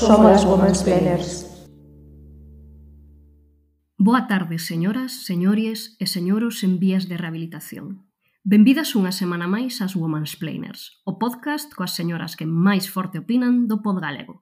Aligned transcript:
somos 0.00 0.32
as 0.32 0.44
Women's 0.48 0.82
Planners. 0.82 1.44
Boa 3.98 4.26
tarde, 4.26 4.56
señoras, 4.56 5.12
señores 5.28 6.00
e 6.00 6.08
señoros 6.08 6.64
en 6.64 6.80
vías 6.80 7.04
de 7.04 7.20
rehabilitación. 7.20 8.08
Benvidas 8.40 8.96
unha 8.96 9.12
semana 9.12 9.44
máis 9.44 9.84
ás 9.84 9.92
Women's 9.92 10.40
Planers, 10.40 11.04
o 11.04 11.20
podcast 11.20 11.68
coas 11.76 11.92
señoras 11.92 12.32
que 12.32 12.48
máis 12.48 12.88
forte 12.88 13.20
opinan 13.20 13.68
do 13.68 13.84
pod 13.84 14.00
galego. 14.00 14.40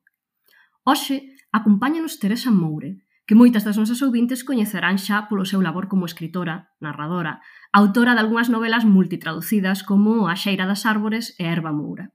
Hoxe, 0.86 1.34
acompáñanos 1.50 2.22
Teresa 2.22 2.54
Moure, 2.54 3.02
que 3.26 3.34
moitas 3.34 3.66
das 3.66 3.74
nosas 3.74 3.98
ouvintes 3.98 4.46
coñecerán 4.46 4.94
xa 4.94 5.26
polo 5.26 5.42
seu 5.42 5.58
labor 5.58 5.90
como 5.90 6.06
escritora, 6.06 6.70
narradora, 6.78 7.42
autora 7.74 8.14
de 8.14 8.22
algunhas 8.22 8.46
novelas 8.46 8.86
multitraducidas 8.86 9.82
como 9.82 10.30
A 10.30 10.38
xeira 10.38 10.70
das 10.70 10.86
árbores 10.86 11.34
e 11.34 11.50
Erva 11.50 11.74
Moura. 11.74 12.14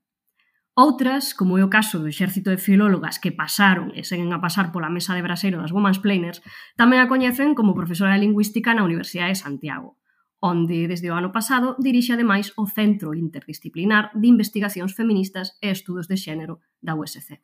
Outras, 0.73 1.37
como 1.37 1.61
é 1.61 1.63
o 1.63 1.69
caso 1.69 2.01
do 2.01 2.09
exército 2.09 2.49
de 2.49 2.57
filólogas 2.57 3.21
que 3.21 3.29
pasaron 3.29 3.93
e 3.93 4.01
seguen 4.01 4.33
a 4.33 4.41
pasar 4.41 4.73
pola 4.73 4.89
mesa 4.89 5.13
de 5.13 5.21
braseiro 5.21 5.61
das 5.61 5.69
Women's 5.69 6.01
Planers, 6.01 6.41
tamén 6.73 6.97
a 6.97 7.05
coñecen 7.05 7.53
como 7.53 7.77
profesora 7.77 8.17
de 8.17 8.25
Lingüística 8.25 8.73
na 8.73 8.81
Universidade 8.81 9.37
de 9.37 9.43
Santiago, 9.45 10.01
onde 10.41 10.89
desde 10.89 11.13
o 11.13 11.17
ano 11.17 11.29
pasado 11.29 11.77
dirixe 11.77 12.17
ademais 12.17 12.57
o 12.57 12.65
Centro 12.65 13.13
Interdisciplinar 13.13 14.09
de 14.17 14.33
Investigacións 14.33 14.97
Feministas 14.97 15.61
e 15.61 15.69
Estudos 15.69 16.09
de 16.09 16.17
Xénero 16.17 16.65
da 16.81 16.97
USC. 16.97 17.37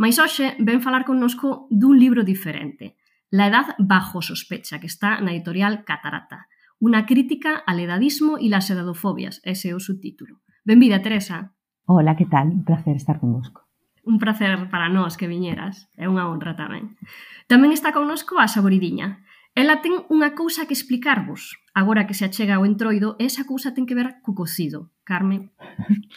Mais 0.00 0.16
hoxe 0.16 0.56
ven 0.56 0.80
falar 0.80 1.04
connosco 1.04 1.68
dun 1.68 2.00
libro 2.00 2.24
diferente, 2.24 2.96
La 3.30 3.48
edad 3.48 3.74
bajo 3.78 4.22
sospecha, 4.22 4.78
que 4.78 4.86
está 4.86 5.20
na 5.20 5.34
editorial 5.34 5.82
Catarata, 5.84 6.46
unha 6.78 7.08
crítica 7.08 7.58
al 7.66 7.82
edadismo 7.82 8.38
e 8.38 8.46
las 8.46 8.70
edadofobias, 8.70 9.42
ese 9.42 9.72
é 9.72 9.74
o 9.74 9.82
subtítulo. 9.82 10.40
Benvida, 10.62 11.02
Teresa. 11.02 11.55
Ola, 11.86 12.16
que 12.16 12.26
tal? 12.26 12.48
Un 12.48 12.64
placer 12.64 12.96
estar 12.96 13.20
convosco. 13.20 13.62
Un 14.02 14.18
placer 14.18 14.68
para 14.70 14.88
nós 14.88 15.16
que 15.16 15.30
viñeras, 15.30 15.86
é 15.94 16.10
unha 16.10 16.26
honra 16.26 16.58
tamén. 16.58 16.98
Tamén 17.46 17.70
está 17.70 17.94
connosco 17.94 18.42
a 18.42 18.50
Saboridiña. 18.50 19.22
Ela 19.54 19.80
ten 19.80 19.94
unha 20.10 20.34
cousa 20.34 20.66
que 20.66 20.74
explicarvos, 20.74 21.56
agora 21.72 22.04
que 22.10 22.18
se 22.18 22.26
achega 22.26 22.58
o 22.58 22.66
entroido, 22.66 23.14
e 23.22 23.30
esa 23.30 23.46
cousa 23.46 23.70
ten 23.70 23.86
que 23.86 23.94
ver 23.94 24.18
co 24.26 24.34
cocido. 24.34 24.90
Carmen? 25.06 25.54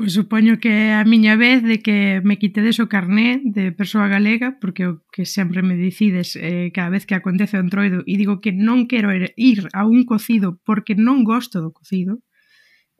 Pois 0.00 0.16
supoño 0.16 0.58
que 0.58 0.88
é 0.88 0.96
a 0.96 1.04
miña 1.04 1.36
vez 1.36 1.60
de 1.62 1.78
que 1.84 2.24
me 2.24 2.40
quitedes 2.40 2.80
o 2.80 2.88
carné 2.88 3.38
de 3.44 3.70
persoa 3.70 4.08
galega, 4.08 4.56
porque 4.58 4.88
o 4.88 5.04
que 5.12 5.28
sempre 5.28 5.60
me 5.60 5.76
dicides 5.76 6.34
eh, 6.40 6.72
cada 6.72 6.90
vez 6.90 7.04
que 7.04 7.14
acontece 7.14 7.60
o 7.60 7.62
entroido 7.62 8.00
e 8.08 8.16
digo 8.16 8.40
que 8.40 8.50
non 8.50 8.88
quero 8.88 9.12
ir 9.12 9.68
a 9.76 9.84
un 9.84 10.08
cocido 10.08 10.58
porque 10.64 10.96
non 10.96 11.22
gosto 11.22 11.60
do 11.60 11.70
cocido, 11.70 12.24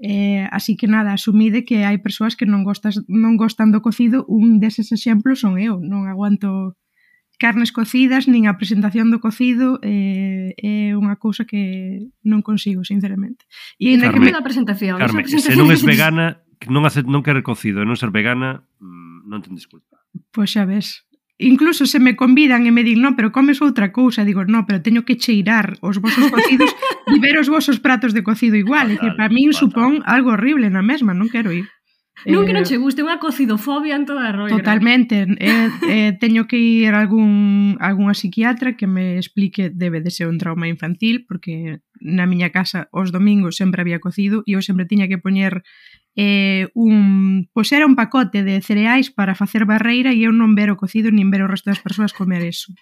Eh, 0.02 0.48
así 0.50 0.76
que 0.76 0.90
nada, 0.90 1.14
asumide 1.14 1.62
que 1.64 1.86
hai 1.86 2.02
persoas 2.02 2.34
que 2.34 2.42
non 2.42 2.66
gostas, 2.66 2.98
non 3.06 3.38
gostan 3.38 3.70
do 3.70 3.86
cocido, 3.86 4.26
un 4.26 4.58
deses 4.58 4.90
exemplos 4.90 5.38
son 5.38 5.62
eu, 5.62 5.78
non 5.78 6.10
aguanto 6.10 6.74
carnes 7.38 7.70
cocidas, 7.70 8.26
nin 8.26 8.50
a 8.50 8.58
presentación 8.58 9.14
do 9.14 9.22
cocido 9.22 9.78
eh, 9.78 10.58
é 10.58 10.98
unha 10.98 11.14
cousa 11.22 11.46
que 11.46 12.02
non 12.26 12.42
consigo, 12.42 12.82
sinceramente. 12.82 13.46
E 13.78 13.94
ainda 13.94 14.10
que 14.10 14.18
me 14.18 14.34
da 14.34 14.42
presentación. 14.42 14.98
Carme, 14.98 15.22
presentación 15.22 15.54
se 15.54 15.58
non 15.58 15.70
es 15.76 15.86
vegana, 15.86 16.42
non, 16.66 16.82
hace, 16.82 17.06
non 17.06 17.22
quero 17.22 17.38
cocido 17.46 17.82
e 17.82 17.86
non 17.86 17.94
ser 17.94 18.10
vegana, 18.10 18.66
mm, 18.82 19.30
non 19.30 19.38
ten 19.38 19.54
disculpa. 19.54 20.02
Pois 20.34 20.50
pues 20.50 20.58
xa 20.58 20.66
ves 20.66 21.06
incluso 21.42 21.86
se 21.86 21.98
me 21.98 22.16
convidan 22.16 22.66
e 22.66 22.72
me 22.72 22.86
din, 22.86 23.02
no, 23.02 23.14
pero 23.18 23.34
comes 23.34 23.60
outra 23.60 23.90
cousa, 23.90 24.24
digo, 24.24 24.46
no, 24.46 24.64
pero 24.66 24.82
teño 24.82 25.02
que 25.02 25.18
cheirar 25.18 25.76
os 25.82 25.98
vosos 25.98 26.30
cocidos 26.30 26.70
e 27.12 27.16
ver 27.18 27.36
os 27.38 27.50
vosos 27.50 27.82
pratos 27.82 28.14
de 28.14 28.22
cocido 28.22 28.56
igual, 28.56 28.88
é 28.88 28.96
dicir, 28.96 29.12
para 29.18 29.32
min 29.32 29.50
supón 29.52 30.00
algo 30.06 30.32
horrible 30.34 30.70
na 30.70 30.82
mesma, 30.82 31.12
non 31.12 31.28
quero 31.28 31.50
ir. 31.50 31.66
Non 32.22 32.46
que 32.46 32.54
non 32.54 32.62
eh, 32.62 32.68
che 32.70 32.78
guste, 32.78 33.02
unha 33.02 33.18
cocidofobia 33.18 33.98
en 33.98 34.06
toda 34.06 34.30
a 34.30 34.32
roira. 34.32 34.54
Totalmente. 34.54 35.26
eh, 35.42 35.70
eh, 35.90 36.10
teño 36.22 36.46
que 36.46 36.54
ir 36.54 36.94
a 36.94 37.02
algún, 37.02 37.74
algunha 37.82 38.14
psiquiatra 38.14 38.78
que 38.78 38.86
me 38.86 39.18
explique 39.18 39.74
debe 39.74 39.98
de 39.98 40.14
ser 40.14 40.30
un 40.30 40.38
trauma 40.38 40.70
infantil, 40.70 41.26
porque 41.26 41.82
na 41.98 42.30
miña 42.30 42.54
casa 42.54 42.86
os 42.94 43.10
domingos 43.10 43.58
sempre 43.58 43.82
había 43.82 43.98
cocido 43.98 44.46
e 44.46 44.54
eu 44.54 44.62
sempre 44.62 44.86
tiña 44.86 45.10
que 45.10 45.18
poñer 45.18 45.66
eh, 46.16 46.68
un, 46.74 47.48
pois 47.52 47.72
era 47.72 47.86
un 47.86 47.96
pacote 47.96 48.44
de 48.44 48.60
cereais 48.60 49.08
para 49.10 49.34
facer 49.34 49.64
barreira 49.64 50.12
e 50.12 50.24
eu 50.24 50.32
non 50.32 50.52
ver 50.52 50.68
o 50.72 50.78
cocido 50.78 51.08
nin 51.08 51.32
ver 51.32 51.42
o 51.44 51.50
resto 51.50 51.72
das 51.72 51.80
persoas 51.80 52.12
comer 52.12 52.44
eso. 52.44 52.72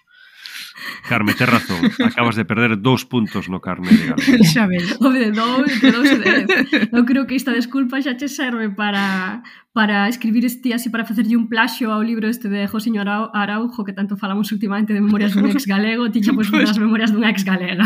Carme, 1.07 1.33
te 1.33 1.45
razón, 1.45 1.91
acabas 2.05 2.35
de 2.35 2.45
perder 2.45 2.81
dous 2.81 3.05
puntos 3.05 3.49
no 3.49 3.59
carne 3.59 3.91
de 3.91 4.05
galo. 4.07 4.23
Xa 4.53 4.67
ves. 4.67 4.97
Home, 4.99 5.31
dous, 5.31 5.81
de 5.81 5.91
dous 5.91 6.09
e 6.11 6.17
dez. 6.19 6.45
Eu 6.91 7.03
creo 7.05 7.27
que 7.27 7.35
esta 7.35 7.51
desculpa 7.51 8.01
xa 8.01 8.15
che 8.15 8.27
serve 8.27 8.69
para, 8.69 9.43
para 9.73 10.07
escribir 10.07 10.45
este 10.45 10.73
así, 10.73 10.89
para 10.89 11.05
facerlle 11.05 11.35
un 11.35 11.49
plaxo 11.49 11.91
ao 11.91 12.01
libro 12.01 12.27
este 12.27 12.47
de 12.49 12.67
José 12.67 12.91
Araujo, 12.97 13.83
que 13.83 13.93
tanto 13.93 14.17
falamos 14.17 14.51
últimamente 14.51 14.93
de 14.93 15.01
memorias 15.01 15.33
dun 15.33 15.49
ex 15.51 15.65
galego, 15.65 16.09
ti 16.11 16.23
xa 16.23 16.33
pois, 16.33 16.49
pois. 16.49 16.71
pues, 16.71 16.79
memorias 16.79 17.11
dunha 17.11 17.29
ex 17.29 17.43
galega. 17.43 17.85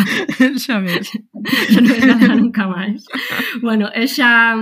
Xa 0.58 0.80
ves. 0.82 1.10
xa 1.72 1.80
non 1.82 1.92
é 1.92 2.00
galega 2.02 2.36
nunca 2.36 2.64
máis. 2.70 3.06
Bueno, 3.62 3.90
e 3.92 4.06
xa 4.08 4.56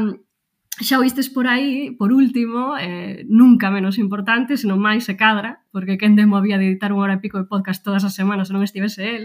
Xa 0.81 0.97
oístes 0.97 1.29
por 1.29 1.45
aí, 1.45 1.91
por 1.91 2.11
último, 2.11 2.73
eh, 2.81 3.25
nunca 3.29 3.69
menos 3.69 4.01
importante, 4.01 4.57
senón 4.57 4.81
máis 4.81 5.06
se 5.06 5.13
cadra, 5.13 5.61
porque 5.69 6.01
quen 6.01 6.17
demo 6.17 6.34
había 6.34 6.57
de 6.57 6.66
editar 6.66 6.89
unha 6.89 7.06
hora 7.06 7.16
e 7.17 7.22
pico 7.22 7.38
de 7.38 7.45
podcast 7.45 7.85
todas 7.85 8.01
as 8.01 8.17
semanas 8.17 8.50
se 8.50 8.57
non 8.57 8.66
estivese 8.66 9.06
el, 9.06 9.23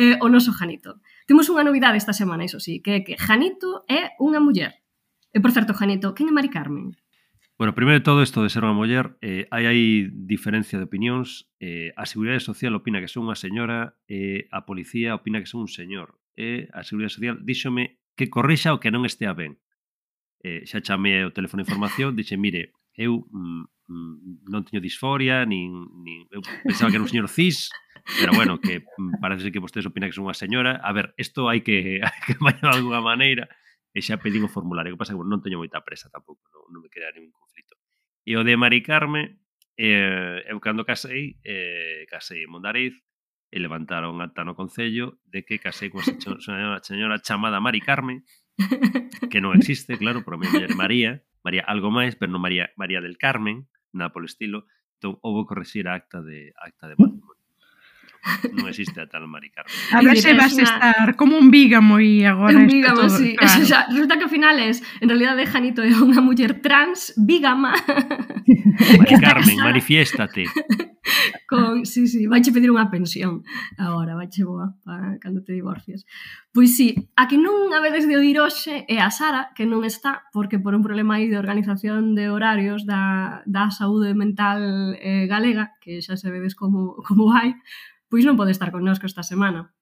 eh, 0.00 0.16
o 0.24 0.32
noso 0.32 0.56
Janito. 0.56 0.96
Temos 1.28 1.52
unha 1.52 1.60
novidade 1.60 2.00
esta 2.00 2.16
semana, 2.16 2.48
iso 2.48 2.56
sí, 2.56 2.80
que 2.80 2.92
é 2.96 3.00
que 3.04 3.20
Janito 3.20 3.84
é 3.84 4.16
unha 4.16 4.40
muller. 4.40 4.80
E, 5.28 5.44
por 5.44 5.52
certo, 5.52 5.76
Janito, 5.76 6.16
quen 6.16 6.32
é 6.32 6.32
Mari 6.32 6.48
Carmen? 6.48 6.96
Bueno, 7.60 7.76
primeiro 7.76 8.00
de 8.00 8.08
todo, 8.08 8.24
isto 8.24 8.40
de 8.40 8.48
ser 8.48 8.64
unha 8.64 8.72
muller, 8.72 9.20
eh, 9.20 9.44
hai 9.52 9.68
aí 9.68 10.08
diferencia 10.08 10.80
de 10.80 10.88
opinións. 10.88 11.52
Eh, 11.60 11.92
a 12.00 12.08
Seguridade 12.08 12.40
Social 12.40 12.72
opina 12.72 13.04
que 13.04 13.12
son 13.12 13.28
unha 13.28 13.36
señora, 13.36 14.00
eh, 14.08 14.48
a 14.48 14.64
policía 14.64 15.12
opina 15.12 15.36
que 15.36 15.52
son 15.52 15.68
un 15.68 15.70
señor. 15.70 16.16
E 16.32 16.64
eh, 16.64 16.72
a 16.72 16.80
Seguridade 16.80 17.12
Social 17.12 17.36
díxome 17.44 18.00
que 18.16 18.32
corrixa 18.32 18.72
o 18.72 18.80
que 18.80 18.88
non 18.88 19.04
estea 19.04 19.36
ben 19.36 19.60
eh, 20.44 20.62
xa 20.66 20.80
chamei 20.80 21.24
o 21.26 21.34
teléfono 21.34 21.62
de 21.62 21.66
información, 21.66 22.14
dixe, 22.14 22.36
mire, 22.38 22.74
eu 22.94 23.26
mm, 23.30 23.64
mm, 23.88 24.14
non 24.50 24.62
teño 24.66 24.82
disforia, 24.82 25.46
nin, 25.46 25.70
nin, 26.02 26.26
eu 26.34 26.42
pensaba 26.66 26.90
que 26.90 26.98
era 26.98 27.06
un 27.06 27.10
señor 27.10 27.30
cis, 27.30 27.70
pero 28.18 28.32
bueno, 28.34 28.58
que 28.60 28.82
mm, 28.84 29.20
parece 29.20 29.52
que 29.52 29.62
vostedes 29.62 29.86
opinan 29.86 30.10
que 30.10 30.16
son 30.18 30.26
unha 30.26 30.36
señora. 30.36 30.78
A 30.82 30.90
ver, 30.94 31.14
isto 31.18 31.46
hai 31.46 31.62
que, 31.62 32.00
hai 32.06 32.20
que 32.26 32.34
bañar 32.38 32.74
de 32.74 32.78
alguna 32.82 33.02
maneira. 33.02 33.46
E 33.96 34.04
xa 34.04 34.20
pedín 34.20 34.44
o 34.44 34.52
formulario. 34.52 34.92
O 34.92 34.94
que 34.96 35.02
pasa 35.02 35.14
que 35.14 35.20
bueno, 35.20 35.32
non 35.34 35.42
teño 35.42 35.58
moita 35.58 35.82
presa 35.82 36.12
tampouco, 36.12 36.44
non, 36.52 36.70
non 36.70 36.80
me 36.84 36.90
queda 36.92 37.10
ningún 37.14 37.34
conflito. 37.34 37.74
E 38.22 38.36
o 38.36 38.44
de 38.44 38.54
Mari 38.54 38.84
Carme, 38.84 39.42
eh, 39.78 40.44
eu 40.46 40.58
cando 40.60 40.84
casei, 40.84 41.40
eh, 41.42 42.04
casei 42.10 42.44
en 42.44 42.50
Mondariz, 42.52 42.94
e 43.48 43.56
levantaron 43.56 44.20
acta 44.20 44.44
no 44.44 44.52
Concello 44.52 45.16
de 45.24 45.44
que 45.46 45.56
casei 45.56 45.88
con 45.88 46.04
señora, 46.04 46.84
señora 46.84 47.16
chamada 47.24 47.64
Mari 47.64 47.80
Carme, 47.80 48.26
que 49.30 49.40
non 49.40 49.54
existe, 49.54 49.96
claro, 49.96 50.26
por 50.26 50.34
a 50.34 50.38
miña 50.38 50.52
muller 50.52 50.74
María, 50.74 51.10
María 51.46 51.62
algo 51.64 51.88
máis, 51.94 52.18
pero 52.18 52.34
non 52.34 52.42
María 52.42 52.74
María 52.74 53.00
del 53.00 53.16
Carmen, 53.16 53.70
nada 53.94 54.10
polo 54.10 54.26
estilo, 54.26 54.66
entón 54.98 55.16
houve 55.22 55.46
corrixir 55.46 55.86
a 55.86 55.94
acta 55.94 56.20
de 56.20 56.52
acta 56.58 56.90
de 56.90 56.98
voto 56.98 57.17
non 58.52 58.68
existe 58.68 59.00
a 59.00 59.06
tal 59.06 59.24
Mari 59.26 59.50
Carmen. 59.50 59.72
A 59.94 60.00
ver 60.04 60.18
se 60.18 60.34
vas 60.34 60.52
estar 60.52 61.16
como 61.16 61.38
un 61.38 61.50
vígamo 61.50 61.98
e 61.98 62.26
agora 62.26 62.58
un 62.58 62.66
vígamo, 62.66 63.06
todo, 63.06 63.10
sí. 63.10 63.34
Claro. 63.36 63.62
o 63.62 63.66
sea, 63.66 63.86
resulta 63.88 64.18
que 64.18 64.24
ao 64.26 64.32
final 64.32 64.56
es, 64.60 64.82
en 65.00 65.08
realidad 65.08 65.36
de 65.36 65.46
Janito 65.46 65.80
é 65.80 65.90
unha 65.94 66.20
muller 66.20 66.60
trans, 66.60 67.14
vígama. 67.16 67.72
Mari 68.98 69.14
Carmen, 69.24 69.58
manifiéstate. 69.62 70.44
Con, 71.48 71.86
sí, 71.86 72.06
sí, 72.06 72.28
vaiche 72.28 72.52
pedir 72.52 72.68
unha 72.68 72.92
pensión 72.92 73.40
agora, 73.80 74.12
vaiche 74.12 74.44
boa 74.44 74.76
para 74.84 75.16
cando 75.16 75.40
te 75.40 75.56
divorcies. 75.56 76.04
Pois 76.52 76.76
sí, 76.76 77.08
a 77.16 77.24
que 77.24 77.40
non 77.40 77.72
a 77.72 77.80
veces 77.80 78.04
de 78.04 78.20
oír 78.20 78.36
hoxe 78.36 78.84
é 78.84 79.00
a 79.00 79.08
Sara, 79.08 79.56
que 79.56 79.64
non 79.64 79.88
está, 79.88 80.28
porque 80.36 80.60
por 80.60 80.76
un 80.76 80.84
problema 80.84 81.16
aí 81.16 81.32
de 81.32 81.40
organización 81.40 82.12
de 82.12 82.28
horarios 82.28 82.84
da, 82.84 83.40
da 83.48 83.72
saúde 83.72 84.12
mental 84.12 84.92
eh, 85.00 85.24
galega, 85.24 85.72
que 85.80 86.04
xa 86.04 86.20
se 86.20 86.28
vedes 86.28 86.52
como, 86.52 87.00
como 87.08 87.32
vai, 87.32 87.56
pois 88.08 88.24
non 88.24 88.36
pode 88.36 88.52
estar 88.52 88.72
connosco 88.72 89.06
esta 89.06 89.22
semana. 89.22 89.72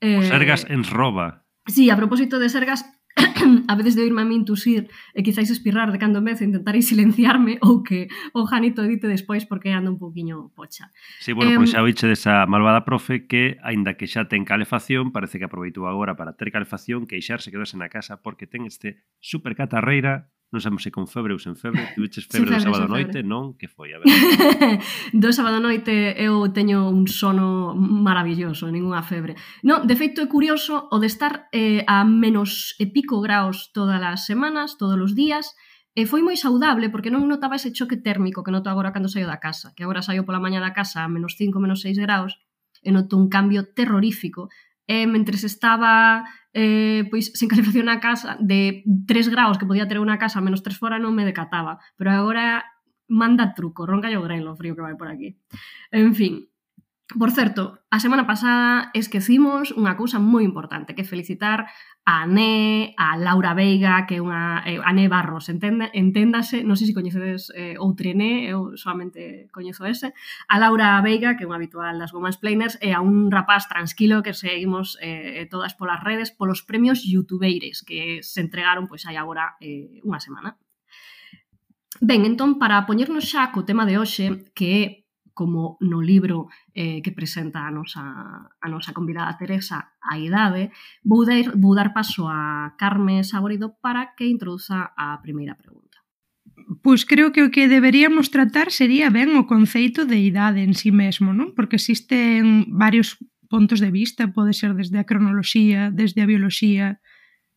Eh, 0.00 0.20
o 0.20 0.22
Sergas 0.24 0.64
ens 0.68 0.88
roba. 0.88 1.44
Sí, 1.68 1.92
a 1.92 1.96
propósito 1.96 2.40
de 2.40 2.48
Sergas, 2.48 2.84
a 3.68 3.74
veces 3.74 3.96
de 3.96 4.02
oírme 4.02 4.22
a 4.22 4.28
min 4.28 4.44
tusir 4.44 4.88
e 5.12 5.20
quizáis 5.26 5.50
espirrar 5.50 5.90
de 5.90 5.98
cando 5.98 6.22
en 6.22 6.30
vez 6.30 6.40
intentarei 6.40 6.82
silenciarme 6.82 7.58
ou 7.66 7.82
que 7.82 8.08
o 8.32 8.46
Janito 8.46 8.86
dite 8.86 9.10
despois 9.10 9.44
porque 9.44 9.74
ando 9.74 9.90
un 9.90 9.98
poquinho 9.98 10.52
pocha. 10.54 10.92
Sí, 11.18 11.32
bueno, 11.32 11.52
eh, 11.52 11.58
pois 11.58 11.74
xa 11.74 11.82
oiche 11.82 12.06
desa 12.06 12.46
malvada 12.46 12.86
profe 12.86 13.26
que, 13.26 13.58
aínda 13.60 13.98
que 13.98 14.06
xa 14.06 14.30
ten 14.30 14.46
calefacción, 14.46 15.10
parece 15.10 15.42
que 15.42 15.46
aproveitou 15.46 15.90
agora 15.90 16.14
para 16.14 16.38
ter 16.38 16.54
calefacción, 16.54 17.04
queixarse 17.04 17.50
quedase 17.50 17.76
na 17.76 17.90
casa 17.90 18.22
porque 18.22 18.46
ten 18.46 18.64
este 18.64 19.02
super 19.18 19.58
catarreira 19.58 20.30
non 20.50 20.58
sabemos 20.58 20.82
se 20.82 20.90
con 20.90 21.06
febre 21.06 21.30
ou 21.30 21.40
sen 21.40 21.54
febre, 21.54 21.86
tiveches 21.94 22.26
febre, 22.26 22.54
febre 22.54 22.58
do 22.58 22.66
sábado 22.66 22.86
noite, 22.90 23.22
non? 23.22 23.54
Que 23.54 23.70
foi? 23.70 23.94
A 23.94 24.02
ver. 24.02 24.10
do 25.22 25.30
sábado 25.30 25.62
noite 25.62 26.18
eu 26.18 26.50
teño 26.50 26.90
un 26.90 27.06
sono 27.06 27.72
maravilloso, 27.78 28.66
ninguna 28.66 29.06
febre. 29.06 29.38
No, 29.62 29.86
de 29.86 29.94
feito 29.94 30.18
é 30.18 30.26
curioso 30.26 30.90
o 30.90 30.96
de 30.98 31.06
estar 31.06 31.46
eh, 31.54 31.86
a 31.86 32.02
menos 32.02 32.74
e 32.82 32.90
pico 32.90 33.22
graus 33.22 33.70
todas 33.70 34.02
as 34.02 34.26
semanas, 34.26 34.74
todos 34.74 34.98
os 34.98 35.14
días, 35.14 35.54
E 35.90 36.06
foi 36.06 36.22
moi 36.22 36.38
saudable 36.38 36.86
porque 36.86 37.10
non 37.10 37.26
notaba 37.26 37.58
ese 37.58 37.74
choque 37.74 37.98
térmico 37.98 38.46
que 38.46 38.54
noto 38.54 38.70
agora 38.70 38.94
cando 38.94 39.10
saio 39.10 39.26
da 39.26 39.42
casa, 39.42 39.74
que 39.74 39.82
agora 39.82 40.06
saio 40.06 40.22
pola 40.22 40.38
mañá 40.38 40.62
da 40.62 40.70
casa 40.70 41.02
a 41.02 41.10
menos 41.10 41.34
5, 41.34 41.58
menos 41.58 41.82
6 41.82 41.98
graus 41.98 42.38
e 42.78 42.94
noto 42.94 43.18
un 43.18 43.26
cambio 43.26 43.74
terrorífico 43.74 44.48
e 44.90 45.06
mentres 45.06 45.46
estaba 45.46 46.26
eh, 46.50 47.06
pois 47.14 47.30
sen 47.30 47.46
calefacción 47.46 47.86
na 47.86 48.02
casa 48.02 48.34
de 48.42 48.82
3 49.06 49.30
graus 49.30 49.54
que 49.54 49.70
podía 49.70 49.86
ter 49.86 50.02
unha 50.02 50.18
casa 50.18 50.42
menos 50.42 50.66
3 50.66 50.74
fora 50.74 50.98
non 50.98 51.14
me 51.14 51.22
decataba. 51.22 51.78
Pero 51.94 52.10
agora 52.10 52.66
manda 53.06 53.54
truco, 53.54 53.86
ronca 53.86 54.10
o 54.10 54.26
grelo 54.26 54.58
frío 54.58 54.74
que 54.74 54.82
vai 54.82 54.98
por 54.98 55.06
aquí. 55.06 55.38
En 55.94 56.18
fin, 56.18 56.50
Por 57.18 57.32
certo, 57.32 57.80
a 57.90 57.98
semana 57.98 58.22
pasada 58.22 58.94
esquecimos 58.94 59.74
unha 59.74 59.98
cousa 59.98 60.22
moi 60.22 60.46
importante, 60.46 60.94
que 60.94 61.02
felicitar 61.02 61.66
a 62.04 62.22
Ané, 62.22 62.94
a 62.96 63.16
Laura 63.16 63.54
Veiga, 63.54 64.06
que 64.08 64.18
é 64.18 64.24
unha 64.24 64.64
eh, 64.64 64.80
Ané 64.82 65.06
Barros, 65.06 65.52
entenda, 65.52 65.92
enténdase, 65.92 66.64
non 66.64 66.74
sei 66.74 66.90
se 66.90 66.96
coñecedes 66.96 67.52
eh, 67.52 67.76
outra 67.76 68.10
Ané, 68.10 68.48
eu 68.48 68.74
solamente 68.80 69.52
coñezo 69.52 69.84
ese, 69.84 70.16
a 70.48 70.56
Laura 70.56 70.96
Veiga, 71.04 71.36
que 71.36 71.44
é 71.44 71.48
unha 71.48 71.60
habitual 71.60 72.00
das 72.00 72.16
Women's 72.16 72.40
Planers, 72.40 72.80
e 72.80 72.96
a 72.96 73.04
un 73.04 73.28
rapaz 73.28 73.68
tranquilo 73.68 74.24
que 74.24 74.32
seguimos 74.32 74.96
eh, 75.04 75.44
eh 75.44 75.46
todas 75.46 75.76
polas 75.76 76.00
redes 76.00 76.32
polos 76.32 76.64
premios 76.64 77.04
youtubeires 77.04 77.84
que 77.84 78.24
se 78.24 78.40
entregaron 78.40 78.88
pois 78.88 79.04
hai 79.04 79.20
agora 79.20 79.60
eh, 79.60 80.00
unha 80.02 80.18
semana. 80.18 80.56
Ben, 82.00 82.24
entón, 82.24 82.56
para 82.56 82.88
poñernos 82.88 83.28
xa 83.28 83.52
co 83.52 83.68
tema 83.68 83.84
de 83.84 84.00
hoxe, 84.00 84.48
que 84.56 84.68
é 84.72 84.84
como 85.34 85.76
no 85.80 86.02
libro 86.02 86.48
eh, 86.74 87.02
que 87.02 87.12
presenta 87.12 87.66
a 87.66 87.70
nosa, 87.70 88.02
a 88.60 88.66
nosa 88.68 88.92
convidada 88.92 89.36
Teresa 89.38 89.94
a 90.00 90.18
idade, 90.18 90.70
vou 91.02 91.24
dar, 91.24 91.56
vou 91.56 91.74
dar 91.74 91.92
paso 91.92 92.28
a 92.28 92.74
Carme 92.78 93.24
Saborido 93.24 93.76
para 93.80 94.14
que 94.16 94.26
introduza 94.26 94.92
a 94.96 95.18
primeira 95.22 95.54
pregunta. 95.54 95.90
Pois 96.82 97.04
creo 97.04 97.32
que 97.32 97.42
o 97.42 97.50
que 97.50 97.66
deberíamos 97.66 98.30
tratar 98.30 98.70
sería 98.70 99.10
ben 99.10 99.34
o 99.34 99.48
conceito 99.50 100.06
de 100.06 100.22
idade 100.22 100.62
en 100.62 100.78
sí 100.78 100.94
mesmo, 100.94 101.34
non? 101.34 101.56
Porque 101.56 101.80
existen 101.80 102.70
varios 102.70 103.18
puntos 103.50 103.82
de 103.82 103.90
vista, 103.90 104.30
pode 104.30 104.54
ser 104.54 104.78
desde 104.78 105.02
a 105.02 105.08
cronoloxía, 105.08 105.90
desde 105.90 106.22
a 106.22 106.30
bioloxía, 106.30 107.02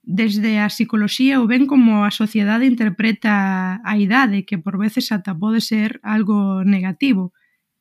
desde 0.02 0.60
a 0.60 0.68
psicoloxía 0.68 1.40
ou 1.40 1.48
ben 1.48 1.70
como 1.70 2.04
a 2.04 2.12
sociedade 2.12 2.68
interpreta 2.68 3.80
a 3.86 3.94
idade, 3.96 4.44
que 4.44 4.58
por 4.58 4.76
veces 4.76 5.14
ata 5.14 5.32
pode 5.38 5.62
ser 5.64 6.02
algo 6.04 6.66
negativo. 6.66 7.32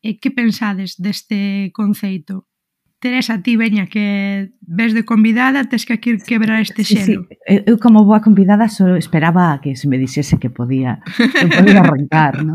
E 0.03 0.19
que 0.19 0.35
pensades 0.35 0.99
deste 0.99 1.71
conceito? 1.71 2.51
Teresa, 3.03 3.43
ti 3.43 3.59
veña 3.59 3.87
que 3.87 4.55
ves 4.63 4.95
de 4.95 5.03
convidada, 5.03 5.67
tes 5.67 5.87
que 5.87 5.95
aquí 5.95 6.19
quebrar 6.23 6.63
este 6.63 6.83
xelo. 6.87 7.27
Sí, 7.27 7.39
sí. 7.39 7.63
Eu 7.67 7.79
como 7.79 8.07
boa 8.07 8.23
convidada 8.23 8.71
só 8.71 8.95
esperaba 8.95 9.59
que 9.63 9.75
se 9.75 9.87
me 9.91 9.99
dixese 9.99 10.39
que 10.39 10.51
podía, 10.51 11.03
que 11.19 11.47
podía 11.51 11.83
arrancar, 11.87 12.43
¿no? 12.47 12.55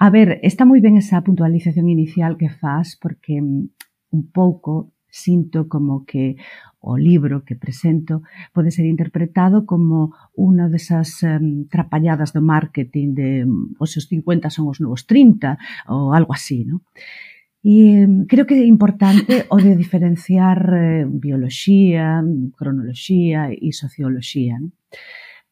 A 0.00 0.08
ver, 0.08 0.40
está 0.44 0.64
moi 0.64 0.80
ben 0.80 0.96
esa 0.96 1.20
puntualización 1.20 1.88
inicial 1.88 2.36
que 2.40 2.48
fas 2.48 2.96
porque 2.96 3.40
mm, 3.40 4.16
un 4.16 4.22
pouco 4.32 4.92
Sinto 5.10 5.66
como 5.66 6.06
que 6.06 6.38
o 6.80 6.96
libro 6.96 7.44
que 7.44 7.56
presento 7.56 8.22
pode 8.52 8.70
ser 8.72 8.88
interpretado 8.88 9.68
como 9.68 10.16
unha 10.32 10.72
desas 10.72 11.20
um, 11.20 11.68
trapalladas 11.68 12.32
do 12.32 12.40
marketing 12.40 13.08
de 13.12 13.30
os 13.76 13.92
os 14.00 14.08
50 14.08 14.48
son 14.48 14.72
os 14.72 14.80
novos 14.80 15.04
30 15.04 15.60
ou 15.92 16.16
algo 16.16 16.32
así, 16.32 16.64
non? 16.64 16.80
E 17.60 18.08
creo 18.24 18.48
que 18.48 18.56
é 18.56 18.64
importante 18.64 19.44
o 19.52 19.60
de 19.60 19.76
diferenciar 19.76 20.58
eh, 20.72 21.04
bioloxía, 21.04 22.24
cronoloxía 22.56 23.52
e 23.52 23.68
socioloxía. 23.76 24.56
Non? 24.56 24.72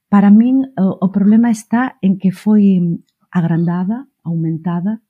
Para 0.09 0.33
min 0.33 0.73
o, 0.81 1.05
o 1.05 1.09
problema 1.13 1.53
está 1.53 2.01
en 2.01 2.17
que 2.17 2.33
foi 2.33 2.81
agrandada, 3.29 4.09
aumentada 4.25 5.05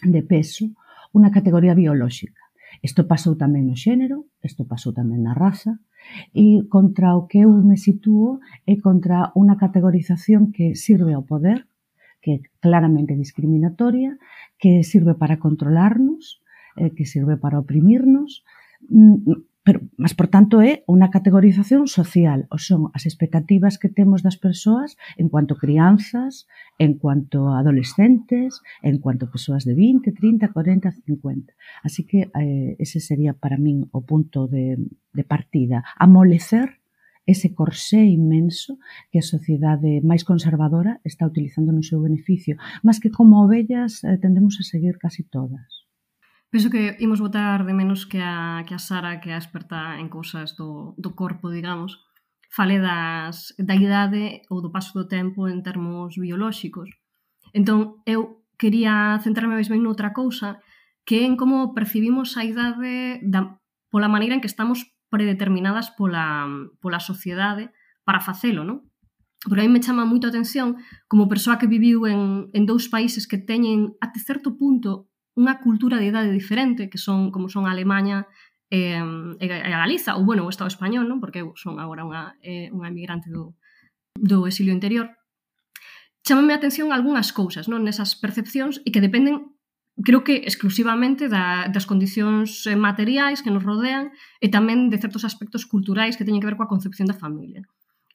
de 0.00 0.24
peso, 0.24 0.72
unha 1.12 1.28
categoría 1.28 1.76
biolóxica 1.76 2.41
Isto 2.82 3.06
pasou 3.06 3.38
tamén 3.38 3.70
no 3.70 3.78
xénero, 3.78 4.26
isto 4.42 4.66
pasou 4.66 4.90
tamén 4.90 5.22
na 5.22 5.38
raza, 5.38 5.78
e 6.34 6.66
contra 6.66 7.14
o 7.14 7.30
que 7.30 7.46
eu 7.46 7.50
me 7.62 7.78
sitúo 7.78 8.42
é 8.66 8.74
contra 8.82 9.30
unha 9.38 9.54
categorización 9.54 10.50
que 10.50 10.74
sirve 10.74 11.14
ao 11.14 11.22
poder, 11.22 11.70
que 12.22 12.30
é 12.34 12.38
claramente 12.58 13.14
discriminatoria, 13.14 14.18
que 14.58 14.82
sirve 14.82 15.14
para 15.14 15.38
controlarnos, 15.38 16.42
eh, 16.74 16.90
que 16.90 17.06
sirve 17.06 17.38
para 17.38 17.62
oprimirnos, 17.62 18.42
mm, 18.90 19.51
Pero, 19.64 19.80
mas, 19.96 20.12
por 20.18 20.26
tanto, 20.26 20.58
é 20.58 20.82
unha 20.90 21.06
categorización 21.14 21.86
social, 21.86 22.50
ou 22.50 22.58
son 22.58 22.90
as 22.98 23.06
expectativas 23.06 23.78
que 23.78 23.86
temos 23.86 24.26
das 24.26 24.34
persoas 24.34 24.98
en 25.14 25.30
cuanto 25.30 25.54
crianzas, 25.54 26.50
en 26.82 26.98
cuanto 26.98 27.54
adolescentes, 27.54 28.58
en 28.82 28.98
cuanto 28.98 29.30
persoas 29.30 29.62
de 29.62 29.78
20, 29.78 30.10
30, 30.10 30.50
40, 30.50 30.90
50. 31.06 31.54
Así 31.86 32.02
que 32.02 32.26
eh, 32.34 32.74
ese 32.82 32.98
sería 32.98 33.38
para 33.38 33.54
min 33.54 33.86
o 33.94 34.02
punto 34.02 34.50
de, 34.50 34.82
de 35.14 35.24
partida, 35.24 35.86
amolecer 35.94 36.82
ese 37.22 37.54
corsé 37.54 38.02
inmenso 38.02 38.82
que 39.14 39.22
a 39.22 39.28
sociedade 39.34 40.02
máis 40.02 40.26
conservadora 40.26 40.98
está 41.06 41.22
utilizando 41.22 41.70
no 41.70 41.86
seu 41.86 42.02
beneficio, 42.02 42.58
mas 42.82 42.98
que 42.98 43.14
como 43.14 43.46
ovellas 43.46 44.02
eh, 44.02 44.18
tendemos 44.18 44.58
a 44.58 44.66
seguir 44.66 44.98
casi 44.98 45.22
todas. 45.22 45.81
Penso 46.52 46.68
que 46.68 47.00
imos 47.00 47.16
votar 47.16 47.64
de 47.64 47.72
menos 47.72 48.04
que 48.04 48.20
a, 48.20 48.60
que 48.68 48.76
a 48.76 48.78
Sara, 48.78 49.24
que 49.24 49.32
é 49.32 49.40
experta 49.40 49.96
en 49.96 50.12
cousas 50.12 50.52
do, 50.52 50.92
do 51.00 51.16
corpo, 51.16 51.48
digamos, 51.48 52.04
fale 52.52 52.76
das, 52.76 53.56
da 53.56 53.72
idade 53.72 54.44
ou 54.52 54.60
do 54.60 54.68
paso 54.68 54.92
do 54.92 55.08
tempo 55.08 55.48
en 55.48 55.64
termos 55.64 56.20
biolóxicos. 56.20 56.92
Entón, 57.56 58.04
eu 58.04 58.44
quería 58.60 59.16
centrarme 59.24 59.56
máis 59.56 59.72
ben 59.72 59.80
noutra 59.80 60.12
cousa, 60.12 60.60
que 61.08 61.20
é 61.20 61.24
en 61.24 61.40
como 61.40 61.72
percibimos 61.72 62.36
a 62.36 62.44
idade 62.44 63.24
da, 63.24 63.56
pola 63.88 64.12
maneira 64.12 64.36
en 64.36 64.44
que 64.44 64.52
estamos 64.52 64.92
predeterminadas 65.08 65.88
pola, 65.96 66.44
pola 66.84 67.00
sociedade 67.00 67.72
para 68.04 68.20
facelo, 68.20 68.60
non? 68.60 68.92
Porque 69.40 69.64
a 69.64 69.66
mí 69.66 69.72
me 69.72 69.80
chama 69.80 70.04
moito 70.04 70.28
a 70.28 70.32
atención 70.36 70.76
como 71.08 71.32
persoa 71.32 71.56
que 71.56 71.64
viviu 71.64 72.04
en, 72.04 72.52
en 72.52 72.68
dous 72.68 72.92
países 72.92 73.24
que 73.24 73.40
teñen 73.40 73.96
até 74.04 74.20
certo 74.20 74.60
punto 74.60 75.11
unha 75.36 75.56
cultura 75.60 75.96
de 75.96 76.08
idade 76.12 76.30
diferente, 76.32 76.92
que 76.92 77.00
son 77.00 77.32
como 77.32 77.48
son 77.48 77.64
a 77.64 77.72
Alemanha 77.72 78.28
eh, 78.68 79.00
e, 79.40 79.46
e 79.48 79.72
a 79.72 79.80
Galiza, 79.80 80.16
ou 80.16 80.24
bueno, 80.24 80.44
o 80.44 80.52
Estado 80.52 80.68
español, 80.68 81.08
non? 81.08 81.20
porque 81.20 81.40
eu 81.40 81.56
son 81.56 81.80
agora 81.80 82.04
unha, 82.04 82.36
eh, 82.44 82.68
unha 82.72 82.88
emigrante 82.92 83.32
do, 83.32 83.56
do 84.16 84.44
exilio 84.44 84.72
interior, 84.76 85.12
chamame 86.22 86.52
a 86.52 86.60
atención 86.60 86.92
algunhas 86.92 87.34
cousas 87.34 87.66
non 87.66 87.82
nesas 87.82 88.14
percepcións 88.14 88.78
e 88.86 88.94
que 88.94 89.02
dependen 89.02 89.56
creo 90.00 90.24
que 90.24 90.48
exclusivamente 90.48 91.28
da, 91.28 91.68
das 91.68 91.84
condicións 91.84 92.64
eh, 92.64 92.76
materiais 92.76 93.44
que 93.44 93.52
nos 93.52 93.66
rodean 93.66 94.14
e 94.40 94.48
tamén 94.48 94.88
de 94.88 94.96
certos 94.96 95.26
aspectos 95.28 95.68
culturais 95.68 96.16
que 96.16 96.24
teñen 96.24 96.40
que 96.40 96.48
ver 96.48 96.56
coa 96.56 96.70
concepción 96.70 97.10
da 97.10 97.18
familia. 97.18 97.66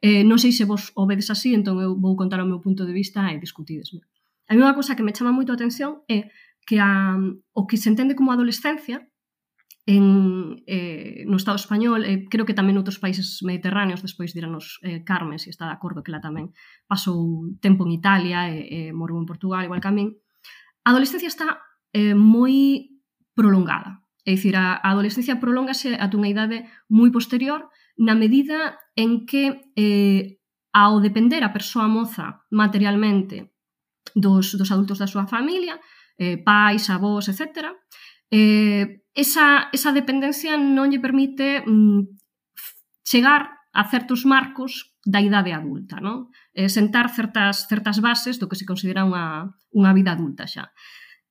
Eh, 0.02 0.26
non 0.26 0.42
sei 0.42 0.54
se 0.54 0.66
vos 0.66 0.94
o 0.98 1.06
vedes 1.06 1.30
así, 1.30 1.54
entón 1.54 1.78
eu 1.82 1.94
vou 1.94 2.18
contar 2.18 2.42
o 2.42 2.50
meu 2.50 2.62
punto 2.62 2.86
de 2.86 2.94
vista 2.94 3.30
e 3.30 3.38
discutidesme. 3.38 4.02
A 4.50 4.56
mí 4.56 4.62
unha 4.64 4.74
cousa 4.74 4.96
que 4.96 5.06
me 5.06 5.14
chama 5.14 5.36
moito 5.36 5.52
a 5.54 5.58
atención 5.60 6.02
é 6.10 6.32
que 6.68 6.84
a, 6.84 7.16
o 7.56 7.62
que 7.66 7.80
se 7.80 7.88
entende 7.88 8.20
como 8.20 8.36
adolescencia 8.36 9.08
en, 9.88 10.62
eh, 10.68 11.24
no 11.26 11.40
Estado 11.40 11.56
español, 11.56 12.04
eh, 12.04 12.28
creo 12.28 12.44
que 12.44 12.52
tamén 12.52 12.76
noutros 12.76 13.00
países 13.00 13.40
mediterráneos, 13.40 14.04
despois 14.04 14.36
diranos 14.36 14.84
eh, 14.84 15.00
Carmen, 15.08 15.40
se 15.40 15.48
está 15.48 15.64
de 15.72 15.80
acordo 15.80 16.04
que 16.04 16.12
la 16.12 16.20
tamén 16.20 16.52
pasou 16.92 17.48
tempo 17.64 17.88
en 17.88 17.96
Italia 17.96 18.52
e, 18.52 18.68
e 18.68 18.80
morou 18.92 19.16
en 19.16 19.24
Portugal, 19.24 19.64
igual 19.64 19.80
que 19.80 19.88
a 19.88 19.96
min, 19.96 20.12
a 20.84 20.92
adolescencia 20.92 21.32
está 21.32 21.64
eh, 21.96 22.12
moi 22.12 23.00
prolongada. 23.32 24.04
É 24.28 24.36
dicir, 24.36 24.60
a, 24.60 24.76
a 24.84 24.92
adolescencia 24.92 25.40
prolongase 25.40 25.96
ata 25.96 26.20
unha 26.20 26.36
idade 26.36 26.68
moi 26.92 27.08
posterior 27.08 27.72
na 27.96 28.12
medida 28.12 28.76
en 28.92 29.24
que 29.24 29.72
eh, 29.80 30.44
ao 30.76 31.00
depender 31.00 31.48
a 31.48 31.56
persoa 31.56 31.88
moza 31.88 32.44
materialmente 32.52 33.56
dos, 34.12 34.52
dos 34.60 34.68
adultos 34.68 35.00
da 35.00 35.08
súa 35.08 35.32
familia, 35.32 35.80
eh, 36.18 36.38
pais, 36.42 36.90
avós, 36.90 37.30
etc., 37.30 37.72
eh, 38.30 39.06
esa, 39.14 39.70
esa 39.74 39.96
dependencia 39.96 40.58
non 40.58 40.92
lle 40.92 41.02
permite 41.02 41.64
mm, 41.66 42.02
chegar 43.08 43.58
a 43.74 43.84
certos 43.88 44.26
marcos 44.26 44.98
da 45.06 45.22
idade 45.22 45.54
adulta, 45.54 46.02
non? 46.04 46.28
Eh, 46.52 46.68
sentar 46.68 47.08
certas, 47.14 47.70
certas 47.70 48.02
bases 48.04 48.36
do 48.42 48.50
que 48.50 48.60
se 48.60 48.68
considera 48.68 49.08
unha, 49.08 49.48
unha 49.72 49.92
vida 49.96 50.12
adulta 50.12 50.44
xa. 50.44 50.70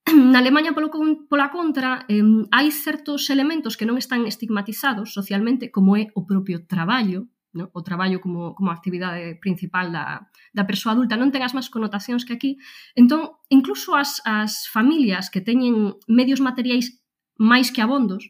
Na 0.33 0.39
Alemanha, 0.39 0.73
polo, 0.73 0.89
pola 1.29 1.51
contra, 1.53 2.07
eh, 2.09 2.23
hai 2.49 2.67
certos 2.71 3.29
elementos 3.29 3.75
que 3.77 3.85
non 3.85 3.99
están 3.99 4.25
estigmatizados 4.25 5.13
socialmente, 5.13 5.69
como 5.69 5.99
é 5.99 6.09
o 6.15 6.25
propio 6.25 6.65
traballo, 6.65 7.29
no? 7.53 7.69
o 7.73 7.81
traballo 7.83 8.19
como, 8.19 8.55
como 8.55 8.71
actividade 8.71 9.35
principal 9.39 9.91
da, 9.91 10.27
da 10.53 10.67
persoa 10.67 10.93
adulta 10.93 11.15
non 11.15 11.31
ten 11.31 11.43
as 11.43 11.55
máis 11.55 11.71
connotacións 11.71 12.25
que 12.27 12.35
aquí. 12.35 12.57
Entón, 12.95 13.37
incluso 13.47 13.95
as, 13.95 14.19
as 14.27 14.67
familias 14.67 15.29
que 15.31 15.43
teñen 15.43 15.95
medios 16.07 16.43
materiais 16.43 16.99
máis 17.37 17.69
que 17.69 17.83
abondos, 17.85 18.27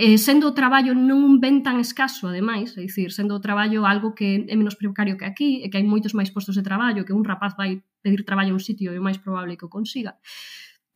eh, 0.00 0.16
sendo 0.16 0.48
o 0.48 0.56
traballo 0.56 0.96
non 0.96 1.20
un 1.20 1.44
ben 1.44 1.60
tan 1.60 1.76
escaso, 1.76 2.32
ademais, 2.32 2.72
é 2.72 2.80
dicir, 2.80 3.12
sendo 3.12 3.36
o 3.36 3.44
traballo 3.44 3.84
algo 3.84 4.16
que 4.16 4.48
é 4.48 4.54
menos 4.56 4.80
precario 4.80 5.20
que 5.20 5.28
aquí, 5.28 5.60
e 5.60 5.68
que 5.68 5.76
hai 5.76 5.84
moitos 5.84 6.16
máis 6.16 6.32
postos 6.32 6.56
de 6.56 6.64
traballo, 6.64 7.04
que 7.04 7.12
un 7.12 7.20
rapaz 7.20 7.52
vai 7.52 7.84
pedir 8.00 8.24
traballo 8.24 8.56
a 8.56 8.58
un 8.58 8.64
sitio 8.64 8.96
e 8.96 8.98
o 8.98 9.04
máis 9.04 9.20
probable 9.20 9.60
que 9.60 9.68
o 9.68 9.72
consiga, 9.72 10.16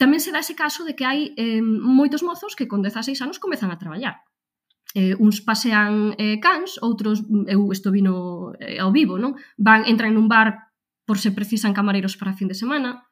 tamén 0.00 0.24
se 0.24 0.32
dá 0.32 0.40
ese 0.40 0.56
caso 0.56 0.88
de 0.88 0.96
que 0.96 1.04
hai 1.04 1.36
eh, 1.36 1.60
moitos 1.60 2.24
mozos 2.24 2.56
que 2.56 2.64
con 2.64 2.80
16 2.80 3.20
anos 3.20 3.36
comezan 3.36 3.68
a 3.70 3.76
traballar 3.76 4.24
eh, 4.94 5.18
uns 5.18 5.42
pasean 5.42 6.14
eh, 6.16 6.38
cans, 6.38 6.78
outros, 6.78 7.26
mm, 7.26 7.50
eu 7.50 7.66
isto 7.74 7.90
vino 7.90 8.54
eh, 8.62 8.78
ao 8.78 8.94
vivo, 8.94 9.18
non? 9.18 9.34
Van, 9.58 9.82
entran 9.90 10.14
nun 10.14 10.30
bar 10.30 10.70
por 11.04 11.18
se 11.18 11.34
precisan 11.34 11.74
camareiros 11.74 12.16
para 12.16 12.32
fin 12.32 12.48
de 12.48 12.54
semana, 12.54 13.04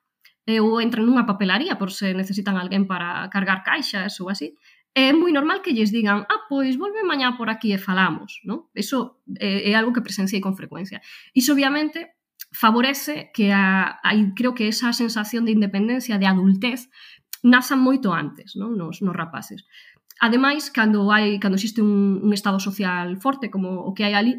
eh, 0.46 0.62
ou 0.62 0.78
entran 0.78 1.06
nunha 1.06 1.26
papelaría 1.26 1.78
por 1.78 1.90
se 1.90 2.14
necesitan 2.14 2.58
alguén 2.58 2.86
para 2.86 3.28
cargar 3.30 3.62
caixas 3.66 4.14
ou 4.22 4.30
así. 4.30 4.54
É 4.92 5.08
moi 5.16 5.32
normal 5.32 5.64
que 5.64 5.72
lles 5.72 5.88
digan, 5.88 6.28
ah, 6.28 6.42
pois 6.52 6.76
volve 6.76 7.00
mañá 7.02 7.34
por 7.40 7.48
aquí 7.48 7.72
e 7.72 7.80
falamos, 7.80 8.44
non? 8.44 8.68
Eso 8.76 9.24
eh, 9.40 9.70
é 9.70 9.72
algo 9.72 9.94
que 9.94 10.04
presenciei 10.04 10.42
con 10.42 10.54
frecuencia. 10.54 11.00
Iso, 11.32 11.56
obviamente, 11.56 12.12
favorece 12.52 13.32
que 13.32 13.50
a, 13.50 13.98
a, 14.04 14.10
creo 14.36 14.52
que 14.52 14.68
esa 14.68 14.92
sensación 14.92 15.48
de 15.48 15.56
independencia, 15.56 16.20
de 16.20 16.28
adultez, 16.28 16.92
nazan 17.42 17.80
moito 17.80 18.12
antes, 18.12 18.54
non? 18.54 18.76
Nos, 18.76 19.00
nos 19.00 19.16
rapaces. 19.16 19.64
Ademais, 20.20 20.70
cando 20.70 21.10
hai 21.12 21.38
cando 21.38 21.56
existe 21.56 21.80
un, 21.80 22.20
un 22.22 22.32
estado 22.32 22.58
social 22.60 23.16
forte 23.20 23.50
como 23.50 23.86
o 23.86 23.94
que 23.94 24.04
hai 24.04 24.14
ali, 24.14 24.34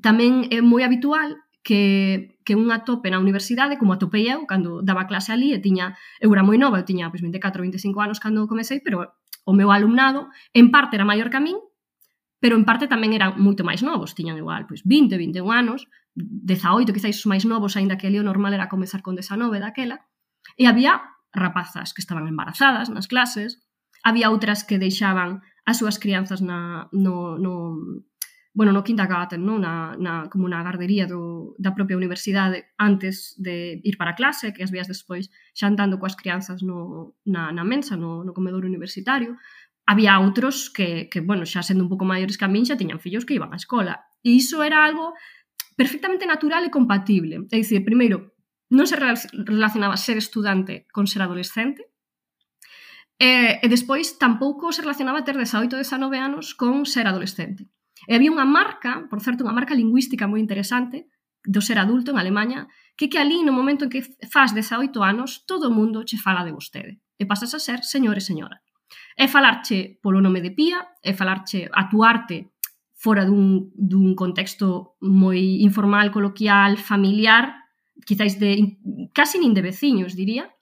tamén 0.00 0.48
é 0.52 0.60
moi 0.60 0.84
habitual 0.84 1.36
que, 1.66 2.38
que 2.46 2.54
un 2.54 2.70
atope 2.70 3.10
na 3.10 3.18
universidade, 3.18 3.74
como 3.74 3.92
atopei 3.92 4.30
eu, 4.30 4.46
cando 4.46 4.82
daba 4.86 5.10
clase 5.10 5.34
ali, 5.34 5.50
e 5.50 5.58
tiña, 5.58 5.98
eu 6.22 6.30
era 6.30 6.46
moi 6.46 6.54
nova, 6.54 6.78
eu 6.78 6.86
tiña 6.86 7.10
pois, 7.10 7.22
24 7.24 7.58
25 7.58 7.98
anos 7.98 8.22
cando 8.22 8.46
comecei, 8.46 8.78
pero 8.78 9.18
o 9.42 9.52
meu 9.52 9.74
alumnado, 9.74 10.30
en 10.54 10.70
parte 10.70 10.94
era 10.94 11.02
maior 11.02 11.26
que 11.26 11.38
a 11.38 11.42
min, 11.42 11.58
pero 12.38 12.54
en 12.54 12.62
parte 12.62 12.86
tamén 12.86 13.16
eran 13.18 13.34
moito 13.42 13.66
máis 13.66 13.82
novos, 13.82 14.14
tiñan 14.14 14.38
igual 14.38 14.70
pois 14.70 14.86
20, 14.86 15.18
21 15.18 15.42
anos, 15.50 15.90
18, 16.14 16.94
quizáis 16.94 17.18
os 17.18 17.26
máis 17.26 17.42
novos, 17.42 17.74
aínda 17.74 17.98
que 17.98 18.06
ali 18.06 18.22
o 18.22 18.26
normal 18.26 18.54
era 18.54 18.70
comezar 18.70 19.02
con 19.02 19.18
19 19.18 19.58
daquela, 19.58 20.06
e 20.54 20.70
había 20.70 21.02
rapazas 21.34 21.90
que 21.90 22.00
estaban 22.00 22.30
embarazadas 22.30 22.94
nas 22.94 23.10
clases, 23.10 23.58
Había 24.06 24.30
outras 24.30 24.62
que 24.62 24.78
deixaban 24.78 25.42
as 25.66 25.82
súas 25.82 25.98
crianzas 25.98 26.38
na, 26.38 26.86
no, 26.94 27.34
no, 27.42 27.82
bueno, 28.54 28.70
no 28.70 28.86
kindergarten, 28.86 29.42
non? 29.42 29.66
Na, 29.66 29.98
na, 29.98 30.30
como 30.30 30.46
na 30.46 30.62
gardería 30.62 31.10
do, 31.10 31.58
da 31.58 31.74
propia 31.74 31.98
universidade 31.98 32.70
antes 32.78 33.34
de 33.34 33.82
ir 33.82 33.98
para 33.98 34.14
a 34.14 34.18
clase, 34.18 34.54
que 34.54 34.62
as 34.62 34.70
vías 34.70 34.86
despois 34.86 35.28
xantando 35.58 35.98
coas 35.98 36.14
crianzas 36.14 36.62
no, 36.62 37.18
na, 37.26 37.50
na 37.50 37.66
mensa, 37.66 37.98
no, 37.98 38.22
no 38.22 38.30
comedor 38.30 38.62
universitario. 38.62 39.34
Había 39.90 40.22
outros 40.22 40.70
que, 40.70 41.10
que, 41.10 41.18
bueno, 41.18 41.42
xa 41.42 41.66
sendo 41.66 41.82
un 41.82 41.90
pouco 41.90 42.06
maiores 42.06 42.38
que 42.38 42.46
a 42.46 42.50
min, 42.50 42.62
xa 42.62 42.78
tiñan 42.78 43.02
fillos 43.02 43.26
que 43.26 43.34
iban 43.34 43.50
á 43.50 43.58
escola. 43.58 44.06
E 44.22 44.38
iso 44.38 44.62
era 44.62 44.86
algo 44.86 45.18
perfectamente 45.74 46.30
natural 46.30 46.62
e 46.62 46.70
compatible. 46.70 47.42
É 47.50 47.58
dicir, 47.58 47.82
primeiro, 47.82 48.38
non 48.70 48.86
se 48.86 48.96
relacionaba 48.96 49.98
ser 49.98 50.16
estudante 50.16 50.86
con 50.94 51.10
ser 51.10 51.26
adolescente, 51.26 51.90
E, 53.16 53.64
e 53.64 53.66
despois 53.72 54.20
tampouco 54.20 54.68
se 54.72 54.84
relacionaba 54.84 55.24
ter 55.24 55.36
18 55.36 55.76
19 55.76 56.20
anos 56.20 56.52
con 56.52 56.84
ser 56.84 57.08
adolescente. 57.08 57.64
E 58.04 58.12
había 58.12 58.28
unha 58.28 58.44
marca, 58.44 59.08
por 59.08 59.24
certo, 59.24 59.40
unha 59.40 59.56
marca 59.56 59.72
lingüística 59.72 60.28
moi 60.28 60.38
interesante 60.38 61.08
do 61.40 61.64
ser 61.64 61.80
adulto 61.80 62.12
en 62.12 62.20
Alemanha, 62.20 62.68
que 62.98 63.08
que 63.08 63.16
ali 63.16 63.40
no 63.40 63.56
momento 63.56 63.88
en 63.88 63.90
que 63.92 64.04
faz 64.28 64.52
18 64.52 64.92
anos, 65.00 65.48
todo 65.48 65.72
o 65.72 65.74
mundo 65.74 66.04
che 66.04 66.20
fala 66.20 66.44
de 66.44 66.52
vostede. 66.52 67.00
E 67.16 67.24
pasas 67.24 67.56
a 67.56 67.60
ser 67.62 67.80
señor 67.86 68.20
e 68.20 68.24
señora. 68.24 68.60
É 69.16 69.26
falarche 69.26 69.96
polo 70.04 70.20
nome 70.20 70.44
de 70.44 70.52
pía, 70.52 70.84
é 71.00 71.16
falarche 71.16 71.72
atuarte 71.72 72.52
fora 72.96 73.24
dun, 73.24 73.72
dun 73.76 74.12
contexto 74.12 74.96
moi 75.00 75.64
informal, 75.64 76.12
coloquial, 76.12 76.76
familiar, 76.76 77.64
quizáis 78.04 78.36
de, 78.40 78.80
casi 79.12 79.40
nin 79.40 79.52
de 79.56 79.62
veciños, 79.62 80.16
diría, 80.16 80.52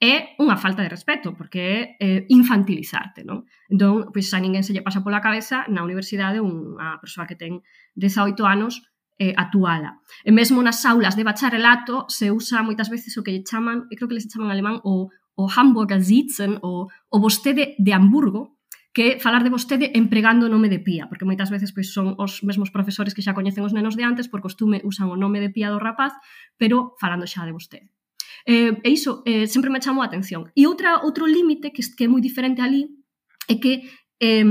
é 0.00 0.32
unha 0.40 0.56
falta 0.56 0.80
de 0.80 0.88
respeto, 0.88 1.36
porque 1.36 1.60
é 1.60 1.78
eh, 2.00 2.20
infantilizarte, 2.32 3.20
non? 3.20 3.44
Entón, 3.68 4.08
pois 4.08 4.32
xa 4.32 4.40
ninguén 4.40 4.64
se 4.64 4.72
lle 4.72 4.80
pasa 4.80 5.04
pola 5.04 5.20
cabeza 5.20 5.68
na 5.68 5.84
universidade 5.84 6.40
unha 6.40 6.96
persoa 7.04 7.28
que 7.28 7.36
ten 7.36 7.60
18 8.00 8.40
anos 8.48 8.80
eh, 9.20 9.36
atuala. 9.36 10.00
E 10.24 10.32
mesmo 10.32 10.64
nas 10.64 10.80
aulas 10.88 11.20
de 11.20 11.28
bacharelato 11.28 12.08
se 12.08 12.32
usa 12.32 12.64
moitas 12.64 12.88
veces 12.88 13.12
o 13.20 13.22
que 13.22 13.36
lle 13.36 13.44
chaman, 13.44 13.92
e 13.92 13.94
creo 14.00 14.08
que 14.08 14.16
les 14.16 14.24
chaman 14.24 14.48
en 14.48 14.56
alemán 14.56 14.80
o, 14.88 15.12
o 15.36 15.42
Hamburger 15.52 16.00
Sitzen, 16.00 16.56
o, 16.64 16.88
o 16.88 17.16
vostede 17.20 17.76
de 17.76 17.92
Hamburgo, 17.92 18.56
que 18.96 19.20
falar 19.20 19.44
de 19.44 19.52
vostede 19.52 19.92
empregando 19.94 20.48
o 20.48 20.52
nome 20.52 20.72
de 20.72 20.80
pía, 20.80 21.12
porque 21.12 21.28
moitas 21.28 21.52
veces 21.52 21.76
pois 21.76 21.92
son 21.92 22.16
os 22.16 22.40
mesmos 22.40 22.72
profesores 22.72 23.12
que 23.12 23.20
xa 23.20 23.36
coñecen 23.36 23.68
os 23.68 23.76
nenos 23.76 24.00
de 24.00 24.08
antes, 24.08 24.32
por 24.32 24.40
costume 24.40 24.80
usan 24.80 25.12
o 25.12 25.20
nome 25.20 25.44
de 25.44 25.52
pía 25.52 25.68
do 25.68 25.76
rapaz, 25.76 26.16
pero 26.56 26.96
falando 26.96 27.28
xa 27.28 27.44
de 27.44 27.52
vostede. 27.52 27.92
Eh, 28.46 28.72
e 28.82 28.88
iso 28.90 29.22
eh, 29.26 29.46
sempre 29.46 29.70
me 29.70 29.80
chamou 29.80 30.02
a 30.02 30.08
atención. 30.08 30.48
E 30.56 30.66
outra, 30.66 31.02
outro 31.04 31.26
límite 31.26 31.72
que, 31.72 31.82
que 31.82 32.04
é 32.04 32.08
moi 32.08 32.20
diferente 32.20 32.60
ali 32.60 32.88
é 33.48 33.56
que 33.56 33.84
eh, 34.20 34.44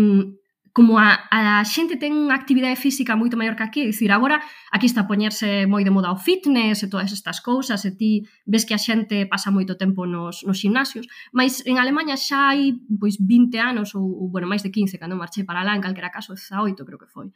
como 0.74 0.98
a, 0.98 1.27
a 1.31 1.63
xente 1.65 1.98
ten 1.98 2.13
unha 2.13 2.38
actividade 2.38 2.77
física 2.77 3.17
moito 3.17 3.36
maior 3.36 3.58
que 3.58 3.65
aquí, 3.65 3.79
é 3.84 3.91
dicir, 3.91 4.15
agora 4.15 4.39
aquí 4.72 4.86
está 4.86 5.03
a 5.03 5.10
poñerse 5.10 5.65
moi 5.65 5.84
de 5.84 5.91
moda 5.91 6.13
o 6.13 6.17
fitness 6.17 6.86
e 6.86 6.88
todas 6.88 7.12
estas 7.12 7.41
cousas, 7.41 7.84
e 7.84 7.91
ti 8.00 8.12
ves 8.46 8.63
que 8.63 8.72
a 8.77 8.81
xente 8.81 9.25
pasa 9.25 9.51
moito 9.51 9.75
tempo 9.75 10.05
nos, 10.05 10.46
nos 10.46 10.55
gimnasios, 10.62 11.10
mas 11.34 11.65
en 11.65 11.81
Alemanha 11.81 12.15
xa 12.15 12.53
hai 12.53 12.79
pois 12.96 13.17
20 13.19 13.60
anos 13.60 13.91
ou, 13.98 14.08
ou 14.08 14.25
bueno, 14.31 14.48
máis 14.48 14.63
de 14.63 14.72
15 14.72 14.96
cando 15.01 15.17
marchei 15.17 15.43
para 15.43 15.65
lá, 15.65 15.75
en 15.75 15.84
calquera 15.84 16.13
caso 16.13 16.31
18 16.31 16.86
creo 16.86 17.01
que 17.01 17.10
foi. 17.10 17.34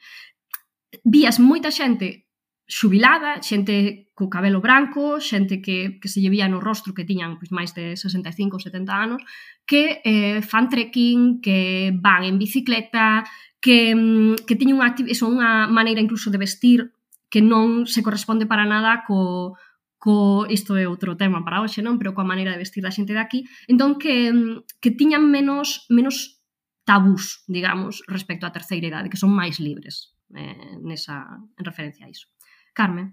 Vías 1.04 1.42
moita 1.42 1.68
xente 1.68 2.30
xubilada, 2.68 3.44
xente 3.44 4.08
co 4.16 4.30
cabelo 4.30 4.62
branco, 4.62 5.20
xente 5.20 5.62
que, 5.62 6.00
que 6.00 6.08
se 6.08 6.22
llevía 6.22 6.48
no 6.48 6.64
rostro 6.64 6.94
que 6.94 7.04
tiñan 7.04 7.36
pois, 7.36 7.52
máis 7.52 7.76
de 7.76 7.98
65 8.00 8.56
ou 8.56 8.62
70 8.62 8.94
anos, 8.94 9.22
que 9.68 10.00
eh, 10.06 10.40
fan 10.42 10.70
trekking, 10.72 11.42
que 11.44 11.92
van 11.92 12.24
en 12.24 12.40
bicicleta, 12.40 13.28
que, 13.60 13.96
mm, 13.96 14.48
que 14.48 14.56
teñen 14.56 14.80
unha, 14.80 14.96
son 15.16 15.40
unha 15.40 15.68
maneira 15.68 16.04
incluso 16.04 16.32
de 16.32 16.40
vestir 16.40 16.94
que 17.28 17.42
non 17.42 17.90
se 17.90 18.06
corresponde 18.06 18.46
para 18.46 18.64
nada 18.64 19.04
co, 19.04 19.58
co 19.98 20.46
isto 20.48 20.78
é 20.78 20.86
outro 20.86 21.18
tema 21.18 21.42
para 21.42 21.64
hoxe, 21.64 21.82
non? 21.82 22.00
Pero 22.00 22.16
coa 22.16 22.28
maneira 22.28 22.54
de 22.54 22.62
vestir 22.62 22.84
da 22.84 22.94
xente 22.94 23.16
de 23.16 23.24
aquí. 23.24 23.48
Entón, 23.72 24.00
que, 24.00 24.32
mm, 24.32 24.80
que 24.80 24.92
tiñan 24.94 25.28
menos, 25.28 25.88
menos 25.90 26.44
tabús, 26.84 27.44
digamos, 27.48 28.04
respecto 28.08 28.44
á 28.48 28.52
terceira 28.52 28.88
idade, 28.88 29.12
que 29.12 29.20
son 29.20 29.32
máis 29.32 29.60
libres 29.64 30.14
eh, 30.36 30.78
nesa, 30.84 31.40
en 31.58 31.64
referencia 31.64 32.06
a 32.06 32.12
iso. 32.12 32.28
Carmen. 32.74 33.12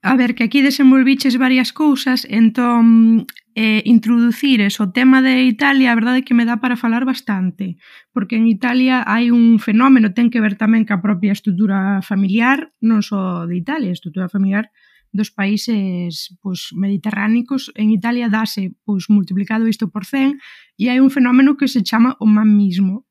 A 0.00 0.14
ver, 0.14 0.34
que 0.34 0.44
aquí 0.44 0.62
desenvolviches 0.62 1.36
varias 1.36 1.72
cousas, 1.72 2.24
entón 2.30 3.26
eh, 3.58 3.82
introducir 3.84 4.62
o 4.78 4.86
tema 4.94 5.18
de 5.18 5.42
Italia, 5.42 5.90
a 5.90 5.98
verdade 5.98 6.22
é 6.22 6.26
que 6.26 6.38
me 6.38 6.46
dá 6.46 6.62
para 6.62 6.78
falar 6.78 7.02
bastante, 7.02 7.74
porque 8.14 8.38
en 8.38 8.46
Italia 8.46 9.02
hai 9.02 9.34
un 9.34 9.58
fenómeno, 9.58 10.14
ten 10.14 10.30
que 10.30 10.38
ver 10.38 10.54
tamén 10.54 10.86
ca 10.86 11.02
propia 11.02 11.34
estrutura 11.34 11.98
familiar, 12.06 12.70
non 12.78 13.02
só 13.02 13.50
de 13.50 13.58
Italia, 13.58 13.90
estrutura 13.90 14.30
familiar 14.30 14.70
dos 15.10 15.34
países 15.34 16.30
pois, 16.38 16.70
mediterránicos. 16.78 17.74
En 17.74 17.90
Italia 17.90 18.30
dáse 18.30 18.78
pois, 18.86 19.10
multiplicado 19.10 19.66
isto 19.66 19.90
por 19.90 20.06
100 20.06 20.38
e 20.78 20.86
hai 20.86 21.02
un 21.02 21.10
fenómeno 21.10 21.58
que 21.58 21.66
se 21.66 21.82
chama 21.82 22.14
o 22.22 22.26
mamismo, 22.30 23.07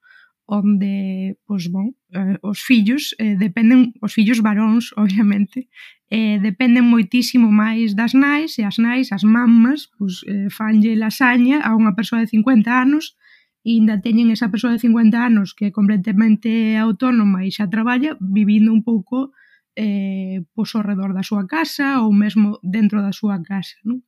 onde, 0.47 1.35
pois 1.45 1.67
bon, 1.67 1.91
eh, 2.15 2.39
os 2.41 2.63
fillos 2.63 3.13
eh, 3.19 3.35
dependen, 3.35 3.93
os 4.01 4.15
fillos 4.15 4.39
varóns, 4.39 4.91
obviamente, 5.03 5.67
eh, 6.09 6.39
dependen 6.39 6.87
moitísimo 6.87 7.51
máis 7.51 7.91
das 7.93 8.15
nais 8.15 8.55
e 8.57 8.63
as 8.63 8.79
nais, 8.79 9.11
as 9.11 9.27
mamas, 9.27 9.91
pois, 9.99 10.23
eh, 10.23 10.47
fanlle 10.47 10.95
lasaña 10.95 11.59
a 11.67 11.75
unha 11.75 11.91
persoa 11.93 12.23
de 12.23 12.31
50 12.31 12.71
anos 12.71 13.19
e 13.67 13.75
ainda 13.75 13.99
teñen 13.99 14.31
esa 14.31 14.47
persoa 14.47 14.71
de 14.71 14.79
50 14.79 15.19
anos 15.19 15.51
que 15.51 15.67
é 15.67 15.71
completamente 15.75 16.79
autónoma 16.79 17.43
e 17.43 17.51
xa 17.51 17.67
traballa 17.67 18.15
vivindo 18.23 18.71
un 18.71 18.87
pouco 18.87 19.35
eh, 19.75 20.47
pois 20.55 20.71
ao 20.73 20.87
redor 20.87 21.11
da 21.11 21.27
súa 21.27 21.43
casa 21.43 21.99
ou 21.99 22.15
mesmo 22.15 22.57
dentro 22.63 23.03
da 23.03 23.11
súa 23.11 23.43
casa, 23.43 23.75
non? 23.83 24.06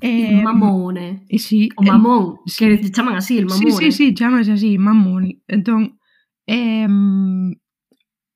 Eh, 0.00 0.32
mm, 0.32 0.42
mamón, 0.42 0.96
eh? 0.98 1.22
E 1.28 1.38
si, 1.38 1.68
o 1.76 1.82
mamón, 1.82 2.38
eh, 2.46 2.50
que 2.58 2.76
sí. 2.78 2.90
chaman 2.90 3.16
así, 3.16 3.38
el 3.38 3.46
mamón. 3.46 3.72
Sí, 3.72 3.90
sí, 3.90 3.92
sí, 3.92 4.14
chamas 4.14 4.48
así, 4.48 4.76
mamón. 4.78 5.42
Entón, 5.48 5.98
eh, 6.46 6.86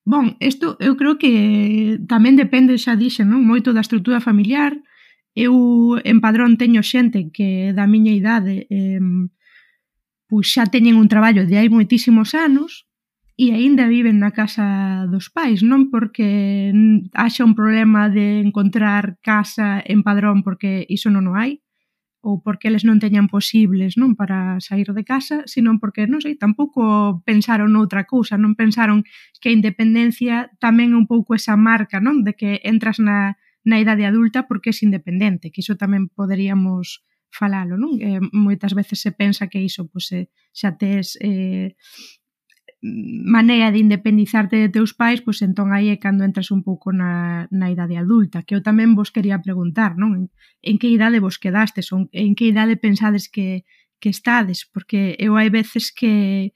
bon, 0.05 0.37
isto 0.41 0.79
eu 0.81 0.97
creo 0.97 1.19
que 1.19 1.99
tamén 2.09 2.39
depende, 2.39 2.79
xa 2.79 2.97
dixen, 2.97 3.29
non? 3.29 3.45
moito 3.45 3.77
da 3.77 3.85
estrutura 3.85 4.23
familiar. 4.23 4.79
Eu 5.39 5.99
en 6.03 6.19
padrón 6.19 6.59
teño 6.59 6.83
xente 6.83 7.31
que 7.31 7.71
da 7.77 7.87
miña 7.87 8.11
idade 8.11 8.67
eh, 8.71 8.99
pois 10.27 10.49
xa 10.49 10.67
teñen 10.67 10.97
un 10.97 11.07
traballo 11.13 11.45
de 11.45 11.61
hai 11.61 11.69
moitísimos 11.69 12.33
anos, 12.33 12.88
e 13.39 13.55
aínda 13.55 13.87
viven 13.87 14.19
na 14.19 14.35
casa 14.35 15.07
dos 15.07 15.31
pais, 15.31 15.63
non 15.63 15.95
porque 15.95 16.75
haxa 17.15 17.47
un 17.47 17.55
problema 17.55 18.11
de 18.11 18.43
encontrar 18.43 19.23
casa 19.23 19.79
en 19.79 20.03
padrón 20.03 20.43
porque 20.43 20.83
iso 20.91 21.07
non 21.07 21.31
o 21.31 21.39
hai, 21.39 21.63
ou 22.19 22.43
porque 22.43 22.67
eles 22.67 22.83
non 22.83 22.99
teñan 22.99 23.31
posibles 23.31 23.95
non 23.95 24.19
para 24.19 24.59
sair 24.59 24.91
de 24.91 25.07
casa, 25.07 25.47
sino 25.47 25.79
porque, 25.79 26.11
non 26.11 26.19
sei, 26.19 26.35
tampouco 26.35 27.23
pensaron 27.23 27.79
outra 27.79 28.11
cousa, 28.11 28.35
non 28.35 28.59
pensaron 28.59 29.07
que 29.39 29.49
a 29.49 29.55
independencia 29.55 30.51
tamén 30.59 30.91
é 30.91 30.99
un 30.99 31.07
pouco 31.07 31.39
esa 31.39 31.55
marca, 31.55 32.03
non? 32.03 32.27
De 32.27 32.35
que 32.35 32.59
entras 32.67 32.99
na, 32.99 33.39
na 33.63 33.79
idade 33.79 34.03
adulta 34.03 34.51
porque 34.51 34.75
és 34.75 34.83
independente, 34.83 35.55
que 35.55 35.63
iso 35.63 35.79
tamén 35.79 36.11
poderíamos 36.11 37.07
falalo, 37.31 37.79
non? 37.79 38.03
Eh, 38.03 38.19
moitas 38.35 38.75
veces 38.75 38.99
se 38.99 39.15
pensa 39.15 39.47
que 39.47 39.63
iso 39.63 39.87
pois, 39.87 40.11
eh, 40.11 40.27
xa 40.51 40.75
tes 40.75 41.15
eh, 41.23 41.79
maneira 42.81 43.73
de 43.73 43.81
independizarte 43.81 44.57
de 44.57 44.69
teus 44.69 44.95
pais, 44.95 45.21
pois 45.21 45.43
entón 45.43 45.75
aí 45.75 45.91
é 45.91 45.99
cando 45.99 46.23
entras 46.23 46.55
un 46.55 46.63
pouco 46.63 46.95
na, 46.95 47.51
na 47.51 47.75
idade 47.75 47.99
adulta, 47.99 48.47
que 48.47 48.55
eu 48.55 48.63
tamén 48.63 48.95
vos 48.95 49.11
quería 49.11 49.43
preguntar, 49.43 49.99
non? 49.99 50.15
En, 50.15 50.25
en 50.63 50.77
que 50.79 50.87
idade 50.87 51.19
vos 51.19 51.43
quedastes, 51.43 51.91
ou 51.91 52.07
en 52.15 52.33
que 52.39 52.47
idade 52.47 52.79
pensades 52.79 53.27
que, 53.27 53.67
que 53.99 54.15
estades, 54.15 54.63
porque 54.63 55.19
eu 55.19 55.35
hai 55.35 55.51
veces 55.51 55.91
que 55.91 56.55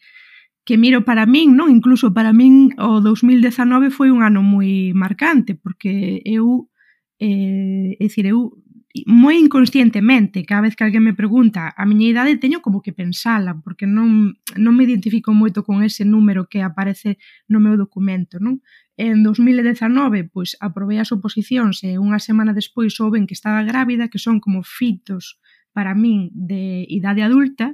que 0.62 0.78
miro 0.78 1.02
para 1.02 1.26
min, 1.26 1.58
non? 1.58 1.74
Incluso 1.74 2.14
para 2.14 2.30
min 2.30 2.70
o 2.78 3.02
2019 3.02 3.90
foi 3.90 4.14
un 4.14 4.22
ano 4.22 4.46
moi 4.46 4.94
marcante, 4.94 5.58
porque 5.58 6.22
eu 6.22 6.70
eh, 7.18 7.98
é 7.98 8.04
dicir, 8.06 8.30
eu 8.30 8.61
moi 9.08 9.40
inconscientemente, 9.40 10.44
cada 10.44 10.68
vez 10.68 10.76
que 10.76 10.84
alguén 10.84 11.00
me 11.00 11.16
pregunta 11.16 11.72
a 11.72 11.84
miña 11.88 12.12
idade, 12.12 12.36
teño 12.36 12.60
como 12.60 12.84
que 12.84 12.92
pensala, 12.92 13.56
porque 13.56 13.88
non, 13.88 14.36
non 14.60 14.76
me 14.76 14.84
identifico 14.84 15.32
moito 15.32 15.64
con 15.64 15.80
ese 15.80 16.04
número 16.04 16.44
que 16.44 16.60
aparece 16.60 17.16
no 17.48 17.56
meu 17.56 17.80
documento, 17.80 18.36
non? 18.36 18.60
En 19.00 19.24
2019, 19.24 20.28
pois, 20.28 20.60
aprobei 20.60 21.00
as 21.00 21.08
oposicións 21.08 21.80
e 21.80 21.96
unha 21.96 22.20
semana 22.20 22.52
despois 22.52 22.92
souben 22.92 23.24
que 23.24 23.32
estaba 23.32 23.64
grávida, 23.64 24.12
que 24.12 24.20
son 24.20 24.44
como 24.44 24.60
fitos 24.60 25.40
para 25.72 25.96
min 25.96 26.28
de 26.36 26.84
idade 26.92 27.24
adulta, 27.24 27.72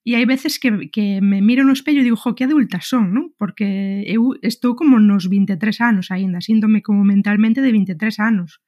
E 0.00 0.16
hai 0.16 0.24
veces 0.24 0.56
que, 0.56 0.88
que 0.88 1.20
me 1.20 1.44
miro 1.44 1.60
no 1.60 1.76
espello 1.76 2.00
e 2.00 2.08
digo, 2.08 2.16
jo, 2.16 2.32
que 2.32 2.48
adulta 2.48 2.80
son, 2.80 3.12
non? 3.12 3.36
Porque 3.36 4.00
eu 4.08 4.32
estou 4.40 4.72
como 4.72 4.96
nos 4.96 5.28
23 5.28 5.60
anos 5.84 6.08
aínda, 6.08 6.40
síndome 6.40 6.80
como 6.80 7.04
mentalmente 7.04 7.60
de 7.60 7.68
23 7.68 8.16
anos. 8.16 8.64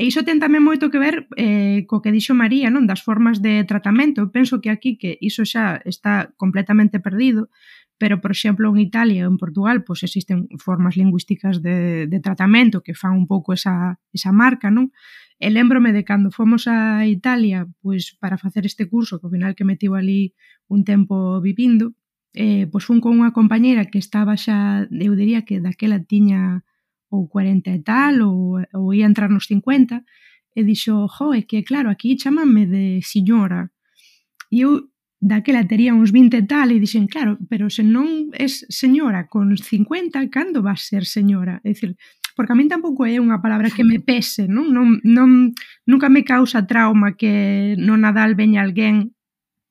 E 0.00 0.08
iso 0.08 0.24
ten 0.24 0.40
tamén 0.40 0.64
moito 0.64 0.88
que 0.88 0.96
ver 0.96 1.28
eh, 1.36 1.84
co 1.84 2.00
que 2.00 2.08
dixo 2.08 2.32
María, 2.32 2.72
non 2.72 2.88
das 2.88 3.04
formas 3.04 3.44
de 3.44 3.68
tratamento. 3.68 4.24
Eu 4.24 4.32
penso 4.32 4.56
que 4.64 4.72
aquí 4.72 4.96
que 4.96 5.20
iso 5.20 5.44
xa 5.44 5.76
está 5.84 6.32
completamente 6.40 7.04
perdido, 7.04 7.52
pero, 8.00 8.16
por 8.24 8.32
exemplo, 8.32 8.72
en 8.72 8.80
Italia 8.80 9.28
ou 9.28 9.30
en 9.32 9.36
Portugal 9.36 9.84
pois 9.84 10.00
existen 10.00 10.48
formas 10.56 10.96
lingüísticas 10.96 11.60
de, 11.60 12.08
de 12.08 12.18
tratamento 12.24 12.80
que 12.80 12.96
fan 12.96 13.12
un 13.12 13.28
pouco 13.28 13.52
esa, 13.52 14.00
esa 14.08 14.32
marca, 14.32 14.72
non? 14.72 14.88
E 15.36 15.52
lembrome 15.52 15.92
de 15.92 16.00
cando 16.00 16.32
fomos 16.32 16.64
a 16.64 17.04
Italia 17.04 17.68
pois 17.84 18.16
para 18.16 18.40
facer 18.40 18.64
este 18.64 18.88
curso, 18.88 19.20
que 19.20 19.28
ao 19.28 19.34
final 19.36 19.52
que 19.52 19.68
metiu 19.68 20.00
ali 20.00 20.32
un 20.64 20.80
tempo 20.80 21.44
vivindo, 21.44 21.92
eh, 22.32 22.64
pois 22.72 22.88
fun 22.88 23.04
con 23.04 23.20
unha 23.20 23.36
compañeira 23.36 23.84
que 23.92 24.00
estaba 24.00 24.32
xa, 24.40 24.88
eu 24.88 25.12
diría 25.12 25.44
que 25.44 25.60
daquela 25.60 26.00
tiña 26.00 26.64
ou 27.10 27.28
40 27.28 27.70
e 27.70 27.80
tal, 27.82 28.14
ou, 28.22 28.62
ou 28.72 28.94
ia 28.94 29.06
entrar 29.06 29.28
nos 29.28 29.46
50, 29.46 30.02
e 30.54 30.64
dixo, 30.64 31.06
jo, 31.06 31.34
é 31.34 31.42
que 31.42 31.62
claro, 31.62 31.90
aquí 31.90 32.16
chamanme 32.16 32.66
de 32.66 33.02
señora. 33.02 33.70
E 34.50 34.62
eu 34.62 34.90
daquela 35.20 35.68
tería 35.68 35.92
uns 35.94 36.10
20 36.10 36.32
e 36.38 36.42
tal, 36.48 36.72
e 36.72 36.80
dixen, 36.80 37.06
claro, 37.06 37.36
pero 37.50 37.68
se 37.68 37.84
non 37.84 38.32
es 38.32 38.64
señora 38.72 39.28
con 39.28 39.52
50, 39.52 40.16
cando 40.32 40.64
vas 40.64 40.88
ser 40.88 41.04
señora? 41.04 41.60
É 41.62 41.76
dicir, 41.76 41.94
porque 42.34 42.56
a 42.56 42.58
min 42.58 42.72
tampouco 42.72 43.04
é 43.04 43.20
unha 43.20 43.38
palabra 43.44 43.68
que 43.68 43.84
me 43.84 44.00
pese, 44.00 44.48
non? 44.48 44.72
non, 44.72 44.96
non 45.04 45.52
nunca 45.84 46.08
me 46.08 46.24
causa 46.24 46.64
trauma 46.64 47.20
que 47.20 47.76
no 47.76 48.00
Nadal 48.00 48.32
veña 48.32 48.64
alguén 48.64 49.12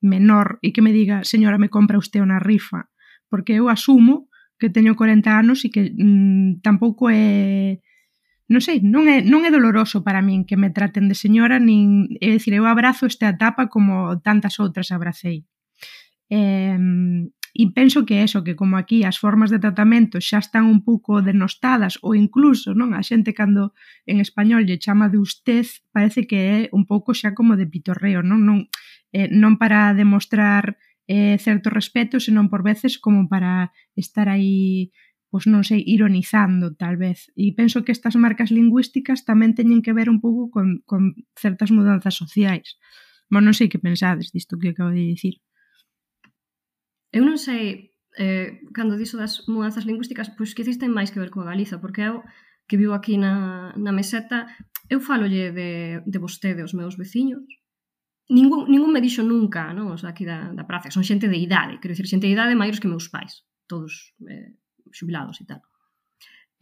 menor 0.00 0.62
e 0.62 0.70
que 0.70 0.80
me 0.80 0.94
diga, 0.94 1.26
señora, 1.26 1.58
me 1.58 1.68
compra 1.68 2.00
usted 2.00 2.22
unha 2.22 2.38
rifa, 2.38 2.88
porque 3.26 3.58
eu 3.58 3.66
asumo 3.66 4.29
que 4.60 4.68
teño 4.68 4.94
40 4.94 5.32
anos 5.32 5.64
e 5.64 5.72
que 5.72 5.88
mm, 5.88 6.60
tampouco 6.60 7.08
é 7.08 7.80
non 8.50 8.60
sei, 8.60 8.82
non 8.82 9.06
é, 9.06 9.22
non 9.22 9.46
é 9.46 9.50
doloroso 9.54 10.02
para 10.02 10.20
min 10.26 10.42
que 10.42 10.58
me 10.58 10.74
traten 10.74 11.06
de 11.06 11.14
señora, 11.14 11.62
nin, 11.62 12.10
é 12.18 12.34
dicir, 12.34 12.52
eu 12.58 12.66
abrazo 12.66 13.06
esta 13.06 13.30
etapa 13.30 13.70
como 13.70 14.18
tantas 14.26 14.58
outras 14.58 14.90
abracei. 14.90 15.46
Eh, 16.28 16.74
e 17.54 17.70
penso 17.74 18.06
que 18.06 18.22
eso, 18.22 18.44
que 18.44 18.54
como 18.54 18.76
aquí 18.76 19.02
as 19.02 19.18
formas 19.18 19.50
de 19.50 19.58
tratamento 19.58 20.22
xa 20.22 20.38
están 20.38 20.70
un 20.70 20.82
pouco 20.86 21.22
denostadas 21.22 21.98
ou 22.02 22.14
incluso, 22.14 22.74
non, 22.74 22.94
a 22.94 23.02
xente 23.02 23.34
cando 23.34 23.74
en 24.06 24.22
español 24.22 24.66
lle 24.66 24.78
chama 24.78 25.10
de 25.10 25.18
usted 25.18 25.66
parece 25.90 26.30
que 26.30 26.38
é 26.38 26.58
un 26.70 26.86
pouco 26.86 27.10
xa 27.14 27.34
como 27.34 27.58
de 27.58 27.66
pitorreo, 27.66 28.22
non, 28.22 28.46
non, 28.46 28.58
eh, 29.10 29.30
non 29.30 29.58
para 29.58 29.94
demostrar 29.94 30.78
eh, 31.10 31.38
certo 31.42 31.74
respeto, 31.74 32.22
senón 32.22 32.46
por 32.46 32.62
veces 32.62 33.02
como 33.02 33.26
para 33.26 33.74
estar 33.98 34.30
aí 34.30 34.94
pois 35.30 35.46
non 35.46 35.62
sei, 35.62 35.82
ironizando 35.86 36.74
tal 36.74 36.98
vez. 36.98 37.30
E 37.38 37.54
penso 37.54 37.86
que 37.86 37.94
estas 37.94 38.18
marcas 38.18 38.50
lingüísticas 38.50 39.22
tamén 39.22 39.54
teñen 39.54 39.82
que 39.82 39.94
ver 39.94 40.10
un 40.10 40.18
pouco 40.18 40.50
con, 40.50 40.82
con 40.82 41.14
certas 41.38 41.70
mudanzas 41.70 42.18
sociais. 42.18 42.78
Bueno, 43.30 43.50
non 43.50 43.54
sei 43.54 43.70
que 43.70 43.78
pensades 43.78 44.34
disto 44.34 44.58
que 44.58 44.74
acabo 44.74 44.90
de 44.90 45.06
dicir. 45.14 45.38
Eu 47.14 47.22
non 47.22 47.38
sei, 47.38 47.94
eh, 48.18 48.58
cando 48.74 48.98
dixo 48.98 49.18
das 49.18 49.46
mudanzas 49.46 49.86
lingüísticas, 49.86 50.34
pois 50.34 50.50
que 50.50 50.66
ten 50.66 50.90
máis 50.90 51.14
que 51.14 51.22
ver 51.22 51.30
coa 51.30 51.46
Galiza, 51.46 51.78
porque 51.78 52.10
eu 52.10 52.26
que 52.66 52.78
vivo 52.78 52.94
aquí 52.94 53.18
na, 53.18 53.74
na 53.74 53.90
meseta, 53.90 54.50
eu 54.90 55.02
falolle 55.02 55.50
de, 55.50 56.02
de 56.06 56.18
vostede 56.22 56.62
os 56.62 56.74
meus 56.74 56.94
veciños, 56.94 57.46
ningún, 58.30 58.70
ningún 58.70 58.94
me 58.94 59.02
dixo 59.02 59.26
nunca, 59.26 59.74
non? 59.74 59.90
Os 59.90 60.06
daqui 60.06 60.24
da, 60.24 60.54
da 60.54 60.64
praza, 60.64 60.94
son 60.94 61.04
xente 61.04 61.26
de 61.26 61.36
idade, 61.36 61.82
quero 61.82 61.92
dicir, 61.92 62.08
xente 62.08 62.30
de 62.30 62.34
idade 62.38 62.56
maiores 62.56 62.80
que 62.80 62.88
meus 62.88 63.10
pais, 63.10 63.44
todos 63.66 64.14
eh, 64.24 64.56
xubilados 64.94 65.42
e 65.42 65.44
tal. 65.44 65.60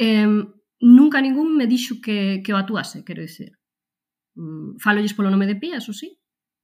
Eh, 0.01 0.27
nunca 0.81 1.23
ningún 1.23 1.55
me 1.55 1.71
dixo 1.71 2.01
que, 2.01 2.43
que 2.43 2.51
o 2.51 2.59
atuase, 2.59 3.05
quero 3.05 3.23
dicir. 3.23 3.55
Mm, 4.35 4.83
falolles 4.83 5.15
polo 5.15 5.31
nome 5.31 5.47
de 5.47 5.61
pía, 5.61 5.79
eso 5.79 5.93
sí, 5.95 6.18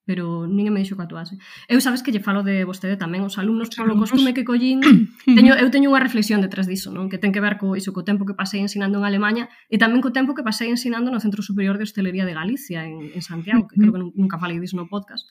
pero 0.04 0.44
ninguén 0.46 0.76
me 0.76 0.80
dixo 0.84 0.96
que 0.96 1.04
actuase. 1.04 1.40
Eu 1.68 1.80
sabes 1.80 2.04
que 2.04 2.12
lle 2.12 2.20
falo 2.20 2.44
de 2.44 2.64
vostede 2.68 3.00
tamén, 3.00 3.24
os 3.24 3.40
alumnos 3.40 3.72
polo 3.72 3.96
costume 3.96 4.36
que 4.36 4.44
collín, 4.44 4.80
teño, 5.36 5.56
eu 5.56 5.68
teño 5.72 5.88
unha 5.88 6.04
reflexión 6.04 6.44
detrás 6.44 6.68
diso, 6.68 6.92
non? 6.92 7.08
que 7.08 7.16
ten 7.16 7.32
que 7.32 7.40
ver 7.40 7.56
co, 7.56 7.72
iso, 7.74 7.96
co 7.96 8.04
tempo 8.04 8.28
que 8.28 8.36
pasei 8.36 8.60
ensinando 8.60 9.00
en 9.00 9.04
Alemanha 9.08 9.48
e 9.72 9.80
tamén 9.80 10.04
co 10.04 10.12
tempo 10.12 10.36
que 10.36 10.44
pasei 10.44 10.68
ensinando 10.68 11.08
no 11.08 11.18
Centro 11.24 11.40
Superior 11.40 11.80
de 11.80 11.88
Hostelería 11.88 12.28
de 12.28 12.36
Galicia, 12.36 12.84
en, 12.84 13.10
en 13.10 13.22
Santiago, 13.24 13.64
que 13.64 13.80
creo 13.80 13.92
que 13.92 14.00
nunca 14.12 14.36
falei 14.36 14.60
diso 14.60 14.76
no 14.76 14.86
podcast, 14.86 15.24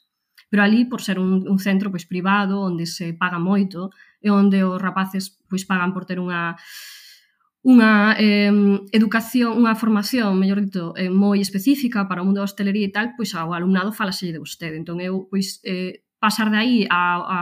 pero 0.49 0.61
ali, 0.61 0.85
por 0.85 1.01
ser 1.01 1.17
un, 1.17 1.45
un 1.49 1.59
centro 1.61 1.89
pois 1.89 2.05
privado, 2.05 2.61
onde 2.61 2.85
se 2.85 3.13
paga 3.13 3.37
moito, 3.37 3.89
e 4.21 4.29
onde 4.29 4.61
os 4.61 4.77
rapaces 4.81 5.41
pois 5.49 5.65
pagan 5.65 5.93
por 5.93 6.05
ter 6.05 6.17
unha 6.17 6.57
unha 7.63 8.19
eh, 8.19 8.51
educación, 8.91 9.55
unha 9.55 9.71
formación, 9.79 10.35
mellor 10.35 10.59
dito, 10.59 10.91
eh, 10.99 11.07
moi 11.07 11.39
específica 11.39 12.11
para 12.11 12.19
o 12.19 12.27
mundo 12.27 12.43
da 12.43 12.47
hostelería 12.47 12.91
e 12.91 12.91
tal, 12.91 13.15
pois 13.15 13.31
ao 13.31 13.55
alumnado 13.55 13.95
falaselle 13.95 14.35
de 14.35 14.43
vostede. 14.43 14.75
Entón, 14.75 14.99
eu, 14.99 15.31
pois, 15.31 15.63
eh, 15.63 16.03
pasar 16.19 16.51
de 16.51 16.59
aí 16.59 16.77
a, 16.91 17.23
a, 17.23 17.39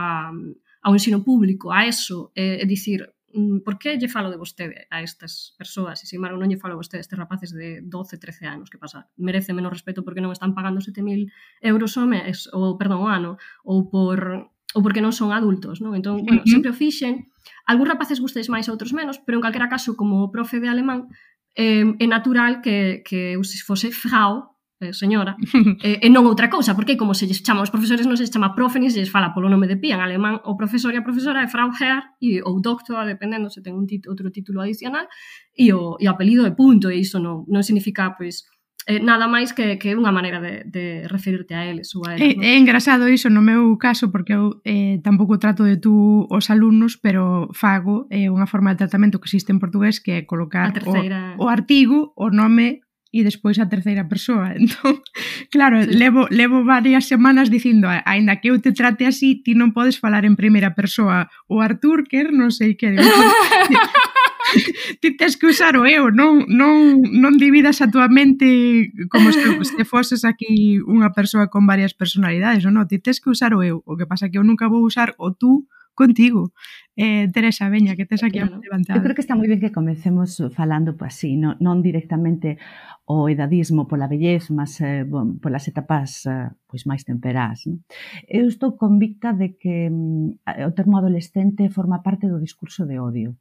ao 0.86 0.92
ensino 0.94 1.26
público, 1.26 1.74
a 1.74 1.90
eso, 1.90 2.30
eh, 2.38 2.62
é 2.62 2.66
dicir, 2.70 3.02
mm, 3.34 3.66
por 3.66 3.82
que 3.82 3.98
lle 3.98 4.06
falo 4.06 4.30
de 4.30 4.38
vostede 4.38 4.86
a 4.94 5.02
estas 5.02 5.58
persoas? 5.58 5.98
E, 6.02 6.06
sin 6.06 6.22
embargo, 6.22 6.38
non 6.38 6.46
lle 6.46 6.62
falo 6.62 6.78
a 6.78 6.82
vostede 6.82 7.02
a 7.02 7.06
estes 7.06 7.18
rapaces 7.18 7.50
de 7.50 7.82
12, 7.82 8.22
13 8.22 8.46
anos, 8.46 8.70
que 8.70 8.78
pasa? 8.78 9.10
Merece 9.18 9.50
menos 9.50 9.74
respeto 9.74 10.06
porque 10.06 10.22
non 10.22 10.30
están 10.30 10.54
pagando 10.54 10.78
7.000 10.78 11.34
euros 11.66 11.98
o 11.98 12.06
mes, 12.06 12.46
ou, 12.54 12.78
perdón, 12.78 13.02
o 13.02 13.10
ano, 13.10 13.42
ou 13.66 13.90
por 13.90 14.54
ou 14.74 14.80
porque 14.80 15.04
non 15.04 15.12
son 15.12 15.30
adultos, 15.32 15.80
non? 15.84 15.92
Entón, 15.92 16.24
bueno, 16.24 16.40
uh 16.40 16.44
-huh. 16.44 16.52
sempre 16.52 16.72
o 16.72 16.76
fixen. 16.76 17.28
Algúns 17.68 17.90
rapaces 17.92 18.18
gustes 18.18 18.48
máis, 18.48 18.66
outros 18.72 18.92
menos, 18.96 19.20
pero 19.22 19.38
en 19.38 19.44
calquera 19.44 19.68
caso, 19.68 19.94
como 19.94 20.32
profe 20.32 20.58
de 20.58 20.68
alemán, 20.72 21.12
eh, 21.54 21.84
é 21.84 22.06
natural 22.06 22.60
que, 22.64 23.02
que 23.04 23.36
se 23.44 23.58
fose 23.64 23.92
Frau, 23.92 24.52
eh, 24.82 24.92
señora, 24.92 25.36
eh, 25.86 26.02
e 26.02 26.08
non 26.10 26.26
outra 26.26 26.50
cousa, 26.50 26.74
porque 26.74 26.98
como 26.98 27.14
se 27.14 27.28
lles 27.30 27.44
chama 27.44 27.62
aos 27.62 27.70
profesores 27.70 28.08
non 28.08 28.18
se 28.18 28.26
chama 28.26 28.56
profe, 28.56 28.82
ni 28.82 28.90
se 28.90 28.98
lles 28.98 29.14
fala 29.14 29.30
polo 29.30 29.46
nome 29.46 29.70
de 29.70 29.78
pía, 29.78 29.94
en 29.94 30.02
alemán 30.02 30.42
o 30.42 30.58
profesor 30.58 30.90
e 30.90 30.98
a 30.98 31.06
profesora 31.06 31.44
é 31.44 31.48
Frau 31.48 31.70
Herr 31.70 32.18
e, 32.18 32.42
ou 32.42 32.58
doctor, 32.58 33.06
dependendo 33.06 33.46
se 33.52 33.62
ten 33.62 33.78
un 33.78 33.86
tít, 33.86 34.10
outro 34.10 34.32
título 34.34 34.58
adicional, 34.58 35.06
e 35.54 35.70
o, 35.70 35.94
e 36.02 36.04
o 36.08 36.10
apelido 36.10 36.42
é 36.48 36.52
punto, 36.52 36.90
e 36.90 36.98
iso 36.98 37.22
non, 37.22 37.46
non 37.46 37.62
significa, 37.62 38.10
pois, 38.18 38.42
eh, 38.86 39.00
nada 39.00 39.28
máis 39.30 39.52
que, 39.52 39.78
que 39.78 39.94
unha 39.94 40.10
maneira 40.10 40.42
de, 40.42 40.66
de 40.66 40.84
referirte 41.06 41.54
a 41.54 41.66
eles 41.66 41.94
ou 41.94 42.02
a 42.06 42.18
eles. 42.18 42.34
Eh, 42.34 42.34
é, 42.38 42.54
é 42.54 42.58
engraçado 42.58 43.06
iso 43.06 43.30
no 43.30 43.42
meu 43.42 43.78
caso 43.78 44.10
porque 44.10 44.34
eu 44.34 44.60
eh, 44.66 44.98
tampouco 45.02 45.38
trato 45.38 45.62
de 45.62 45.78
tú 45.78 46.26
os 46.30 46.50
alumnos, 46.50 46.98
pero 46.98 47.48
fago 47.54 48.10
eh, 48.10 48.30
unha 48.30 48.50
forma 48.50 48.74
de 48.74 48.82
tratamento 48.82 49.22
que 49.22 49.30
existe 49.30 49.54
en 49.54 49.62
portugués 49.62 50.02
que 50.02 50.22
é 50.22 50.26
colocar 50.26 50.74
terceira... 50.74 51.38
o, 51.38 51.46
o 51.46 51.52
artigo, 51.52 52.12
o 52.18 52.30
nome 52.32 52.82
e 53.12 53.20
despois 53.22 53.60
a 53.60 53.68
terceira 53.68 54.08
persoa. 54.08 54.54
Entón, 54.58 55.04
claro, 55.52 55.84
sí. 55.84 55.92
levo, 55.92 56.26
levo 56.32 56.64
varias 56.64 57.06
semanas 57.06 57.52
dicindo, 57.52 57.86
aínda 57.86 58.40
que 58.40 58.50
eu 58.50 58.58
te 58.58 58.72
trate 58.72 59.04
así, 59.04 59.44
ti 59.44 59.52
non 59.52 59.76
podes 59.76 60.00
falar 60.00 60.24
en 60.24 60.34
primeira 60.34 60.72
persoa. 60.72 61.28
O 61.46 61.60
Artur, 61.60 62.08
que 62.08 62.24
non 62.32 62.50
sei 62.50 62.74
que... 62.74 62.96
ti 65.00 65.16
tens 65.16 65.36
que 65.36 65.46
usar 65.46 65.76
o 65.76 65.86
eu, 65.86 66.10
non, 66.10 66.44
non, 66.48 67.00
non 67.00 67.34
dividas 67.40 67.80
a 67.80 67.88
tua 67.88 68.08
mente 68.08 68.92
como 69.08 69.32
se, 69.32 69.40
se 69.64 69.84
foses 69.84 70.22
aquí 70.24 70.78
unha 70.84 71.10
persoa 71.12 71.48
con 71.48 71.64
varias 71.64 71.96
personalidades, 71.96 72.64
non, 72.68 72.88
ti 72.88 73.00
tens 73.00 73.18
que 73.18 73.32
usar 73.32 73.56
o 73.56 73.64
eu, 73.64 73.80
o 73.84 73.96
que 73.96 74.08
pasa 74.08 74.28
que 74.28 74.36
eu 74.36 74.44
nunca 74.44 74.68
vou 74.68 74.84
usar 74.84 75.16
o 75.16 75.32
tú 75.32 75.68
contigo. 75.94 76.52
Eh, 76.96 77.28
Teresa, 77.32 77.68
veña, 77.68 77.96
que 77.96 78.04
tes 78.04 78.22
aquí 78.22 78.38
claro. 78.38 78.60
levantada. 78.60 78.98
Eu 78.98 79.04
creo 79.04 79.16
que 79.16 79.24
está 79.24 79.32
moi 79.32 79.48
ben 79.48 79.60
que 79.60 79.72
comecemos 79.72 80.36
falando 80.52 80.92
pues, 80.96 81.16
así, 81.16 81.40
non, 81.40 81.56
non 81.60 81.80
directamente 81.80 82.60
o 83.08 83.28
edadismo 83.32 83.88
pola 83.88 84.08
bellez, 84.08 84.52
mas 84.52 84.76
eh, 84.84 85.04
bon, 85.08 85.40
polas 85.40 85.64
etapas 85.68 86.28
eh, 86.28 86.52
pois 86.68 86.84
máis 86.84 87.04
temperás. 87.08 87.64
Non? 87.64 87.80
Eu 88.28 88.44
estou 88.44 88.76
convicta 88.76 89.32
de 89.32 89.56
que 89.56 89.88
mm, 89.88 90.44
o 90.68 90.72
termo 90.76 91.00
adolescente 91.00 91.72
forma 91.72 92.04
parte 92.04 92.28
do 92.28 92.36
discurso 92.36 92.84
de 92.84 93.00
odio. 93.00 93.36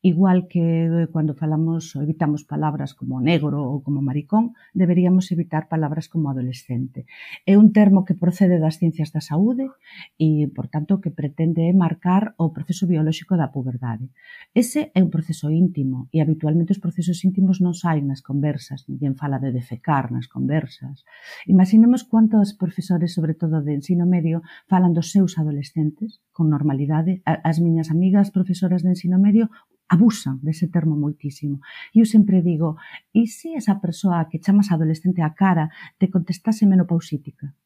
Igual 0.00 0.46
que 0.46 0.86
cando 1.10 1.34
falamos 1.34 1.98
ou 1.98 2.06
evitamos 2.06 2.46
palabras 2.46 2.94
como 2.94 3.18
negro 3.18 3.58
ou 3.58 3.82
como 3.82 3.98
maricón, 3.98 4.54
deberíamos 4.70 5.34
evitar 5.34 5.66
palabras 5.66 6.06
como 6.06 6.30
adolescente. 6.30 7.02
É 7.42 7.58
un 7.58 7.74
termo 7.74 8.06
que 8.06 8.14
procede 8.14 8.62
das 8.62 8.78
ciencias 8.78 9.10
da 9.10 9.18
saúde 9.18 9.66
e, 10.14 10.46
por 10.54 10.70
tanto, 10.70 11.02
que 11.02 11.10
pretende 11.10 11.66
marcar 11.74 12.38
o 12.38 12.54
proceso 12.54 12.86
biolóxico 12.86 13.34
da 13.34 13.50
puberdade. 13.50 14.06
Ese 14.54 14.94
é 14.94 15.02
un 15.02 15.10
proceso 15.10 15.50
íntimo 15.50 16.06
e 16.14 16.22
habitualmente 16.22 16.78
os 16.78 16.82
procesos 16.84 17.18
íntimos 17.26 17.58
non 17.58 17.74
saen 17.74 18.06
nas 18.06 18.22
conversas, 18.22 18.86
ninguén 18.86 19.18
fala 19.18 19.42
de 19.42 19.50
defecar 19.50 20.14
nas 20.14 20.30
conversas. 20.30 21.02
Imaginemos 21.50 22.06
cuántos 22.06 22.54
profesores, 22.54 23.10
sobre 23.18 23.34
todo 23.34 23.66
de 23.66 23.74
ensino 23.74 24.06
medio, 24.06 24.46
falan 24.70 24.94
dos 24.94 25.10
seus 25.10 25.42
adolescentes 25.42 26.22
con 26.30 26.54
normalidade. 26.54 27.18
As 27.26 27.58
miñas 27.58 27.90
amigas 27.90 28.30
profesoras 28.30 28.86
de 28.86 28.94
ensino 28.94 29.18
medio 29.18 29.50
abusan 29.88 30.38
dese 30.44 30.68
termo 30.68 30.94
moitísimo. 30.94 31.64
E 31.92 32.04
eu 32.04 32.06
sempre 32.06 32.44
digo, 32.44 32.76
e 33.16 33.26
se 33.26 33.56
esa 33.56 33.80
persoa 33.80 34.28
que 34.28 34.40
chamas 34.40 34.68
adolescente 34.70 35.20
a 35.24 35.32
cara 35.32 35.72
te 35.98 36.06
contestase 36.12 36.68
menopausítica? 36.68 37.56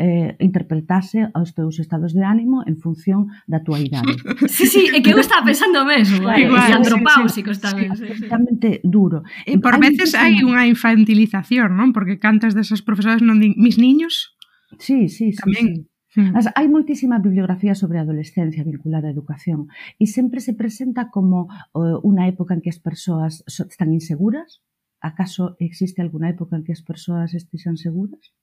eh, 0.00 0.36
interpretase 0.38 1.28
aos 1.34 1.52
teus 1.52 1.78
estados 1.78 2.14
de 2.16 2.24
ánimo 2.24 2.64
en 2.66 2.80
función 2.80 3.28
da 3.44 3.60
tua 3.60 3.78
idade. 3.80 4.16
Sí, 4.48 4.66
sí, 4.66 4.88
é 4.94 5.02
que 5.02 5.12
eu 5.12 5.20
estaba 5.20 5.44
pensando 5.44 5.84
mesmo, 5.84 6.24
claro, 6.24 6.40
igual, 6.40 6.72
andropáusicos 6.72 7.60
sí, 7.60 7.62
tamén. 7.62 7.92
Sí, 7.92 8.08
absolutamente 8.08 8.80
sí. 8.80 8.88
duro. 8.88 9.22
E 9.44 9.60
por 9.60 9.76
hai 9.76 9.92
veces 9.92 10.16
hai 10.16 10.40
unha 10.40 10.64
infantilización, 10.64 11.76
non? 11.76 11.92
Porque 11.92 12.16
cantas 12.16 12.56
desas 12.56 12.80
profesoras 12.80 13.20
non 13.20 13.42
din, 13.42 13.52
mis 13.60 13.76
niños? 13.76 14.32
Sí, 14.80 15.12
sí, 15.12 15.36
sí. 15.36 15.40
Tamén. 15.40 15.84
Sí. 15.84 15.89
Hmm. 16.16 16.34
As, 16.34 16.50
hai 16.58 16.66
moitísima 16.66 17.22
bibliografía 17.22 17.78
sobre 17.78 17.98
a 17.98 18.04
adolescencia 18.06 18.66
vinculada 18.66 19.06
á 19.06 19.14
educación 19.14 19.70
e 20.02 20.10
sempre 20.10 20.42
se 20.42 20.58
presenta 20.58 21.06
como 21.14 21.46
uh, 21.46 21.98
unha 22.02 22.26
época 22.26 22.58
en 22.58 22.60
que 22.62 22.72
as 22.74 22.82
persoas 22.82 23.46
so, 23.46 23.62
están 23.70 23.94
inseguras. 23.94 24.58
Acaso 24.98 25.54
existe 25.62 26.02
alguna 26.02 26.28
época 26.34 26.58
en 26.58 26.66
que 26.66 26.74
as 26.74 26.82
persoas 26.82 27.30
estexan 27.38 27.78
seguras? 27.78 28.34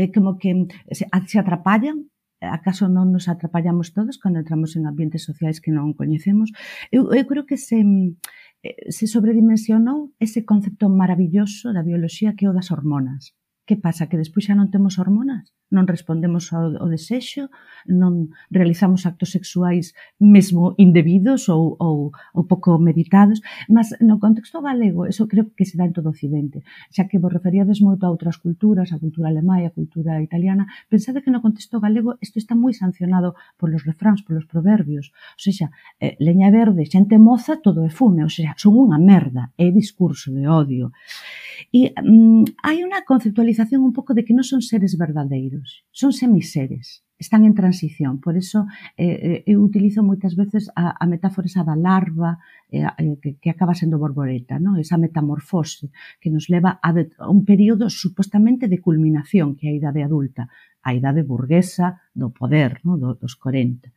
Eh, 0.00 0.08
como 0.08 0.40
que 0.40 0.66
se, 0.96 1.04
se 1.28 1.36
atrapallan 1.38 2.08
acaso 2.40 2.88
non 2.92 3.12
nos 3.12 3.28
atrapallamos 3.32 3.96
todos 3.96 4.20
cando 4.20 4.40
entramos 4.40 4.76
en 4.76 4.84
ambientes 4.84 5.24
sociais 5.24 5.60
que 5.60 5.72
non 5.72 5.96
coñecemos. 5.96 6.52
Eu, 6.92 7.12
eu 7.12 7.24
creo 7.24 7.44
que 7.48 7.56
se, 7.56 7.80
eh, 8.64 8.76
se 8.92 9.04
sobredimensionou 9.08 10.12
ese 10.20 10.44
concepto 10.44 10.88
maravilloso 10.88 11.72
da 11.72 11.84
bioloxía 11.84 12.36
que 12.36 12.44
é 12.44 12.50
o 12.50 12.56
das 12.56 12.72
hormonas. 12.72 13.32
Que 13.64 13.80
pasa? 13.80 14.08
Que 14.12 14.20
despois 14.20 14.44
xa 14.44 14.52
non 14.52 14.68
temos 14.68 15.00
hormonas? 15.00 15.52
non 15.74 15.90
respondemos 15.90 16.54
ao, 16.54 16.78
ao 16.78 16.86
desexo, 16.86 17.50
non 17.90 18.30
realizamos 18.54 19.04
actos 19.10 19.34
sexuais 19.34 19.92
mesmo 20.22 20.78
indebidos 20.78 21.50
ou, 21.50 21.74
ou, 21.82 22.14
ou 22.32 22.42
pouco 22.46 22.78
meditados, 22.78 23.42
mas 23.66 23.90
no 23.98 24.22
contexto 24.22 24.62
galego, 24.62 25.10
eso 25.10 25.26
creo 25.26 25.50
que 25.52 25.66
se 25.66 25.74
dá 25.74 25.84
en 25.84 25.92
todo 25.92 26.08
o 26.08 26.14
Occidente, 26.14 26.62
xa 26.94 27.10
que 27.10 27.18
vos 27.18 27.34
referíades 27.34 27.82
moito 27.82 28.06
a 28.06 28.12
outras 28.14 28.38
culturas, 28.38 28.94
a 28.94 29.02
cultura 29.02 29.28
alemá 29.28 29.58
e 29.60 29.66
a 29.66 29.74
cultura 29.74 30.22
italiana, 30.22 30.70
pensade 30.86 31.20
que 31.26 31.34
no 31.34 31.42
contexto 31.42 31.82
galego 31.82 32.14
isto 32.22 32.38
está 32.38 32.54
moi 32.54 32.72
sancionado 32.72 33.34
polos 33.58 33.82
refráns, 33.82 34.22
polos 34.22 34.46
proverbios, 34.46 35.10
ou 35.10 35.42
seja, 35.42 35.66
eh, 35.98 36.14
leña 36.22 36.48
verde, 36.54 36.86
xente 36.86 37.18
moza, 37.18 37.58
todo 37.58 37.82
é 37.82 37.90
fume, 37.90 38.22
ou 38.22 38.30
seja, 38.30 38.54
son 38.54 38.78
unha 38.78 38.98
merda, 39.02 39.50
é 39.58 39.68
discurso 39.74 40.30
de 40.30 40.46
odio. 40.46 40.94
E 41.72 41.90
mm, 41.90 42.62
hai 42.62 42.84
unha 42.86 43.02
conceptualización 43.02 43.80
un 43.82 43.92
pouco 43.96 44.14
de 44.14 44.22
que 44.22 44.36
non 44.36 44.46
son 44.46 44.60
seres 44.62 44.94
verdadeiros, 44.94 45.63
semiseros, 45.64 45.84
son 45.90 46.12
semiseres, 46.12 47.04
están 47.18 47.44
en 47.44 47.54
transición. 47.54 48.20
Por 48.20 48.36
eso 48.36 48.66
eh, 48.96 49.44
eh 49.46 49.52
eu 49.52 49.62
utilizo 49.62 50.02
moitas 50.02 50.34
veces 50.36 50.70
a, 50.74 50.98
a 50.98 51.04
metáfora 51.06 51.46
esa 51.46 51.64
da 51.64 51.76
larva 51.76 52.38
eh, 52.70 52.84
eh, 52.84 53.16
que, 53.22 53.36
que 53.40 53.50
acaba 53.50 53.74
sendo 53.74 53.98
borboreta, 53.98 54.58
¿no? 54.58 54.76
esa 54.76 54.98
metamorfose 54.98 55.90
que 56.20 56.30
nos 56.30 56.48
leva 56.50 56.80
a, 56.82 56.92
de, 56.92 57.10
a 57.18 57.30
un 57.30 57.44
período 57.44 57.88
supostamente 57.88 58.68
de 58.68 58.82
culminación 58.82 59.56
que 59.56 59.68
é 59.68 59.70
a 59.72 59.78
idade 59.78 60.02
adulta, 60.02 60.50
a 60.82 60.90
idade 60.92 61.22
burguesa 61.22 62.02
do 62.12 62.28
poder, 62.34 62.82
¿no? 62.84 62.98
do, 62.98 63.14
dos 63.14 63.34
40. 63.38 63.88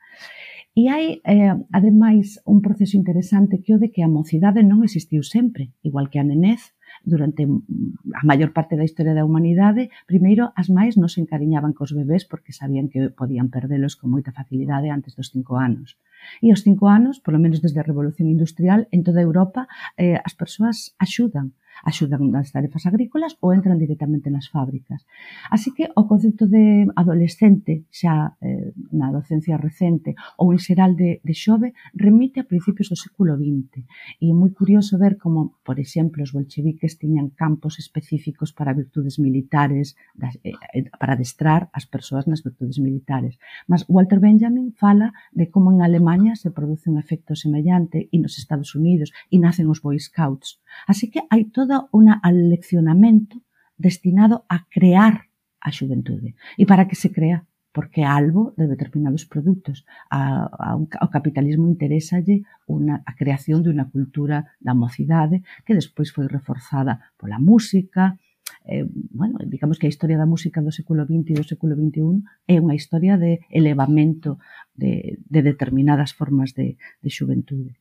E 0.78 0.94
hai, 0.94 1.26
eh, 1.26 1.58
ademais, 1.74 2.38
un 2.46 2.62
proceso 2.62 3.02
interesante 3.02 3.66
que 3.66 3.74
o 3.74 3.82
de 3.82 3.90
que 3.90 4.06
a 4.06 4.14
mocidade 4.14 4.62
non 4.62 4.86
existiu 4.86 5.26
sempre, 5.26 5.74
igual 5.82 6.06
que 6.14 6.22
a 6.22 6.28
nenez, 6.28 6.77
durante 7.08 7.48
a 7.48 8.24
maior 8.28 8.52
parte 8.52 8.76
da 8.76 8.84
historia 8.84 9.16
da 9.16 9.24
humanidade, 9.24 9.88
primeiro 10.12 10.52
as 10.60 10.68
máis 10.68 11.00
non 11.00 11.08
se 11.08 11.24
encariñaban 11.24 11.72
cos 11.72 11.96
bebés 11.96 12.28
porque 12.28 12.52
sabían 12.52 12.92
que 12.92 13.08
podían 13.16 13.48
perdelos 13.48 13.96
con 13.96 14.12
moita 14.12 14.36
facilidade 14.36 14.92
antes 14.92 15.16
dos 15.16 15.32
cinco 15.32 15.56
anos. 15.56 15.96
E 16.44 16.52
aos 16.52 16.68
cinco 16.68 16.92
anos, 16.92 17.24
polo 17.24 17.40
menos 17.40 17.64
desde 17.64 17.80
a 17.80 17.88
Revolución 17.88 18.28
Industrial, 18.28 18.92
en 18.92 19.02
toda 19.08 19.24
Europa, 19.24 19.72
eh, 19.96 20.20
as 20.20 20.36
persoas 20.36 20.78
axudan 21.00 21.56
axudan 21.84 22.32
nas 22.32 22.50
tarefas 22.54 22.86
agrícolas 22.86 23.38
ou 23.42 23.54
entran 23.54 23.78
directamente 23.78 24.30
nas 24.30 24.48
fábricas. 24.48 25.06
Así 25.52 25.74
que 25.76 25.90
o 25.94 26.08
concepto 26.08 26.48
de 26.48 26.88
adolescente 26.96 27.86
xa 27.92 28.38
eh, 28.42 28.74
na 28.94 29.12
docencia 29.12 29.58
recente 29.58 30.16
ou 30.38 30.54
en 30.54 30.60
xeral 30.62 30.96
de, 30.96 31.20
de 31.22 31.34
xove 31.34 31.74
remite 31.94 32.40
a 32.42 32.48
principios 32.50 32.90
do 32.90 32.98
século 32.98 33.38
XX 33.38 33.84
e 34.24 34.32
é 34.32 34.34
moi 34.34 34.52
curioso 34.54 34.98
ver 34.98 35.18
como, 35.18 35.58
por 35.68 35.78
exemplo, 35.78 36.24
os 36.24 36.34
bolcheviques 36.34 36.98
tiñan 36.98 37.34
campos 37.34 37.78
específicos 37.78 38.50
para 38.54 38.74
virtudes 38.74 39.20
militares, 39.20 39.96
das, 40.16 40.38
eh, 40.44 40.56
para 41.00 41.14
adestrar 41.14 41.70
as 41.74 41.86
persoas 41.86 42.26
nas 42.26 42.42
virtudes 42.42 42.78
militares. 42.80 43.38
Mas 43.70 43.86
Walter 43.88 44.20
Benjamin 44.20 44.74
fala 44.74 45.14
de 45.32 45.50
como 45.50 45.72
en 45.72 45.82
Alemanha 45.82 46.36
se 46.36 46.52
produce 46.52 46.90
un 46.90 46.98
efecto 46.98 47.36
semellante 47.36 48.10
e 48.12 48.18
nos 48.18 48.38
Estados 48.38 48.74
Unidos 48.76 49.14
e 49.34 49.38
nacen 49.38 49.70
os 49.70 49.82
Boy 49.82 50.00
Scouts 50.00 50.60
Así 50.86 51.10
que 51.10 51.26
hai 51.32 51.50
todo 51.50 51.90
un 51.90 52.14
aleccionamento 52.14 53.42
destinado 53.78 54.46
a 54.50 54.68
crear 54.70 55.30
a 55.62 55.70
xuventude. 55.72 56.36
E 56.62 56.64
para 56.70 56.86
que 56.88 56.96
se 56.96 57.10
crea? 57.10 57.46
Porque 57.76 58.02
algo 58.06 58.54
de 58.58 58.66
determinados 58.66 59.26
produtos. 59.26 59.86
A, 60.10 60.50
a 60.50 60.76
un, 60.78 60.86
ao 61.02 61.10
capitalismo 61.10 61.66
interesalle 61.70 62.46
una, 62.66 63.02
a 63.06 63.14
creación 63.14 63.62
de 63.62 63.70
unha 63.74 63.90
cultura 63.90 64.50
da 64.58 64.74
mocidade 64.74 65.46
que 65.66 65.78
despois 65.78 66.10
foi 66.10 66.26
reforzada 66.26 67.14
pola 67.20 67.38
música, 67.38 68.18
eh, 68.66 68.86
bueno, 69.12 69.38
digamos 69.46 69.78
que 69.80 69.88
a 69.88 69.94
historia 69.94 70.18
da 70.18 70.26
música 70.26 70.60
do 70.62 70.72
século 70.72 71.06
XX 71.06 71.32
e 71.32 71.40
do 71.40 71.46
século 71.46 71.74
XXI 71.78 72.24
é 72.50 72.56
unha 72.60 72.76
historia 72.76 73.16
de 73.16 73.44
elevamento 73.54 74.42
de, 74.76 75.22
de 75.24 75.42
determinadas 75.42 76.12
formas 76.18 76.52
de, 76.58 76.76
de 77.04 77.10
xuventude. 77.10 77.80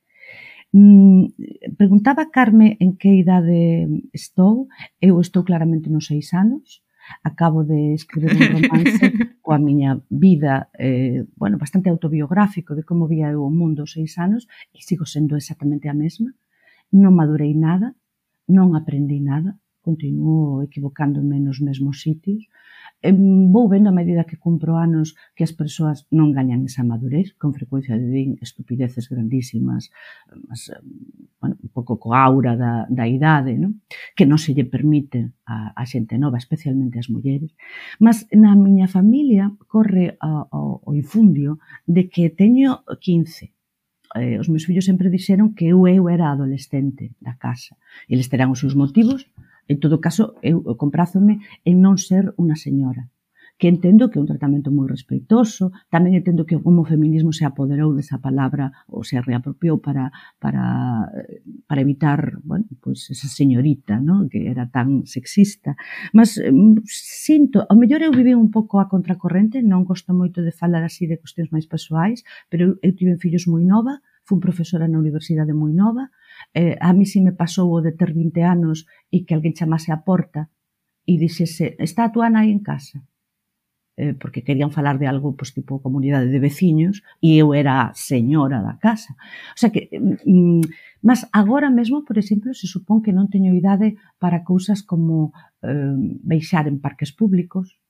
Mm, 0.72 1.26
preguntaba 1.76 2.30
Carme 2.30 2.76
en 2.80 2.96
que 2.96 3.14
idade 3.14 3.86
estou. 4.12 4.68
Eu 5.00 5.20
estou 5.20 5.44
claramente 5.44 5.88
nos 5.90 6.06
seis 6.06 6.34
anos. 6.34 6.82
Acabo 7.22 7.62
de 7.62 7.94
escribir 7.94 8.34
un 8.34 8.50
romance 8.58 9.04
coa 9.44 9.62
miña 9.62 10.02
vida, 10.10 10.68
eh, 10.74 11.22
bueno, 11.38 11.56
bastante 11.56 11.88
autobiográfico 11.88 12.74
de 12.74 12.82
como 12.82 13.06
vía 13.06 13.30
eu 13.30 13.46
o 13.46 13.50
mundo 13.60 13.86
seis 13.86 14.18
anos 14.18 14.50
e 14.74 14.82
sigo 14.82 15.06
sendo 15.06 15.38
exactamente 15.38 15.86
a 15.86 15.94
mesma. 15.94 16.34
Non 16.90 17.14
madurei 17.14 17.54
nada, 17.54 17.94
non 18.50 18.74
aprendí 18.74 19.22
nada, 19.22 19.54
continuo 19.86 20.66
equivocándome 20.66 21.38
nos 21.38 21.62
mesmos 21.62 22.02
sitios, 22.02 22.50
Eh, 23.02 23.12
vou 23.12 23.68
vendo 23.68 23.88
a 23.88 23.98
medida 24.00 24.24
que 24.24 24.40
cumpro 24.40 24.76
anos 24.76 25.14
que 25.36 25.44
as 25.44 25.52
persoas 25.52 26.08
non 26.10 26.32
gañan 26.32 26.64
esa 26.64 26.82
madurez, 26.82 27.36
con 27.36 27.52
frecuencia 27.52 27.94
de 28.00 28.08
din 28.08 28.30
estupideces 28.40 29.12
grandísimas, 29.12 29.92
mas, 30.48 30.72
eh, 30.72 30.80
bueno, 31.40 31.54
un 31.60 31.70
pouco 31.70 32.00
co 32.00 32.16
aura 32.16 32.56
da, 32.56 32.88
da 32.88 33.04
idade, 33.04 33.60
non? 33.60 33.84
que 34.16 34.24
non 34.24 34.40
se 34.40 34.56
lle 34.56 34.64
permite 34.64 35.36
a, 35.44 35.76
a 35.76 35.82
xente 35.84 36.16
nova, 36.16 36.40
especialmente 36.40 36.96
as 36.96 37.12
mulleres. 37.12 37.52
Mas 38.00 38.24
na 38.32 38.56
miña 38.56 38.88
familia 38.88 39.52
corre 39.68 40.16
a, 40.18 40.48
a, 40.48 40.58
o 40.80 40.90
infundio 40.96 41.60
de 41.84 42.08
que 42.08 42.32
teño 42.32 42.80
15, 42.88 43.52
eh, 44.16 44.40
os 44.40 44.48
meus 44.48 44.64
fillos 44.64 44.88
sempre 44.88 45.12
dixeron 45.12 45.52
que 45.52 45.68
eu, 45.68 45.84
eu 45.84 46.08
era 46.08 46.32
adolescente 46.32 47.12
da 47.20 47.36
casa. 47.36 47.76
Eles 48.08 48.32
terán 48.32 48.48
os 48.48 48.60
seus 48.64 48.72
motivos, 48.72 49.28
En 49.68 49.78
todo 49.82 50.00
caso, 50.00 50.34
eu 50.42 50.62
comprázome 50.82 51.42
en 51.68 51.76
non 51.84 51.96
ser 51.98 52.24
unha 52.38 52.56
señora 52.56 53.10
que 53.58 53.68
entendo 53.68 54.10
que 54.10 54.18
é 54.18 54.22
un 54.22 54.28
tratamento 54.28 54.68
moi 54.68 54.84
respeitoso, 54.84 55.72
tamén 55.88 56.12
entendo 56.12 56.44
que 56.44 56.60
o 56.60 56.84
feminismo 56.84 57.32
se 57.32 57.48
apoderou 57.48 57.96
desa 57.96 58.20
palabra 58.20 58.68
ou 58.92 59.00
se 59.00 59.16
reapropiou 59.16 59.80
para, 59.80 60.12
para, 60.36 61.08
para 61.64 61.80
evitar 61.80 62.36
bueno, 62.44 62.68
pues 62.84 63.08
esa 63.08 63.28
señorita 63.32 63.96
¿no? 63.96 64.28
que 64.28 64.52
era 64.52 64.68
tan 64.68 65.08
sexista. 65.08 65.72
Mas 66.12 66.36
mm, 66.36 66.84
sinto, 66.84 67.64
ao 67.64 67.80
mellor 67.80 68.04
eu 68.04 68.12
vivi 68.12 68.36
un 68.36 68.52
pouco 68.52 68.76
a 68.76 68.92
contracorrente, 68.92 69.64
non 69.64 69.88
gosto 69.88 70.12
moito 70.12 70.44
de 70.44 70.52
falar 70.52 70.84
así 70.84 71.08
de 71.08 71.16
cuestións 71.16 71.48
máis 71.48 71.64
persoais, 71.64 72.28
pero 72.52 72.76
eu 72.84 72.92
tive 72.92 73.16
fillos 73.16 73.48
moi 73.48 73.64
nova, 73.64 74.04
fun 74.26 74.42
profesora 74.42 74.90
na 74.90 74.98
Universidade 74.98 75.54
moi 75.54 75.70
nova, 75.70 76.10
eh, 76.50 76.74
a 76.82 76.90
mí 76.92 77.06
si 77.06 77.22
me 77.22 77.32
pasou 77.32 77.70
o 77.70 77.78
de 77.86 77.94
ter 77.94 78.10
20 78.10 78.42
anos 78.42 78.84
e 79.14 79.22
que 79.24 79.32
alguén 79.32 79.54
chamase 79.54 79.94
a 79.94 80.02
porta 80.02 80.50
e 81.06 81.14
dixese, 81.22 81.78
está 81.78 82.02
a 82.04 82.12
tua 82.14 82.26
nai 82.26 82.50
en 82.50 82.60
casa? 82.60 82.98
Eh, 83.96 84.12
porque 84.12 84.44
querían 84.44 84.70
falar 84.70 84.98
de 84.98 85.06
algo 85.06 85.36
pues, 85.36 85.54
tipo 85.54 85.80
comunidade 85.80 86.28
de 86.28 86.38
veciños 86.38 87.00
e 87.22 87.40
eu 87.40 87.56
era 87.56 87.88
a 87.88 87.94
señora 87.96 88.60
da 88.60 88.76
casa. 88.76 89.16
O 89.56 89.58
sea 89.60 89.72
que, 89.72 89.88
mm, 89.88 90.60
mas 91.00 91.24
agora 91.32 91.70
mesmo, 91.70 92.04
por 92.04 92.18
exemplo, 92.18 92.52
se 92.52 92.68
supón 92.68 93.00
que 93.00 93.16
non 93.16 93.32
teño 93.32 93.56
idade 93.56 93.96
para 94.20 94.44
cousas 94.44 94.84
como 94.84 95.32
eh, 95.64 95.96
beixar 96.20 96.68
en 96.68 96.76
parques 96.76 97.08
públicos 97.08 97.80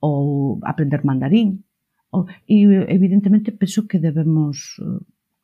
ou 0.00 0.56
aprender 0.64 1.04
mandarín. 1.04 1.60
Ou, 2.08 2.24
e 2.48 2.64
evidentemente 2.88 3.52
penso 3.52 3.84
que 3.84 4.00
debemos 4.00 4.80
eh, 4.80 5.02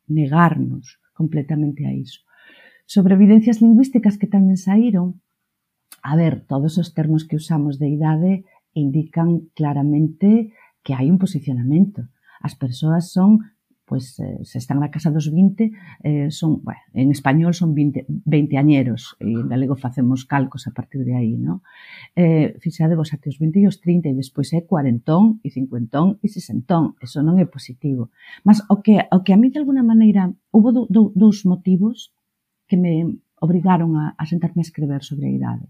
negarnos 0.09 0.99
completamente 1.13 1.85
a 1.85 1.93
iso. 1.93 2.25
Sobre 2.89 3.13
evidencias 3.13 3.61
lingüísticas 3.61 4.17
que 4.17 4.27
tamén 4.27 4.57
saíron, 4.57 5.21
a 6.01 6.17
ver, 6.17 6.41
todos 6.49 6.81
os 6.81 6.91
termos 6.97 7.23
que 7.27 7.37
usamos 7.37 7.77
de 7.77 7.87
idade 7.89 8.43
indican 8.73 9.49
claramente 9.53 10.53
que 10.81 10.95
hai 10.97 11.11
un 11.13 11.21
posicionamento. 11.21 12.07
As 12.41 12.55
persoas 12.55 13.11
son 13.13 13.43
pois 13.89 14.21
eh, 14.21 14.45
se 14.45 14.61
están 14.61 14.77
na 14.77 14.93
casa 14.93 15.09
dos 15.09 15.33
20, 15.33 15.73
eh, 16.05 16.29
son, 16.29 16.61
bueno, 16.61 16.77
en 16.93 17.09
español 17.09 17.57
son 17.57 17.73
20, 17.73 18.05
20 18.05 18.61
añeros, 18.61 19.17
e 19.17 19.33
en 19.33 19.49
galego 19.49 19.73
facemos 19.73 20.29
calcos 20.29 20.69
a 20.69 20.71
partir 20.77 21.01
de 21.01 21.17
aí, 21.17 21.33
no? 21.33 21.65
Eh, 22.13 22.53
fixade 22.61 22.93
vos 22.93 23.09
até 23.09 23.33
os 23.33 23.41
20 23.41 23.57
e 23.57 23.65
os 23.65 23.81
30 23.81 24.13
e 24.13 24.13
despois 24.13 24.53
é 24.53 24.61
cuarentón 24.61 25.41
e 25.41 25.49
cincuentón 25.49 26.21
e 26.21 26.29
sesentón, 26.29 26.93
eso 27.01 27.25
non 27.25 27.41
é 27.41 27.49
positivo. 27.49 28.13
Mas 28.45 28.61
o 28.69 28.85
que, 28.85 29.01
o 29.09 29.25
que 29.25 29.33
a 29.33 29.39
mí 29.41 29.49
de 29.49 29.57
alguna 29.57 29.81
maneira, 29.81 30.29
houve 30.53 30.69
do, 30.69 30.85
do, 30.85 31.09
dous 31.17 31.41
motivos 31.49 32.13
que 32.69 32.77
me 32.77 33.17
obrigaron 33.41 33.97
a, 33.97 34.13
a 34.13 34.23
sentarme 34.29 34.61
a 34.61 34.67
escrever 34.69 35.01
sobre 35.01 35.25
a 35.25 35.33
idade. 35.33 35.65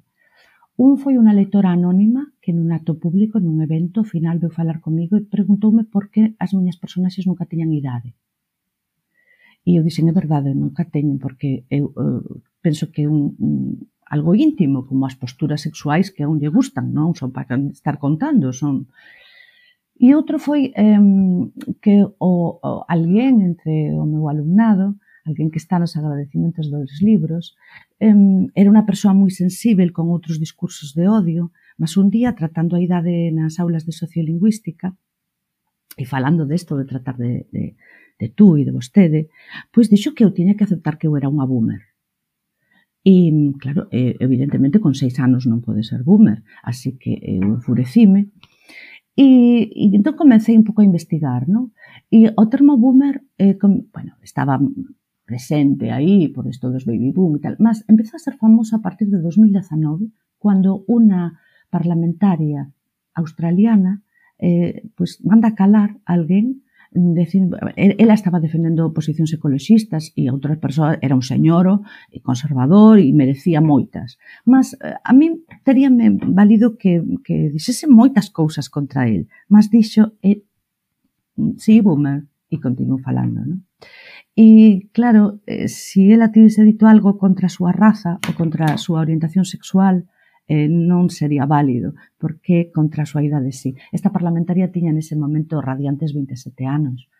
Un 0.79 0.95
foi 0.95 1.19
unha 1.19 1.35
lectora 1.35 1.75
anónima 1.75 2.31
que 2.39 2.55
nun 2.55 2.71
acto 2.71 2.95
público, 3.03 3.35
nun 3.43 3.59
evento, 3.67 3.99
ao 3.99 4.07
final 4.07 4.39
veu 4.39 4.47
falar 4.47 4.79
comigo 4.79 5.19
e 5.19 5.27
preguntoume 5.27 5.83
por 5.83 6.07
que 6.07 6.39
as 6.39 6.55
miñas 6.55 6.79
personaxes 6.79 7.27
nunca 7.27 7.43
tiñan 7.51 7.75
idade. 7.75 8.15
E 9.67 9.75
eu 9.75 9.83
dixen, 9.83 10.07
é 10.07 10.15
verdade, 10.15 10.55
nunca 10.55 10.87
teñen, 10.87 11.19
porque 11.19 11.67
eu 11.67 11.91
uh, 11.99 12.23
penso 12.63 12.95
que 12.95 13.11
un, 13.11 13.35
un 13.43 13.53
algo 14.07 14.31
íntimo, 14.39 14.87
como 14.87 15.03
as 15.03 15.19
posturas 15.19 15.67
sexuais 15.67 16.15
que 16.15 16.23
a 16.23 16.31
un 16.31 16.39
lle 16.39 16.47
gustan, 16.47 16.95
non 16.95 17.11
son 17.11 17.35
para 17.35 17.59
estar 17.75 17.99
contando, 17.99 18.55
son... 18.55 18.87
E 19.99 20.15
outro 20.15 20.39
foi 20.39 20.71
eh, 20.79 20.95
que 21.83 22.07
o, 22.07 22.31
o 22.55 22.87
alguén 22.87 23.43
entre 23.43 23.91
o 23.99 24.07
meu 24.07 24.31
alumnado 24.31 24.95
alguén 25.29 25.53
que 25.53 25.61
está 25.61 25.77
nos 25.77 25.93
agradecimentos 25.93 26.73
dos 26.73 26.97
libros, 27.05 27.53
era 28.01 28.73
unha 28.73 28.87
persoa 28.89 29.13
moi 29.13 29.29
sensível 29.29 29.93
con 29.93 30.09
outros 30.09 30.41
discursos 30.41 30.97
de 30.97 31.05
odio, 31.05 31.53
mas 31.77 31.95
un 32.01 32.09
día, 32.09 32.33
tratando 32.33 32.73
a 32.73 32.81
idade 32.81 33.29
nas 33.29 33.61
aulas 33.61 33.85
de 33.85 33.93
sociolingüística, 33.93 34.97
e 35.99 36.05
falando 36.07 36.49
desto 36.49 36.73
de 36.79 36.85
tratar 36.85 37.15
de, 37.17 37.45
de, 37.51 37.75
de 38.19 38.27
tú 38.29 38.55
e 38.57 38.63
de 38.63 38.71
vostede, 38.71 39.29
pois 39.71 39.91
dixo 39.91 40.15
que 40.15 40.23
eu 40.23 40.31
tiña 40.31 40.55
que 40.55 40.63
aceptar 40.63 40.97
que 40.97 41.07
eu 41.07 41.15
era 41.19 41.31
unha 41.31 41.45
boomer. 41.45 41.83
E, 43.03 43.31
claro, 43.59 43.87
evidentemente, 43.91 44.79
con 44.83 44.95
seis 44.95 45.19
anos 45.19 45.47
non 45.47 45.63
pode 45.63 45.83
ser 45.87 46.03
boomer, 46.03 46.43
así 46.63 46.99
que 46.99 47.15
eu 47.19 47.59
enfurecime. 47.59 48.31
E, 49.19 49.67
e 49.75 49.91
entón 49.95 50.15
comecei 50.15 50.55
un 50.55 50.63
pouco 50.63 50.79
a 50.79 50.87
investigar, 50.87 51.47
non? 51.51 51.75
E 52.07 52.31
o 52.31 52.43
termo 52.47 52.79
boomer, 52.79 53.19
eh, 53.35 53.59
com, 53.59 53.87
bueno, 53.91 54.15
estaba 54.23 54.55
presente 55.29 55.93
aí 55.93 56.33
por 56.33 56.49
isto 56.49 56.73
dos 56.73 56.89
baby 56.89 57.13
boom 57.13 57.37
e 57.37 57.41
tal, 57.45 57.53
mas 57.61 57.85
empezou 57.85 58.17
a 58.17 58.25
ser 58.25 58.35
famosa 58.41 58.81
a 58.81 58.81
partir 58.81 59.05
de 59.13 59.21
2019 59.21 60.09
cando 60.41 60.81
unha 60.89 61.37
parlamentaria 61.69 62.73
australiana 63.13 64.01
eh, 64.41 64.89
pues, 64.97 65.21
manda 65.21 65.53
calar 65.53 66.01
a 66.09 66.17
alguén 66.17 66.65
mm, 66.97 67.13
dicindo, 67.13 67.53
eh, 67.77 67.93
ela 68.01 68.17
estaba 68.17 68.41
defendendo 68.41 68.89
posicións 68.89 69.29
ecologistas 69.29 70.09
e 70.17 70.33
outras 70.33 70.57
persoas 70.57 70.97
era 71.05 71.13
un 71.13 71.21
señoro 71.21 71.85
conservador 72.25 72.97
e 72.97 73.13
merecía 73.13 73.61
moitas. 73.61 74.17
Mas 74.49 74.73
eh, 74.81 74.97
a 74.97 75.11
min 75.13 75.45
teríame 75.61 76.17
válido 76.17 76.73
que, 76.81 77.05
que 77.21 77.53
dixese 77.53 77.85
moitas 77.85 78.33
cousas 78.33 78.65
contra 78.73 79.05
el, 79.05 79.29
mas 79.45 79.69
dixo 79.69 80.17
eh, 80.25 80.41
mm, 81.37 81.61
sí, 81.61 81.85
boomer, 81.85 82.25
e 82.49 82.57
continuo 82.57 82.97
falando, 82.97 83.45
non? 83.45 83.68
E, 84.35 84.87
claro, 84.95 85.43
eh, 85.45 85.67
si 85.67 86.11
ela 86.15 86.31
tivese 86.31 86.63
dito 86.63 86.87
algo 86.87 87.17
contra 87.19 87.47
a 87.47 87.53
súa 87.53 87.75
raza 87.75 88.19
ou 88.27 88.33
contra 88.39 88.71
a 88.71 88.79
súa 88.79 89.03
orientación 89.03 89.43
sexual, 89.43 90.07
eh, 90.49 90.65
non 90.65 91.13
sería 91.13 91.45
válido, 91.45 91.93
porque 92.17 92.73
contra 92.73 93.05
a 93.05 93.09
súa 93.09 93.21
idade 93.21 93.53
sí. 93.53 93.77
Esta 93.93 94.09
parlamentaria 94.09 94.73
tiña 94.73 94.95
nese 94.95 95.13
momento 95.13 95.61
radiantes 95.61 96.15
27 96.17 96.65
anos. 96.65 97.11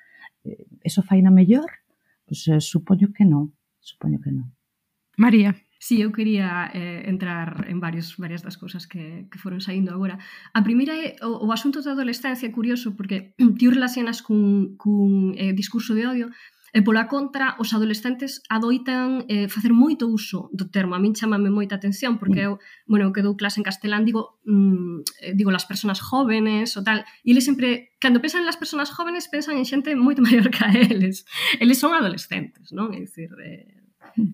Eh, 0.48 0.66
eso 0.82 1.06
faina 1.06 1.30
mellor? 1.30 1.70
Pois 2.26 2.46
pues, 2.46 2.58
eh, 2.58 2.62
supoño 2.62 3.14
que 3.14 3.26
non, 3.30 3.54
supoño 3.78 4.18
que 4.24 4.32
non. 4.34 4.50
María. 5.20 5.54
Sí, 5.80 6.04
eu 6.04 6.12
quería 6.12 6.70
eh, 6.76 7.08
entrar 7.08 7.66
en 7.72 7.80
varios, 7.80 8.20
varias 8.20 8.44
das 8.44 8.60
cousas 8.60 8.84
que, 8.86 9.32
que 9.32 9.40
foron 9.40 9.64
saindo 9.64 9.96
agora. 9.96 10.20
A 10.52 10.60
primeira 10.60 10.92
é 10.92 11.16
o, 11.24 11.48
o 11.48 11.56
asunto 11.56 11.80
da 11.80 11.96
adolescencia, 11.96 12.52
curioso, 12.52 13.00
porque 13.00 13.32
ti 13.58 13.66
relacionas 13.72 14.20
cun, 14.20 14.76
cun 14.76 15.32
eh, 15.40 15.56
discurso 15.56 15.96
de 15.96 16.04
odio, 16.04 16.28
E 16.70 16.86
pola 16.86 17.10
contra, 17.10 17.58
os 17.58 17.74
adolescentes 17.74 18.46
adoitan 18.46 19.26
eh, 19.26 19.50
facer 19.50 19.74
moito 19.74 20.06
uso 20.06 20.54
do 20.54 20.70
termo. 20.70 20.94
A 20.94 21.02
min 21.02 21.18
chamame 21.18 21.50
moita 21.50 21.74
atención, 21.74 22.22
porque 22.22 22.46
eu, 22.46 22.62
bueno, 22.86 23.10
eu 23.10 23.14
que 23.14 23.26
dou 23.26 23.34
clase 23.34 23.58
en 23.58 23.66
castelán, 23.66 24.06
digo, 24.06 24.38
mm, 24.46 25.02
eh, 25.26 25.34
digo 25.34 25.50
las 25.50 25.66
personas 25.66 25.98
jóvenes 25.98 26.78
o 26.78 26.86
tal, 26.86 27.02
e 27.26 27.34
eles 27.34 27.46
sempre, 27.50 27.98
cando 27.98 28.22
pensan 28.22 28.46
en 28.46 28.50
las 28.50 28.62
personas 28.62 28.94
jóvenes, 28.94 29.34
pensan 29.34 29.58
en 29.58 29.66
xente 29.66 29.98
moito 29.98 30.22
maior 30.28 30.54
que 30.54 30.62
a 30.62 30.70
eles. 30.70 31.26
Eles 31.58 31.82
son 31.82 31.98
adolescentes, 31.98 32.70
non? 32.70 32.94
É 32.94 33.02
dicir, 33.02 33.34
eh, 33.42 33.79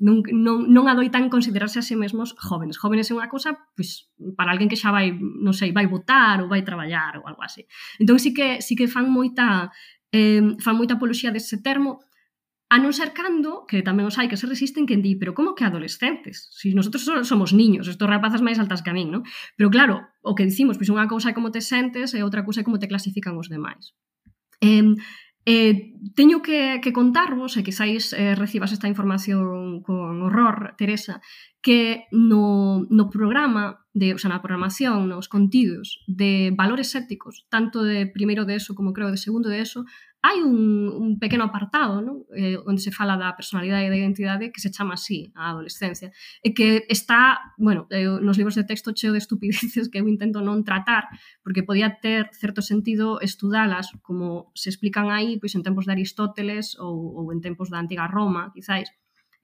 non, 0.02 0.26
non, 0.34 0.58
non 0.72 0.86
adoitan 0.90 1.30
considerarse 1.30 1.80
a 1.80 1.86
sí 1.86 1.94
mesmos 1.94 2.34
jóvenes. 2.38 2.82
Jóvenes 2.82 3.10
é 3.10 3.14
unha 3.14 3.30
cousa, 3.30 3.54
pois, 3.78 4.10
para 4.34 4.52
alguén 4.52 4.70
que 4.72 4.80
xa 4.80 4.90
vai, 4.90 5.14
non 5.14 5.54
sei, 5.54 5.70
vai 5.70 5.86
votar 5.86 6.42
ou 6.42 6.50
vai 6.50 6.66
traballar 6.66 7.22
ou 7.22 7.30
algo 7.30 7.46
así. 7.46 7.64
Entón, 8.02 8.18
sí 8.18 8.34
que, 8.34 8.60
sí 8.66 8.74
que 8.74 8.90
fan 8.90 9.08
moita 9.08 9.70
eh, 10.10 10.42
fan 10.60 10.76
moita 10.76 10.96
apoloxía 10.96 11.30
dese 11.30 11.62
termo, 11.62 12.02
a 12.66 12.82
non 12.82 12.98
ser 12.98 13.14
cando, 13.14 13.70
que 13.70 13.86
tamén 13.86 14.10
os 14.10 14.18
hai 14.18 14.26
que 14.26 14.42
se 14.42 14.50
resisten, 14.50 14.90
que 14.90 14.98
di, 14.98 15.14
pero 15.14 15.38
como 15.38 15.54
que 15.54 15.64
adolescentes? 15.64 16.50
Si 16.50 16.74
nosotros 16.74 17.06
somos 17.06 17.54
niños, 17.54 17.86
estos 17.86 18.10
rapazas 18.10 18.42
máis 18.42 18.58
altas 18.58 18.82
que 18.82 18.90
a 18.90 18.98
min, 18.98 19.14
non? 19.14 19.22
Pero 19.54 19.70
claro, 19.70 20.10
o 20.26 20.34
que 20.34 20.50
dicimos, 20.50 20.76
pois 20.82 20.90
unha 20.90 21.06
cousa 21.06 21.30
é 21.30 21.38
como 21.38 21.54
te 21.54 21.62
sentes 21.62 22.18
e 22.18 22.26
outra 22.26 22.42
cousa 22.42 22.62
é 22.62 22.66
como 22.66 22.82
te 22.82 22.90
clasifican 22.90 23.38
os 23.38 23.54
demais. 23.54 23.94
Eh, 24.66 24.98
Eh, 25.46 25.94
teño 26.16 26.42
que, 26.42 26.82
que 26.82 26.92
contarvos, 26.92 27.54
e 27.54 27.62
quizáis 27.62 28.18
eh, 28.18 28.34
recibas 28.34 28.74
esta 28.74 28.90
información 28.90 29.86
con 29.86 30.26
horror, 30.26 30.74
Teresa, 30.74 31.22
que 31.62 32.06
no, 32.10 32.86
no 32.90 33.10
programa, 33.10 33.86
de, 33.94 34.14
o 34.14 34.18
sea, 34.18 34.34
na 34.34 34.42
programación, 34.42 35.06
nos 35.06 35.30
contidos 35.30 36.02
de 36.10 36.50
valores 36.50 36.98
éticos, 36.98 37.46
tanto 37.50 37.86
de 37.86 38.10
primeiro 38.10 38.50
de 38.50 38.58
ESO 38.58 38.74
como 38.74 38.94
creo 38.94 39.14
de 39.14 39.22
segundo 39.22 39.50
de 39.50 39.62
ESO, 39.62 39.86
hai 40.26 40.42
un, 40.42 40.90
un 40.90 41.20
pequeno 41.22 41.46
apartado 41.46 42.02
non? 42.02 42.26
Eh, 42.34 42.58
onde 42.66 42.82
se 42.82 42.90
fala 42.90 43.14
da 43.14 43.38
personalidade 43.38 43.86
e 43.86 43.94
da 43.94 44.02
identidade 44.02 44.50
que 44.50 44.58
se 44.58 44.74
chama 44.74 44.98
así, 44.98 45.30
a 45.38 45.54
adolescencia 45.54 46.10
e 46.42 46.58
que 46.58 46.90
está, 46.90 47.54
bueno, 47.62 47.86
eh, 47.94 48.10
nos 48.10 48.38
libros 48.42 48.58
de 48.58 48.66
texto 48.66 48.98
cheo 48.98 49.14
de 49.14 49.22
estupideces 49.22 49.86
que 49.94 50.02
eu 50.02 50.10
intento 50.10 50.42
non 50.42 50.66
tratar 50.66 51.14
porque 51.46 51.62
podía 51.62 52.02
ter 52.02 52.34
certo 52.34 52.66
sentido 52.66 53.22
estudalas 53.22 53.94
como 54.02 54.50
se 54.58 54.74
explican 54.74 55.14
aí 55.14 55.38
pois 55.38 55.54
en 55.54 55.62
tempos 55.62 55.86
de 55.86 55.94
Aristóteles 55.94 56.74
ou, 56.82 57.22
ou 57.22 57.30
en 57.30 57.46
tempos 57.46 57.70
da 57.70 57.78
antiga 57.78 58.10
Roma, 58.10 58.50
quizáis 58.50 58.90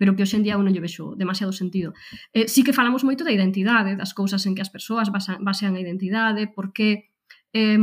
pero 0.01 0.17
que 0.17 0.25
hoxendía 0.25 0.57
eu 0.57 0.65
non 0.65 0.73
lle 0.73 0.81
vexo 0.81 1.13
demasiado 1.13 1.53
sentido. 1.53 1.93
Eh, 2.33 2.49
sí 2.49 2.65
que 2.65 2.73
falamos 2.73 3.05
moito 3.05 3.21
da 3.21 3.29
identidade, 3.29 3.93
das 3.93 4.17
cousas 4.17 4.41
en 4.49 4.57
que 4.57 4.65
as 4.65 4.73
persoas 4.73 5.13
basan, 5.13 5.45
basean 5.45 5.77
a 5.77 5.83
identidade, 5.85 6.49
por 6.49 6.73
que 6.73 7.10
eh, 7.53 7.77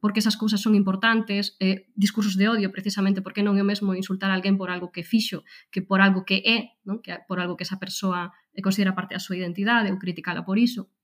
porque 0.00 0.20
esas 0.20 0.36
cousas 0.36 0.60
son 0.60 0.74
importantes, 0.74 1.56
eh, 1.60 1.90
discursos 1.94 2.36
de 2.36 2.48
odio 2.48 2.70
precisamente, 2.70 3.22
porque 3.22 3.42
non 3.42 3.58
é 3.58 3.62
o 3.62 3.66
mesmo 3.66 3.94
insultar 3.98 4.30
a 4.30 4.38
alguén 4.38 4.54
por 4.54 4.70
algo 4.70 4.94
que 4.94 5.02
fixo 5.02 5.42
que 5.74 5.82
por 5.82 5.98
algo 5.98 6.22
que 6.22 6.42
é, 6.46 6.78
non? 6.86 7.02
que 7.02 7.10
por 7.26 7.42
algo 7.42 7.58
que 7.58 7.66
esa 7.66 7.82
persoa 7.82 8.30
eh, 8.54 8.62
considera 8.62 8.94
parte 8.94 9.18
da 9.18 9.22
súa 9.22 9.38
identidade 9.38 9.90
ou 9.90 9.98
criticala 9.98 10.46
por 10.46 10.56
iso. 10.56 10.94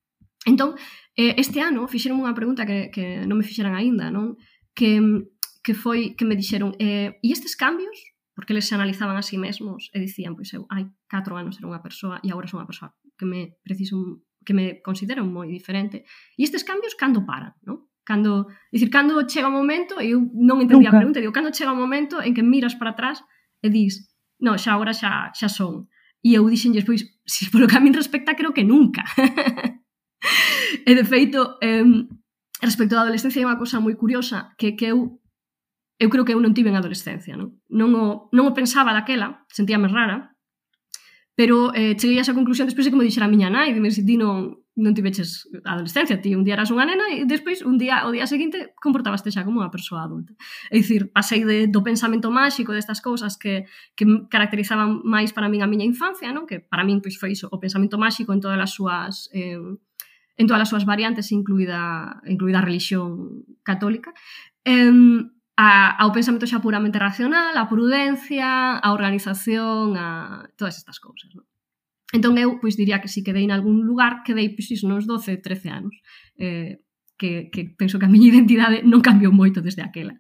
Entón, 0.46 0.78
eh, 1.18 1.34
este 1.40 1.58
ano 1.58 1.90
fixeron 1.90 2.22
unha 2.22 2.36
pregunta 2.36 2.62
que, 2.68 2.92
que 2.94 3.26
non 3.26 3.40
me 3.40 3.46
fixeran 3.46 3.74
aínda, 3.74 4.12
non? 4.14 4.38
Que, 4.76 5.00
que 5.64 5.74
foi 5.74 6.14
que 6.14 6.28
me 6.28 6.38
dixeron, 6.38 6.78
eh, 6.78 7.18
e 7.18 7.28
estes 7.34 7.58
cambios? 7.58 8.14
Porque 8.34 8.50
eles 8.50 8.66
se 8.66 8.74
analizaban 8.74 9.14
a 9.18 9.22
sí 9.22 9.38
mesmos 9.38 9.90
e 9.94 9.98
dicían, 9.98 10.34
pois 10.38 10.50
eu, 10.54 10.66
hai 10.70 10.90
4 11.06 11.34
anos 11.34 11.58
era 11.58 11.70
unha 11.70 11.82
persoa 11.82 12.18
e 12.22 12.30
agora 12.30 12.50
son 12.50 12.62
unha 12.62 12.70
persoa 12.70 12.94
que 13.18 13.26
me 13.26 13.58
preciso 13.62 14.22
que 14.44 14.52
me 14.52 14.82
considero 14.84 15.24
moi 15.24 15.48
diferente. 15.48 16.04
E 16.36 16.44
estes 16.44 16.62
cambios 16.62 16.94
cando 16.94 17.24
paran, 17.24 17.56
non? 17.64 17.88
Cando, 18.04 18.46
dicir, 18.70 18.90
cando 18.92 19.24
chega 19.26 19.48
o 19.48 19.54
momento, 19.54 19.96
eu 20.00 20.20
non 20.36 20.60
entendía 20.60 20.92
Nunca. 20.92 20.96
a 20.96 21.00
pregunta, 21.00 21.20
digo, 21.24 21.32
cando 21.32 21.56
chega 21.56 21.72
o 21.72 21.78
momento 21.78 22.20
en 22.20 22.36
que 22.36 22.44
miras 22.44 22.76
para 22.76 22.92
atrás 22.92 23.24
e 23.64 23.72
dis, 23.72 24.12
no, 24.38 24.60
xa 24.60 24.76
agora 24.76 24.92
xa, 24.92 25.32
xa 25.32 25.48
son. 25.48 25.88
E 26.20 26.36
eu 26.36 26.44
dixenlles, 26.48 26.84
pois, 26.84 27.00
si 27.24 27.48
polo 27.48 27.64
que 27.64 27.76
a 27.76 27.80
min 27.80 27.96
respecta, 27.96 28.36
creo 28.36 28.52
que 28.52 28.64
nunca. 28.64 29.04
e 30.88 30.92
de 30.92 31.04
feito, 31.04 31.56
eh, 31.64 31.84
respecto 32.60 32.96
á 32.96 33.04
adolescencia, 33.04 33.40
é 33.40 33.48
unha 33.48 33.60
cosa 33.60 33.80
moi 33.80 33.96
curiosa 33.96 34.52
que, 34.60 34.76
que 34.76 34.92
eu 34.92 35.20
eu 35.98 36.10
creo 36.10 36.24
que 36.26 36.34
eu 36.34 36.42
non 36.42 36.52
tive 36.52 36.68
en 36.68 36.76
adolescencia, 36.76 37.38
non? 37.38 37.56
Non 37.70 37.90
o, 37.94 38.06
non 38.34 38.50
o 38.50 38.56
pensaba 38.56 38.92
daquela, 38.92 39.46
sentíame 39.48 39.86
rara, 39.86 40.34
pero 41.38 41.70
eh, 41.74 41.94
cheguei 41.94 42.18
a 42.18 42.24
esa 42.26 42.34
conclusión 42.34 42.66
despois 42.66 42.86
de 42.86 42.90
que 42.90 42.98
me 42.98 43.06
dixera 43.06 43.26
a 43.26 43.32
miña 43.32 43.50
nai, 43.50 43.70
dime 43.74 43.90
se 43.94 44.02
ti 44.02 44.18
non, 44.18 44.63
non 44.74 44.90
tiveches 44.90 45.46
adolescencia, 45.62 46.18
ti 46.18 46.34
un 46.34 46.42
día 46.42 46.58
eras 46.58 46.74
unha 46.74 46.82
nena 46.82 47.06
e 47.14 47.22
despois 47.22 47.62
un 47.62 47.78
día 47.78 48.02
o 48.02 48.10
día 48.10 48.26
seguinte 48.26 48.74
comportabaste 48.74 49.30
xa 49.30 49.46
como 49.46 49.62
unha 49.62 49.70
persoa 49.70 50.02
adulta. 50.02 50.34
É 50.66 50.82
dicir, 50.82 51.14
pasei 51.14 51.46
de, 51.46 51.70
do 51.70 51.86
pensamento 51.86 52.34
máxico 52.34 52.74
destas 52.74 52.98
cousas 52.98 53.38
que, 53.38 53.70
que 53.94 54.04
caracterizaban 54.26 55.06
máis 55.06 55.30
para 55.30 55.46
min 55.46 55.62
a 55.62 55.70
miña 55.70 55.86
infancia, 55.86 56.34
non? 56.34 56.42
que 56.42 56.58
para 56.58 56.82
min 56.82 56.98
pois, 56.98 57.14
foi 57.14 57.38
iso, 57.38 57.46
o 57.54 57.62
pensamento 57.62 58.02
máxico 58.02 58.34
en 58.34 58.42
todas 58.42 58.58
as 58.58 58.74
súas 58.74 59.30
eh, 59.30 59.62
en 60.34 60.46
todas 60.50 60.66
as 60.66 60.70
súas 60.74 60.82
variantes, 60.82 61.30
incluída, 61.30 62.18
incluída 62.26 62.58
a 62.58 62.66
religión 62.66 63.46
católica, 63.62 64.10
eh, 64.66 64.90
a, 65.54 65.94
ao 66.02 66.10
pensamento 66.10 66.50
xa 66.50 66.58
puramente 66.58 66.98
racional, 66.98 67.54
a 67.54 67.70
prudencia, 67.70 68.82
a 68.82 68.88
organización, 68.90 69.94
a 69.94 70.50
todas 70.58 70.82
estas 70.82 70.98
cousas. 70.98 71.30
Non? 71.30 71.46
Entón 72.14 72.38
eu 72.38 72.62
pois 72.62 72.78
diría 72.78 73.02
que 73.02 73.10
si 73.10 73.26
quedei 73.26 73.42
en 73.42 73.50
algún 73.50 73.82
lugar, 73.82 74.22
quedei 74.22 74.54
pois 74.54 74.70
iso 74.70 74.86
nos 74.86 75.02
12, 75.02 75.42
13 75.42 75.66
anos. 75.74 75.94
Eh, 76.38 76.78
que, 77.18 77.50
que 77.50 77.74
penso 77.74 77.98
que 77.98 78.06
a 78.06 78.12
miña 78.12 78.30
identidade 78.32 78.86
non 78.86 79.02
cambiou 79.02 79.34
moito 79.34 79.58
desde 79.58 79.82
aquela. 79.82 80.14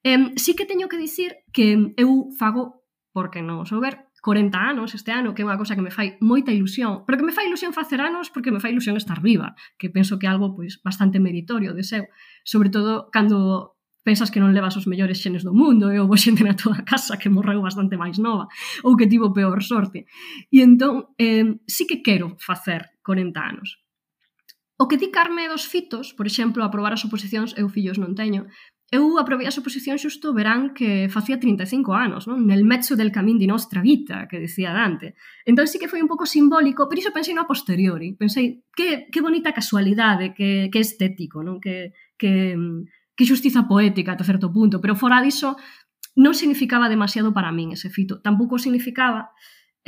Eh, 0.00 0.32
sí 0.40 0.56
que 0.56 0.64
teño 0.64 0.88
que 0.88 0.96
dicir 0.96 1.44
que 1.52 1.92
eu 2.00 2.32
fago, 2.40 2.88
porque 3.12 3.44
non 3.44 3.68
souber, 3.68 4.08
40 4.24 4.58
anos 4.58 4.96
este 4.96 5.12
ano, 5.12 5.36
que 5.36 5.44
é 5.44 5.46
unha 5.46 5.60
cosa 5.60 5.76
que 5.76 5.84
me 5.84 5.92
fai 5.92 6.16
moita 6.24 6.50
ilusión, 6.56 7.04
pero 7.04 7.20
que 7.20 7.26
me 7.28 7.36
fai 7.36 7.46
ilusión 7.46 7.76
facer 7.76 8.00
anos 8.00 8.32
porque 8.32 8.50
me 8.50 8.58
fai 8.58 8.72
ilusión 8.72 8.96
estar 8.96 9.20
viva, 9.20 9.54
que 9.76 9.92
penso 9.92 10.18
que 10.18 10.26
é 10.26 10.32
algo 10.32 10.56
pois 10.56 10.80
bastante 10.82 11.20
meritorio 11.20 11.76
de 11.76 11.84
seu, 11.84 12.08
sobre 12.42 12.72
todo 12.72 13.12
cando 13.12 13.75
pensas 14.06 14.30
que 14.30 14.38
non 14.38 14.54
levas 14.54 14.78
os 14.78 14.86
mellores 14.86 15.18
xenes 15.18 15.42
do 15.42 15.50
mundo 15.50 15.90
e 15.90 15.98
houve 15.98 16.14
xente 16.14 16.46
na 16.46 16.54
tua 16.54 16.86
casa 16.86 17.18
que 17.18 17.26
morreu 17.26 17.58
bastante 17.58 17.98
máis 17.98 18.22
nova 18.22 18.46
ou 18.86 18.94
que 18.94 19.10
tivo 19.10 19.34
peor 19.34 19.58
sorte. 19.66 20.06
E 20.54 20.62
entón, 20.62 21.10
eh, 21.18 21.58
sí 21.66 21.90
que 21.90 22.06
quero 22.06 22.38
facer 22.38 22.94
40 23.02 23.34
anos. 23.42 23.82
O 24.78 24.86
que 24.86 25.00
di 25.00 25.10
Carme 25.10 25.50
dos 25.50 25.66
fitos, 25.66 26.14
por 26.14 26.30
exemplo, 26.30 26.62
aprobar 26.62 26.94
as 26.94 27.02
oposicións, 27.02 27.50
eu 27.58 27.66
fillos 27.66 27.98
non 27.98 28.14
teño, 28.14 28.46
eu 28.92 29.18
aprobei 29.18 29.50
as 29.50 29.58
oposicións 29.58 29.98
xusto 29.98 30.30
o 30.30 30.36
verán 30.36 30.70
que 30.70 31.10
facía 31.10 31.42
35 31.42 31.90
anos, 31.90 32.30
non? 32.30 32.46
nel 32.46 32.62
mezzo 32.62 32.94
del 32.94 33.10
camín 33.10 33.34
di 33.34 33.50
nostra 33.50 33.82
vita, 33.82 34.30
que 34.30 34.38
decía 34.38 34.70
Dante. 34.70 35.18
Entón 35.42 35.66
sí 35.66 35.82
que 35.82 35.90
foi 35.90 35.98
un 35.98 36.06
pouco 36.06 36.22
simbólico, 36.22 36.86
pero 36.86 37.02
iso 37.02 37.10
pensei 37.10 37.34
no 37.34 37.42
a 37.42 37.50
posteriori. 37.50 38.14
Pensei, 38.14 38.62
que, 38.70 39.10
que 39.10 39.24
bonita 39.24 39.50
casualidade, 39.50 40.30
que, 40.30 40.70
que 40.70 40.78
estético, 40.78 41.42
non? 41.42 41.58
Que, 41.58 41.90
que, 42.14 42.54
que 43.16 43.24
xustiza 43.24 43.64
poética 43.66 44.12
ata 44.12 44.28
certo 44.28 44.52
punto, 44.52 44.78
pero 44.78 44.94
fora 44.94 45.24
diso 45.24 45.56
non 46.16 46.36
significaba 46.36 46.92
demasiado 46.92 47.32
para 47.32 47.50
min 47.50 47.72
ese 47.72 47.88
fito. 47.88 48.20
Tampouco 48.20 48.60
significaba 48.60 49.32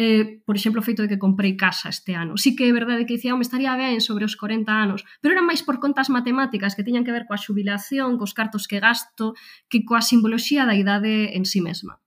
eh, 0.01 0.41
por 0.47 0.55
exemplo, 0.55 0.79
o 0.79 0.87
feito 0.87 1.03
de 1.03 1.11
que 1.11 1.19
comprei 1.19 1.59
casa 1.59 1.91
este 1.91 2.14
ano. 2.14 2.38
Sí 2.38 2.55
que 2.55 2.71
é 2.71 2.73
verdade 2.73 3.03
que 3.03 3.19
dicía, 3.19 3.35
me 3.35 3.43
estaría 3.43 3.75
ben 3.75 3.99
sobre 3.99 4.23
os 4.23 4.38
40 4.38 4.71
anos, 4.71 5.03
pero 5.19 5.35
era 5.35 5.43
máis 5.43 5.67
por 5.67 5.83
contas 5.83 6.07
matemáticas 6.07 6.79
que 6.79 6.87
tiñan 6.87 7.03
que 7.03 7.11
ver 7.11 7.27
coa 7.27 7.35
xubilación, 7.35 8.14
cos 8.14 8.31
cartos 8.31 8.71
que 8.71 8.79
gasto, 8.79 9.35
que 9.67 9.83
coa 9.83 9.99
simboloxía 9.99 10.62
da 10.71 10.79
idade 10.79 11.35
en 11.35 11.43
sí 11.43 11.59
mesma. 11.59 11.99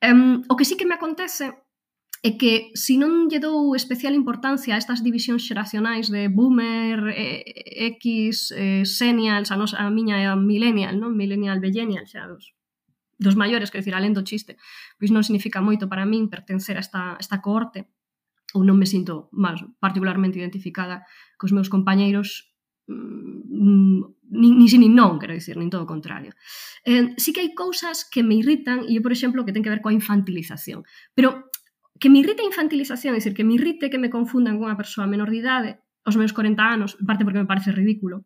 Um, 0.00 0.40
o 0.48 0.56
que 0.56 0.64
sí 0.64 0.80
que 0.80 0.88
me 0.88 0.96
acontece 0.96 1.67
é 2.22 2.34
que 2.34 2.74
se 2.74 2.98
non 2.98 3.30
lle 3.30 3.38
dou 3.38 3.78
especial 3.78 4.14
importancia 4.14 4.74
a 4.74 4.80
estas 4.80 5.06
divisións 5.06 5.46
xeracionais 5.46 6.10
de 6.10 6.26
boomer, 6.26 7.14
eh, 7.14 7.94
X, 7.94 8.50
eh, 8.50 8.82
senials, 8.82 9.54
a, 9.54 9.56
nos, 9.56 9.74
a 9.74 9.86
miña 9.86 10.18
é 10.18 10.26
a 10.26 10.34
millennial, 10.34 10.98
non? 10.98 11.14
Millennial, 11.14 11.62
bellenial, 11.62 12.10
xa 12.10 12.26
dos, 12.26 12.58
dos 13.22 13.38
maiores, 13.38 13.70
quero 13.70 13.86
dicir, 13.86 13.94
alén 13.94 14.18
do 14.18 14.26
chiste, 14.26 14.58
pois 14.98 15.14
non 15.14 15.22
significa 15.22 15.62
moito 15.62 15.86
para 15.86 16.06
min 16.06 16.26
pertencer 16.26 16.74
a 16.74 16.82
esta, 16.82 17.02
esta 17.22 17.38
cohorte, 17.38 17.86
ou 18.56 18.64
non 18.64 18.80
me 18.80 18.88
sinto 18.88 19.28
máis 19.30 19.60
particularmente 19.78 20.40
identificada 20.40 21.04
cos 21.36 21.52
meus 21.52 21.68
compañeiros 21.68 22.48
mm, 22.88 23.44
mm, 23.44 24.00
nin, 24.30 24.52
nin 24.56 24.68
si 24.68 24.78
nin 24.80 24.96
non, 24.96 25.20
quero 25.20 25.36
dicir, 25.36 25.56
nin 25.56 25.68
todo 25.68 25.84
o 25.84 25.90
contrario. 25.90 26.32
Eh, 26.84 27.12
sí 27.20 27.32
que 27.32 27.44
hai 27.44 27.52
cousas 27.52 28.08
que 28.08 28.24
me 28.24 28.40
irritan 28.40 28.84
e 28.88 28.96
eu, 28.96 29.02
por 29.04 29.12
exemplo, 29.12 29.44
que 29.44 29.52
ten 29.52 29.60
que 29.60 29.72
ver 29.72 29.84
coa 29.84 29.92
infantilización. 29.92 30.84
Pero 31.12 31.47
que 32.00 32.10
me 32.10 32.20
irrita 32.20 32.42
a 32.42 32.50
infantilización, 32.50 33.14
é 33.14 33.18
dicir, 33.18 33.34
que 33.34 33.44
me 33.44 33.54
irrite 33.54 33.90
que 33.90 33.98
me 33.98 34.10
confundan 34.10 34.58
cunha 34.58 34.78
persoa 34.78 35.10
menor 35.10 35.30
de 35.30 35.38
idade 35.42 35.70
aos 36.06 36.16
meus 36.16 36.32
40 36.32 36.62
anos, 36.62 36.96
en 36.98 37.06
parte 37.06 37.24
porque 37.26 37.42
me 37.42 37.50
parece 37.50 37.70
ridículo. 37.74 38.24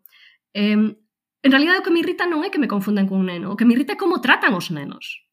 Eh, 0.55 0.97
en 1.43 1.51
realidad 1.51 1.79
o 1.81 1.83
que 1.83 1.91
me 1.91 2.01
irrita 2.01 2.29
non 2.31 2.47
é 2.47 2.53
que 2.53 2.63
me 2.63 2.71
confundan 2.71 3.11
con 3.11 3.19
un 3.19 3.29
neno, 3.33 3.51
o 3.51 3.59
que 3.59 3.67
me 3.67 3.75
irrita 3.75 3.97
é 3.97 3.99
como 3.99 4.23
tratan 4.23 4.55
os 4.55 4.71
nenos. 4.71 5.27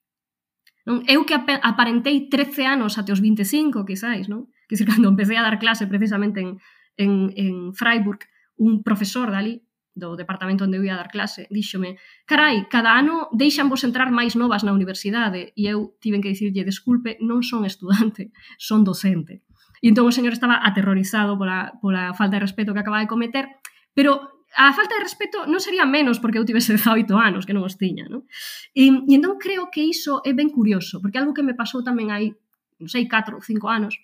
Non? 0.89 1.05
Eu 1.05 1.21
que 1.27 1.37
aparentei 1.37 2.31
13 2.31 2.65
anos 2.65 2.97
até 2.97 3.13
os 3.13 3.21
25, 3.21 3.85
quizáis, 3.85 4.25
non? 4.25 4.49
Que 4.65 4.79
cando 4.89 5.13
empecé 5.13 5.37
a 5.37 5.45
dar 5.45 5.61
clase 5.61 5.85
precisamente 5.85 6.41
en, 6.41 6.57
en, 6.97 7.29
en 7.37 7.53
Freiburg, 7.77 8.25
un 8.57 8.81
profesor 8.81 9.29
dali 9.29 9.61
do 9.99 10.15
departamento 10.15 10.63
onde 10.63 10.79
eu 10.79 10.83
ia 10.87 10.95
dar 10.95 11.11
clase, 11.11 11.45
díxome, 11.51 11.99
carai, 12.23 12.71
cada 12.71 12.95
ano 12.95 13.27
deixan 13.35 13.67
vos 13.67 13.83
entrar 13.83 14.09
máis 14.09 14.39
novas 14.39 14.63
na 14.63 14.71
universidade, 14.71 15.51
e 15.53 15.67
eu 15.67 15.99
tiven 15.99 16.23
que 16.23 16.31
dicirlle, 16.31 16.63
desculpe, 16.63 17.19
non 17.19 17.43
son 17.43 17.67
estudante, 17.67 18.31
son 18.57 18.87
docente. 18.87 19.43
E 19.83 19.91
entón 19.91 20.07
o 20.07 20.15
señor 20.15 20.31
estaba 20.31 20.63
aterrorizado 20.63 21.35
pola, 21.35 21.75
pola 21.83 22.15
falta 22.15 22.39
de 22.39 22.47
respeto 22.47 22.71
que 22.71 22.81
acaba 22.81 23.03
de 23.03 23.11
cometer, 23.11 23.59
pero 23.91 24.39
a 24.55 24.73
falta 24.73 24.97
de 24.97 25.05
respeto 25.05 25.45
non 25.45 25.61
sería 25.61 25.85
menos 25.85 26.17
porque 26.17 26.41
eu 26.41 26.47
tivese 26.47 26.73
18 26.73 27.05
anos, 27.15 27.45
que 27.45 27.53
non 27.53 27.63
os 27.63 27.77
tiña, 27.77 28.09
non? 28.09 28.25
E, 28.73 28.89
e 28.89 29.13
entón 29.13 29.37
creo 29.37 29.69
que 29.69 29.85
iso 29.85 30.23
é 30.25 30.33
ben 30.33 30.49
curioso, 30.49 30.99
porque 30.99 31.21
algo 31.21 31.35
que 31.35 31.45
me 31.45 31.53
pasou 31.53 31.85
tamén 31.85 32.09
hai, 32.09 32.33
non 32.81 32.89
sei, 32.89 33.05
4 33.05 33.37
ou 33.37 33.43
5 33.43 33.69
anos, 33.69 33.95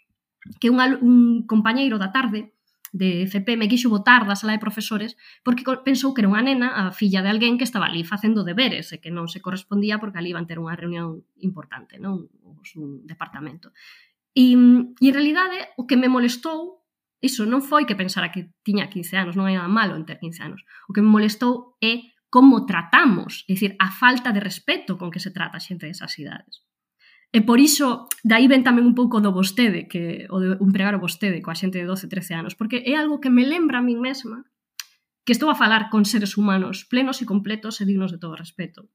que 0.62 0.70
un, 0.70 0.78
un 1.02 1.16
compañeiro 1.50 1.98
da 1.98 2.14
tarde 2.14 2.55
de 2.96 3.28
FP 3.28 3.60
me 3.60 3.68
quixo 3.68 3.92
botar 3.92 4.24
da 4.24 4.40
sala 4.40 4.56
de 4.56 4.64
profesores 4.64 5.20
porque 5.44 5.68
pensou 5.84 6.16
que 6.16 6.24
era 6.24 6.32
unha 6.32 6.40
nena 6.40 6.72
a 6.80 6.96
filla 6.96 7.20
de 7.20 7.28
alguén 7.28 7.60
que 7.60 7.68
estaba 7.68 7.92
ali 7.92 8.08
facendo 8.08 8.48
deberes 8.48 8.96
e 8.96 9.04
que 9.04 9.12
non 9.12 9.28
se 9.28 9.44
correspondía 9.44 10.00
porque 10.00 10.16
ali 10.16 10.32
iban 10.32 10.48
ter 10.48 10.64
unha 10.64 10.80
reunión 10.80 11.28
importante, 11.44 12.00
non? 12.00 12.32
Un 12.80 13.04
departamento. 13.04 13.76
E, 14.32 14.56
e 14.56 15.06
en 15.12 15.14
realidade 15.14 15.76
o 15.76 15.84
que 15.84 16.00
me 16.00 16.08
molestou 16.08 16.86
Iso 17.26 17.42
non 17.50 17.66
foi 17.66 17.90
que 17.90 17.98
pensara 17.98 18.30
que 18.30 18.54
tiña 18.62 18.86
15 18.86 19.18
anos, 19.18 19.34
non 19.34 19.50
hai 19.50 19.58
nada 19.58 19.72
malo 19.72 19.98
en 19.98 20.06
ter 20.06 20.22
15 20.22 20.46
anos. 20.46 20.62
O 20.86 20.94
que 20.94 21.02
me 21.02 21.10
molestou 21.10 21.74
é 21.82 22.14
como 22.30 22.68
tratamos, 22.70 23.48
é 23.48 23.56
dicir, 23.56 23.74
a 23.80 23.90
falta 23.90 24.30
de 24.36 24.44
respeto 24.44 25.00
con 25.00 25.10
que 25.10 25.24
se 25.24 25.34
trata 25.34 25.58
xente 25.58 25.90
desas 25.90 26.14
idades. 26.22 26.65
E 27.36 27.44
por 27.44 27.60
iso, 27.60 28.08
dai 28.24 28.48
ven 28.48 28.64
tamén 28.64 28.88
un 28.88 28.96
pouco 28.96 29.20
do 29.20 29.36
vostede, 29.36 29.92
que 29.92 30.24
o 30.32 30.40
de 30.40 30.56
un 30.56 30.72
pregar 30.72 30.96
o 30.96 31.04
vostede 31.04 31.44
coa 31.44 31.52
xente 31.52 31.84
de 31.84 31.84
12, 31.84 32.08
13 32.08 32.32
anos, 32.32 32.56
porque 32.56 32.80
é 32.88 32.96
algo 32.96 33.20
que 33.20 33.28
me 33.28 33.44
lembra 33.44 33.84
a 33.84 33.84
min 33.84 34.00
mesma 34.00 34.48
que 35.28 35.36
estou 35.36 35.52
a 35.52 35.60
falar 35.60 35.92
con 35.92 36.08
seres 36.08 36.40
humanos 36.40 36.88
plenos 36.88 37.20
e 37.20 37.28
completos 37.28 37.84
e 37.84 37.84
dignos 37.84 38.16
de 38.16 38.24
todo 38.24 38.40
respeto. 38.40 38.88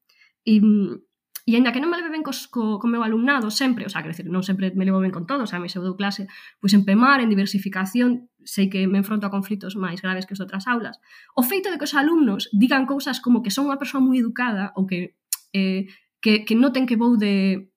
E, 0.49 0.57
e 0.57 1.53
ainda 1.53 1.69
que 1.69 1.85
non 1.85 1.93
me 1.93 2.01
leve 2.01 2.09
ben 2.09 2.25
cos, 2.25 2.49
co, 2.49 2.81
co 2.81 2.89
meu 2.89 3.05
alumnado 3.05 3.53
sempre, 3.53 3.85
o 3.85 3.93
sea, 3.93 4.01
quero 4.01 4.17
decir, 4.17 4.33
non 4.33 4.41
sempre 4.41 4.73
me 4.73 4.89
levo 4.89 5.05
ben 5.05 5.13
con 5.13 5.29
todos, 5.29 5.53
a 5.53 5.61
mi 5.61 5.69
eu 5.69 5.85
dou 5.85 6.01
clase, 6.01 6.25
pois 6.65 6.73
en 6.73 6.89
PEMAR, 6.89 7.21
en 7.21 7.29
diversificación, 7.29 8.33
sei 8.49 8.73
que 8.73 8.89
me 8.89 9.05
enfronto 9.05 9.29
a 9.29 9.35
conflitos 9.37 9.77
máis 9.77 10.01
graves 10.01 10.25
que 10.25 10.33
os 10.33 10.41
outras 10.41 10.65
aulas. 10.65 10.97
O 11.37 11.45
feito 11.45 11.69
de 11.69 11.77
que 11.77 11.85
os 11.85 11.93
alumnos 11.93 12.49
digan 12.57 12.89
cousas 12.89 13.21
como 13.21 13.45
que 13.45 13.53
son 13.53 13.69
unha 13.69 13.77
persoa 13.77 14.01
moi 14.01 14.17
educada 14.17 14.73
ou 14.81 14.89
que 14.89 15.13
eh, 15.53 15.93
que, 16.25 16.45
que 16.49 16.55
noten 16.57 16.89
que 16.89 16.97
vou 16.97 17.17
de, 17.17 17.70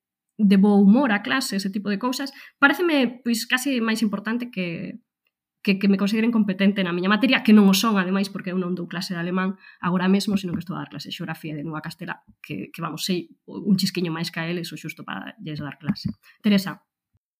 de 0.43 0.57
bo 0.59 0.75
humor 0.75 1.15
a 1.15 1.23
clase, 1.23 1.55
ese 1.55 1.71
tipo 1.71 1.87
de 1.89 1.97
cousas, 1.97 2.35
pareceme 2.59 3.23
pois 3.23 3.47
case 3.47 3.79
máis 3.79 4.03
importante 4.03 4.51
que 4.51 4.99
que, 5.63 5.79
que 5.79 5.87
me 5.87 5.97
consideren 5.97 6.31
competente 6.31 6.83
na 6.83 6.91
miña 6.91 7.07
materia, 7.07 7.41
que 7.41 7.55
non 7.55 7.71
o 7.71 7.73
son, 7.73 7.95
ademais, 7.95 8.27
porque 8.27 8.51
eu 8.51 8.59
non 8.59 8.75
dou 8.75 8.85
clase 8.85 9.15
de 9.15 9.19
alemán 9.23 9.55
agora 9.79 10.11
mesmo, 10.11 10.35
sino 10.35 10.51
que 10.51 10.59
estou 10.59 10.75
a 10.75 10.83
dar 10.83 10.91
clase 10.91 11.07
de 11.07 11.15
xeografía 11.15 11.55
de 11.55 11.63
Nova 11.63 11.79
Castela, 11.79 12.19
que, 12.43 12.67
que 12.67 12.83
vamos, 12.83 13.07
sei 13.07 13.31
un 13.47 13.79
chisquiño 13.79 14.11
máis 14.11 14.27
que 14.27 14.43
a 14.43 14.45
eles 14.51 14.67
o 14.69 14.77
xusto 14.77 15.07
para 15.07 15.39
lles 15.39 15.63
dar 15.63 15.79
clase. 15.79 16.11
Teresa. 16.43 16.83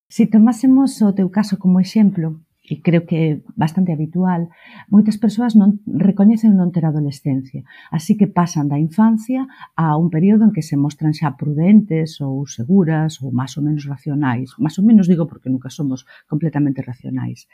Se 0.08 0.24
tomásemos 0.32 1.04
o 1.04 1.12
teu 1.12 1.28
caso 1.28 1.60
como 1.60 1.84
exemplo, 1.84 2.40
e 2.64 2.80
creo 2.80 3.04
que 3.04 3.44
bastante 3.60 3.92
habitual, 3.92 4.48
moitas 4.88 5.20
persoas 5.20 5.52
non 5.60 5.84
recoñecen 5.84 6.56
non 6.56 6.72
ter 6.72 6.88
adolescencia. 6.88 7.68
Así 7.92 8.16
que 8.16 8.32
pasan 8.32 8.72
da 8.72 8.80
infancia 8.80 9.44
a 9.76 10.00
un 10.00 10.08
período 10.08 10.48
en 10.48 10.56
que 10.56 10.64
se 10.64 10.80
mostran 10.80 11.12
xa 11.12 11.36
prudentes 11.36 12.24
ou 12.24 12.48
seguras 12.48 13.20
ou 13.20 13.36
máis 13.36 13.60
ou 13.60 13.68
menos 13.68 13.84
racionais. 13.84 14.56
máis 14.64 14.80
ou 14.80 14.88
menos 14.88 15.12
digo 15.12 15.28
porque 15.28 15.52
nunca 15.52 15.68
somos 15.68 16.08
completamente 16.32 16.80
racionais. 16.80 17.52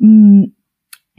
Mm, 0.00 0.56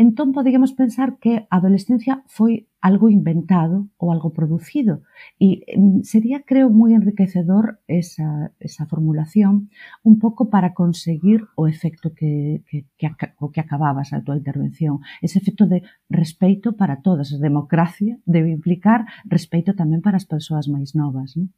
entón, 0.02 0.34
poderíamos 0.34 0.74
pensar 0.74 1.22
que 1.22 1.46
a 1.50 1.62
adolescencia 1.62 2.26
foi 2.26 2.66
algo 2.88 3.12
inventado 3.12 3.92
ou 4.00 4.16
algo 4.16 4.32
producido. 4.32 5.04
E 5.36 5.60
sería, 6.08 6.48
creo, 6.48 6.72
moi 6.72 6.96
enriquecedor 6.96 7.84
esa, 7.92 8.56
esa 8.64 8.88
formulación, 8.88 9.68
un 10.08 10.16
pouco 10.24 10.48
para 10.48 10.72
conseguir 10.72 11.44
o 11.60 11.68
efecto 11.68 12.16
que, 12.16 12.64
que, 12.72 12.88
que, 12.96 13.08
o 13.44 13.52
que 13.52 13.60
acababas 13.60 14.16
a 14.16 14.24
tua 14.24 14.40
intervención, 14.40 15.04
ese 15.20 15.44
efecto 15.44 15.68
de 15.68 15.84
respeito 16.08 16.80
para 16.80 17.04
todas. 17.04 17.36
A 17.36 17.44
democracia 17.44 18.16
debe 18.24 18.56
implicar 18.56 19.04
respeito 19.28 19.76
tamén 19.76 20.00
para 20.00 20.16
as 20.16 20.26
persoas 20.26 20.72
máis 20.72 20.96
novas. 20.96 21.36
Non? 21.36 21.52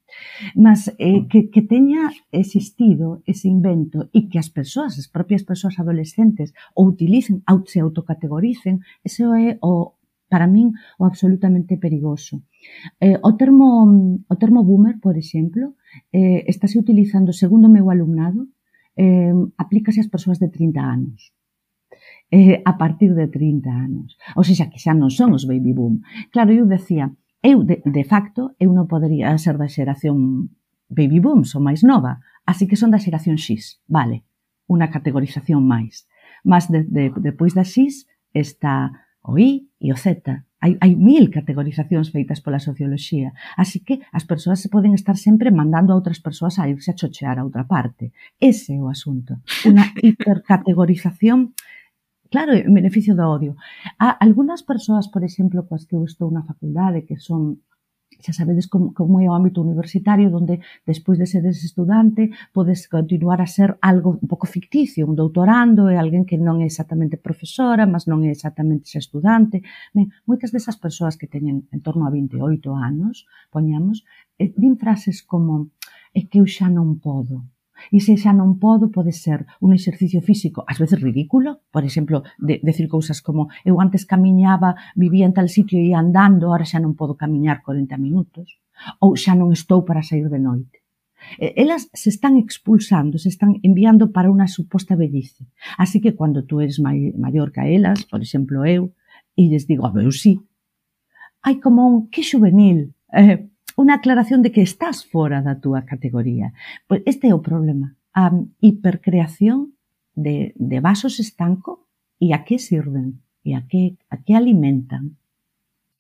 Mas 0.58 0.90
eh, 0.98 1.22
mm. 1.22 1.30
que, 1.30 1.40
que 1.54 1.62
teña 1.62 2.10
existido 2.34 3.22
ese 3.30 3.46
invento 3.46 4.10
e 4.18 4.26
que 4.34 4.42
as 4.42 4.50
persoas, 4.50 4.98
as 4.98 5.06
propias 5.06 5.46
persoas 5.46 5.78
adolescentes, 5.78 6.58
o 6.74 6.90
utilicen, 6.90 7.46
se 7.70 7.80
autocategoricen, 7.80 8.82
ese 9.06 9.30
é 9.30 9.62
o, 9.62 9.99
para 10.32 10.48
min 10.48 10.78
o 11.02 11.04
absolutamente 11.10 11.76
perigoso. 11.76 12.46
Eh, 13.02 13.18
o, 13.20 13.34
termo, 13.36 13.68
o 14.30 14.36
termo 14.38 14.62
boomer, 14.64 15.02
por 15.02 15.18
exemplo, 15.18 15.76
eh, 16.14 16.46
estáse 16.48 16.78
utilizando 16.78 17.34
segundo 17.34 17.68
o 17.68 17.74
meu 17.74 17.90
alumnado, 17.90 18.48
eh, 18.96 19.34
aplícase 19.58 20.00
ás 20.00 20.08
persoas 20.08 20.38
de 20.38 20.48
30 20.48 20.80
anos. 20.80 21.34
Eh, 22.30 22.62
a 22.62 22.78
partir 22.78 23.18
de 23.18 23.26
30 23.26 23.74
anos. 23.74 24.16
Ou 24.38 24.46
seja, 24.46 24.70
que 24.70 24.78
xa 24.78 24.94
non 24.94 25.10
son 25.10 25.34
os 25.34 25.50
baby 25.50 25.74
boom. 25.74 26.06
Claro, 26.30 26.54
eu 26.54 26.70
decía, 26.70 27.10
eu 27.42 27.66
de, 27.66 27.82
de 27.82 28.04
facto, 28.06 28.54
eu 28.62 28.70
non 28.70 28.86
podería 28.86 29.34
ser 29.42 29.58
da 29.58 29.66
xeración 29.66 30.54
baby 30.90 31.18
boom, 31.18 31.42
son 31.42 31.66
máis 31.66 31.82
nova, 31.82 32.22
así 32.46 32.70
que 32.70 32.78
son 32.78 32.94
da 32.94 33.02
xeración 33.02 33.42
X, 33.42 33.82
vale, 33.90 34.26
unha 34.70 34.94
categorización 34.94 35.66
máis. 35.66 36.06
Mas 36.46 36.70
de, 36.70 36.86
de, 36.86 37.10
depois 37.18 37.58
da 37.58 37.66
X 37.66 38.06
está 38.34 38.94
o 39.22 39.38
I 39.38 39.68
e 39.80 39.92
o 39.92 39.98
Z. 39.98 40.46
Hai, 40.60 40.76
hai 40.84 40.92
mil 40.96 41.32
categorizacións 41.32 42.12
feitas 42.12 42.44
pola 42.44 42.60
socioloxía, 42.60 43.32
así 43.56 43.80
que 43.80 44.04
as 44.12 44.28
persoas 44.28 44.60
se 44.60 44.68
poden 44.68 44.92
estar 44.92 45.16
sempre 45.16 45.56
mandando 45.56 45.96
a 45.96 45.98
outras 46.00 46.20
persoas 46.20 46.60
a 46.60 46.68
irse 46.68 46.92
a 46.92 46.98
chochear 47.00 47.40
a 47.40 47.46
outra 47.48 47.64
parte. 47.64 48.12
Ese 48.40 48.76
é 48.76 48.82
o 48.84 48.92
asunto. 48.92 49.40
Unha 49.64 49.86
hipercategorización 50.04 51.56
Claro, 52.30 52.54
en 52.54 52.74
beneficio 52.78 53.18
do 53.18 53.26
odio. 53.26 53.58
A 53.98 54.14
algunhas 54.22 54.62
persoas, 54.62 55.10
por 55.10 55.26
exemplo, 55.26 55.66
coas 55.66 55.90
que 55.90 55.98
eu 55.98 56.06
estou 56.06 56.30
na 56.30 56.46
facultade, 56.46 57.02
que 57.02 57.18
son 57.18 57.66
xa 58.20 58.34
sabedes 58.36 58.68
como, 58.68 58.94
como 58.94 59.20
é 59.24 59.28
o 59.28 59.36
ámbito 59.36 59.64
universitario, 59.64 60.28
onde 60.36 60.60
despois 60.86 61.18
de 61.18 61.28
seres 61.28 61.64
estudante 61.64 62.32
podes 62.56 62.88
continuar 62.88 63.40
a 63.42 63.48
ser 63.48 63.80
algo 63.82 64.20
un 64.20 64.28
pouco 64.28 64.46
ficticio, 64.46 65.08
un 65.08 65.16
doutorando 65.16 65.88
é 65.88 65.96
alguén 65.96 66.28
que 66.28 66.38
non 66.38 66.60
é 66.60 66.68
exactamente 66.68 67.16
profesora, 67.18 67.84
mas 67.88 68.04
non 68.12 68.20
é 68.28 68.30
exactamente 68.30 68.92
xa 68.92 69.00
estudante. 69.00 69.64
Ben, 69.96 70.12
moitas 70.30 70.52
desas 70.52 70.76
persoas 70.76 71.16
que 71.20 71.32
teñen 71.32 71.68
en 71.72 71.80
torno 71.80 72.04
a 72.06 72.12
28 72.12 72.76
anos, 72.76 73.26
poñamos, 73.54 74.04
eh, 74.42 74.52
din 74.56 74.76
frases 74.76 75.24
como 75.24 75.72
é 76.14 76.22
que 76.28 76.40
eu 76.42 76.48
xa 76.48 76.68
non 76.68 77.00
podo, 77.00 77.48
E 77.92 78.00
se 78.04 78.20
xa 78.20 78.36
non 78.36 78.60
podo, 78.60 78.92
pode 78.92 79.16
ser 79.16 79.48
un 79.64 79.72
exercicio 79.72 80.20
físico, 80.20 80.68
ás 80.68 80.78
veces 80.78 81.00
ridículo, 81.00 81.64
por 81.72 81.84
exemplo, 81.88 82.28
de, 82.38 82.60
decir 82.64 82.88
cousas 82.92 83.24
como 83.24 83.48
eu 83.64 83.80
antes 83.80 84.04
camiñaba, 84.04 84.76
vivía 84.96 85.26
en 85.26 85.34
tal 85.34 85.48
sitio 85.48 85.80
e 85.80 85.92
ia 85.92 86.00
andando, 86.00 86.52
ahora 86.52 86.68
xa 86.68 86.80
non 86.84 86.98
podo 87.00 87.16
camiñar 87.16 87.64
40 87.64 87.96
minutos, 87.98 88.60
ou 89.04 89.16
xa 89.16 89.34
non 89.36 89.50
estou 89.56 89.88
para 89.88 90.04
sair 90.04 90.28
de 90.28 90.40
noite. 90.40 90.80
Elas 91.38 91.92
se 91.94 92.10
están 92.10 92.38
expulsando, 92.38 93.20
se 93.20 93.30
están 93.30 93.60
enviando 93.64 94.12
para 94.16 94.32
unha 94.32 94.48
suposta 94.48 94.96
bellice. 94.96 95.44
Así 95.76 96.00
que 96.00 96.16
cando 96.16 96.48
tú 96.48 96.64
eres 96.64 96.80
maior 96.80 97.52
que 97.52 97.64
elas, 97.76 98.08
por 98.08 98.24
exemplo 98.24 98.64
eu, 98.64 98.96
e 99.36 99.52
lles 99.52 99.68
digo, 99.68 99.84
a 99.86 99.92
ver, 99.92 100.08
eu 100.08 100.16
sí, 100.16 100.40
hai 101.44 101.60
como 101.60 101.88
un 101.88 101.96
que 102.12 102.24
juvenil, 102.24 102.96
eh, 103.12 103.48
unha 103.76 104.00
aclaración 104.00 104.42
de 104.42 104.50
que 104.54 104.64
estás 104.66 105.06
fora 105.06 105.44
da 105.44 105.60
túa 105.60 105.86
categoría. 105.86 106.56
Pois 106.90 107.04
este 107.06 107.30
é 107.30 107.34
o 107.36 107.44
problema, 107.44 107.94
a 108.16 108.34
hipercreación 108.62 109.76
de, 110.16 110.54
de 110.58 110.78
vasos 110.80 111.20
estanco 111.20 111.86
e 112.20 112.34
a 112.34 112.44
que 112.44 112.58
sirven 112.60 113.22
e 113.44 113.56
a 113.56 113.66
que, 113.68 113.96
a 114.10 114.20
que 114.22 114.34
alimentan. 114.36 115.18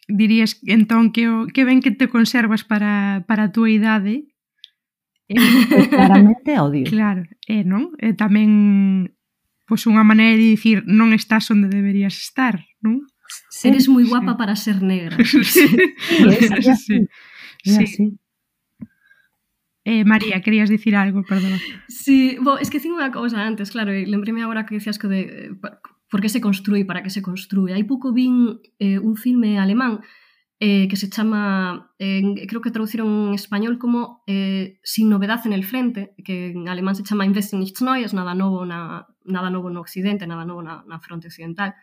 Dirías 0.09 0.57
entón 0.65 1.13
que, 1.13 1.29
o, 1.29 1.45
que 1.47 1.63
ben 1.63 1.79
que 1.79 1.93
te 1.93 2.09
conservas 2.09 2.65
para, 2.65 3.23
para 3.29 3.49
a 3.49 3.51
túa 3.53 3.69
idade 3.69 4.25
pois 5.69 5.85
é 5.85 5.87
claramente 5.87 6.57
odio. 6.57 6.89
Claro, 6.89 7.21
é, 7.45 7.61
non? 7.61 7.93
É 8.01 8.17
tamén 8.17 9.13
pois 9.69 9.85
unha 9.85 10.01
maneira 10.01 10.33
de 10.33 10.57
dicir 10.57 10.81
non 10.89 11.13
estás 11.13 11.53
onde 11.53 11.69
deberías 11.69 12.17
estar, 12.17 12.57
non? 12.81 13.05
Sí, 13.53 13.69
Eres 13.69 13.85
moi 13.85 14.01
guapa 14.09 14.33
sí. 14.33 14.39
para 14.41 14.57
ser 14.57 14.81
negra. 14.81 15.13
Sí, 15.21 15.45
sí, 15.45 16.47
sí, 16.65 16.73
sí. 16.73 16.97
Sí. 17.63 17.83
así. 17.83 18.19
Eh, 19.85 20.05
María, 20.05 20.41
querías 20.41 20.69
dicir 20.69 20.95
algo, 20.95 21.23
perdón. 21.23 21.57
Sí, 21.87 22.37
bo, 22.41 22.59
es 22.59 22.69
que 22.69 22.77
dicen 22.77 22.93
unha 22.93 23.09
cousa 23.09 23.41
antes, 23.41 23.73
claro, 23.73 23.89
e 23.89 24.05
lembreme 24.05 24.43
agora 24.45 24.67
que 24.67 24.77
dicías 24.77 24.99
que 25.01 25.09
de 25.09 25.23
por 26.09 26.21
que 26.21 26.29
se 26.29 26.41
construí, 26.41 26.83
para 26.83 27.01
que 27.01 27.09
se 27.09 27.21
construí. 27.21 27.73
Hai 27.73 27.85
pouco 27.85 28.13
vin 28.13 28.59
eh, 28.77 28.99
un 28.99 29.15
filme 29.17 29.57
alemán 29.57 30.01
eh, 30.59 30.87
que 30.89 30.97
se 30.97 31.09
chama, 31.09 31.93
eh, 31.99 32.21
creo 32.47 32.61
que 32.61 32.71
traduciron 32.71 33.29
en 33.29 33.33
español 33.33 33.79
como 33.79 34.23
eh, 34.27 34.79
Sin 34.83 35.09
novedad 35.09 35.41
en 35.45 35.53
el 35.53 35.63
frente, 35.63 36.13
que 36.25 36.51
en 36.51 36.67
alemán 36.67 36.95
se 36.95 37.03
chama 37.03 37.25
Invest 37.25 37.53
in 37.53 37.59
nichts 37.59 37.81
Neues, 37.81 38.13
nada 38.13 38.35
novo 38.35 38.65
na, 38.65 39.07
nada 39.23 39.49
novo 39.49 39.69
no 39.69 39.79
occidente, 39.79 40.27
nada 40.27 40.43
novo 40.43 40.61
na, 40.61 40.83
na 40.85 40.99
fronte 40.99 41.27
occidental, 41.27 41.73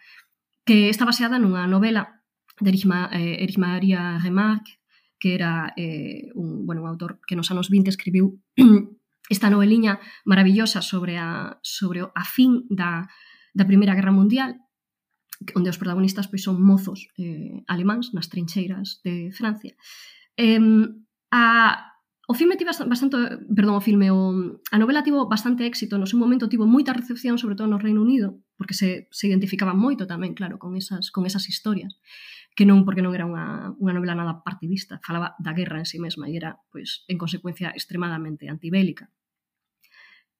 que 0.66 0.90
está 0.90 1.04
baseada 1.06 1.38
nunha 1.38 1.66
novela 1.66 2.22
de 2.60 2.68
Erich, 2.70 2.84
Ma, 2.84 3.08
eh, 3.12 3.42
Erich 3.42 3.58
Maria 3.58 4.18
Remarque, 4.18 4.78
que 5.18 5.34
era 5.34 5.72
eh, 5.76 6.30
un, 6.34 6.66
bueno, 6.66 6.82
un 6.82 6.88
autor 6.88 7.20
que 7.26 7.36
nos 7.36 7.50
anos 7.50 7.70
20 7.70 7.90
escribiu 7.90 8.40
esta 9.28 9.50
noveliña 9.50 10.00
maravillosa 10.24 10.82
sobre 10.82 11.18
a, 11.18 11.58
sobre 11.62 12.02
a 12.02 12.24
fin 12.24 12.64
da, 12.68 13.08
da 13.54 13.64
Primeira 13.66 13.94
Guerra 13.94 14.12
Mundial 14.12 14.60
onde 15.52 15.68
os 15.68 15.76
protagonistas 15.76 16.28
pois 16.32 16.40
son 16.40 16.56
mozos 16.62 17.12
eh, 17.20 17.60
alemáns 17.68 18.16
nas 18.16 18.32
trincheiras 18.32 19.04
de 19.04 19.28
Francia. 19.36 19.76
Eh, 20.36 20.60
a, 21.28 21.96
O 22.28 22.34
filme 22.34 22.56
tivo 22.56 22.74
bastante, 22.90 23.38
perdón, 23.54 23.78
o 23.78 23.80
filme, 23.80 24.10
o, 24.10 24.34
a 24.74 24.76
novela 24.82 25.06
tivo 25.06 25.30
bastante 25.30 25.62
éxito, 25.62 25.94
no 25.94 26.10
seu 26.10 26.18
momento 26.18 26.50
tivo 26.50 26.66
moita 26.66 26.90
recepción, 26.90 27.38
sobre 27.38 27.54
todo 27.54 27.70
no 27.70 27.78
Reino 27.78 28.02
Unido, 28.02 28.42
porque 28.58 28.74
se, 28.74 29.06
se 29.14 29.30
identificaban 29.30 29.78
moito 29.78 30.10
tamén, 30.10 30.34
claro, 30.34 30.58
con 30.58 30.74
esas, 30.74 31.14
con 31.14 31.22
esas 31.22 31.46
historias 31.46 31.94
que 32.56 32.64
non 32.64 32.88
porque 32.88 33.04
non 33.04 33.12
era 33.12 33.28
unha, 33.28 33.76
unha 33.76 33.92
novela 33.92 34.16
nada 34.16 34.40
partidista, 34.40 34.96
falaba 35.04 35.36
da 35.36 35.52
guerra 35.52 35.76
en 35.76 35.86
si 35.86 36.00
sí 36.00 36.02
mesma 36.02 36.24
e 36.24 36.40
era, 36.40 36.56
pois, 36.72 37.04
en 37.04 37.20
consecuencia, 37.20 37.76
extremadamente 37.76 38.48
antibélica. 38.48 39.12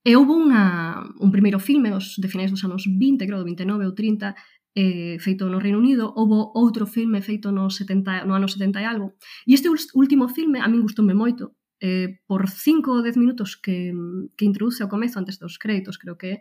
E 0.01 0.17
houve 0.17 0.33
unha, 0.33 1.05
un 1.21 1.29
primeiro 1.29 1.61
filme 1.61 1.93
dos, 1.93 2.17
de 2.17 2.31
finais 2.33 2.49
dos 2.49 2.65
anos 2.65 2.89
20, 2.89 3.21
creo, 3.29 3.45
29 3.45 3.85
ou 3.85 3.93
30, 3.93 4.33
eh, 4.73 5.21
feito 5.21 5.45
no 5.53 5.61
Reino 5.61 5.77
Unido, 5.77 6.09
houve 6.17 6.41
outro 6.57 6.89
filme 6.89 7.21
feito 7.21 7.53
no, 7.53 7.69
70, 7.69 8.25
no 8.25 8.33
ano 8.33 8.49
70 8.49 8.81
e 8.81 8.87
algo, 8.89 9.21
e 9.45 9.53
este 9.53 9.69
último 9.69 10.33
filme 10.33 10.65
a 10.65 10.69
min 10.73 10.81
gustoume 10.81 11.13
moito, 11.13 11.53
eh, 11.85 12.25
por 12.25 12.49
5 12.49 12.97
ou 12.97 13.05
10 13.05 13.21
minutos 13.21 13.61
que, 13.61 13.93
que 14.41 14.49
introduce 14.49 14.81
ao 14.81 14.89
comezo 14.89 15.21
antes 15.21 15.37
dos 15.37 15.61
créditos, 15.61 16.01
creo 16.01 16.17
que 16.17 16.41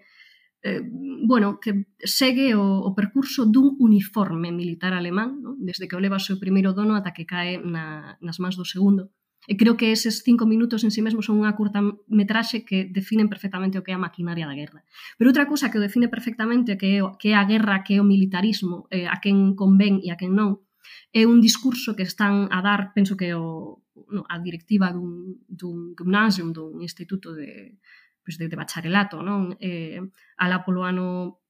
eh, 0.66 0.82
bueno, 0.84 1.59
que 1.61 1.86
segue 1.99 2.55
o, 2.55 2.82
o 2.82 2.95
percurso 2.97 3.45
dun 3.45 3.78
uniforme 3.78 4.49
militar 4.49 4.97
alemán, 4.97 5.38
¿no? 5.38 5.53
desde 5.61 5.86
que 5.88 5.93
o 5.93 6.01
leva 6.01 6.18
o 6.18 6.26
seu 6.26 6.41
primeiro 6.41 6.74
dono 6.74 6.97
ata 6.97 7.13
que 7.13 7.30
cae 7.30 7.61
na, 7.61 8.18
nas 8.18 8.41
mans 8.41 8.57
do 8.57 8.66
segundo. 8.66 9.13
E 9.45 9.53
creo 9.61 9.78
que 9.78 9.93
eses 9.93 10.26
cinco 10.26 10.49
minutos 10.49 10.82
en 10.82 10.89
sí 10.89 11.05
mesmo 11.05 11.22
son 11.22 11.38
unha 11.38 11.53
curta 11.53 11.86
metraxe 12.09 12.66
que 12.66 12.89
definen 12.89 13.30
perfectamente 13.30 13.78
o 13.78 13.86
que 13.86 13.93
é 13.93 13.95
a 13.95 14.01
maquinaria 14.01 14.49
da 14.49 14.57
guerra. 14.57 14.82
Pero 15.22 15.30
outra 15.30 15.45
cousa 15.45 15.70
que 15.70 15.78
o 15.78 15.86
define 15.86 16.09
perfectamente 16.09 16.82
que 16.82 16.97
é, 16.97 17.01
que 17.22 17.30
é 17.30 17.38
a 17.38 17.45
guerra, 17.45 17.86
que 17.86 17.93
é 17.97 18.01
o 18.01 18.09
militarismo, 18.09 18.89
eh, 18.89 19.05
a 19.05 19.22
quen 19.22 19.53
convén 19.53 20.01
e 20.01 20.09
a 20.09 20.18
quen 20.18 20.34
non, 20.34 20.66
é 21.13 21.30
un 21.30 21.45
discurso 21.45 21.93
que 21.93 22.09
están 22.09 22.49
a 22.49 22.66
dar, 22.66 22.89
penso 22.97 23.13
que 23.13 23.38
o, 23.38 23.86
no, 24.09 24.26
a 24.26 24.41
directiva 24.41 24.89
dun, 24.89 25.38
dun 25.45 25.93
gymnasium, 25.93 26.49
dun 26.49 26.82
instituto 26.82 27.38
de, 27.38 27.78
pois, 28.26 28.41
de, 28.41 28.49
de 28.49 28.57
bacharelato, 28.57 29.21
non? 29.21 29.53
Eh, 29.61 30.01
alá 30.41 30.65
polo 30.65 30.82
ano 30.82 31.45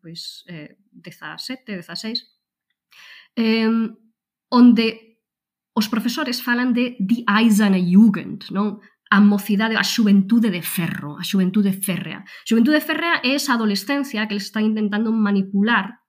pois, 0.00 0.42
eh, 0.48 0.80
17, 0.90 1.76
16, 1.76 2.24
eh, 3.36 3.68
onde 4.50 4.86
os 5.76 5.86
profesores 5.92 6.40
falan 6.40 6.72
de 6.72 6.96
die 6.98 7.22
Eiserne 7.28 7.84
Jugend, 7.84 8.50
non? 8.50 8.80
a 9.10 9.20
mocidade, 9.20 9.76
a 9.76 9.84
xuventude 9.84 10.50
de 10.50 10.62
ferro, 10.62 11.14
a 11.14 11.22
xuventude 11.22 11.70
férrea. 11.70 12.24
Xuventude 12.42 12.82
férrea 12.82 13.22
é 13.22 13.38
esa 13.38 13.54
adolescencia 13.54 14.26
que 14.26 14.34
les 14.34 14.50
están 14.50 14.64
intentando 14.64 15.12
manipular 15.12 16.02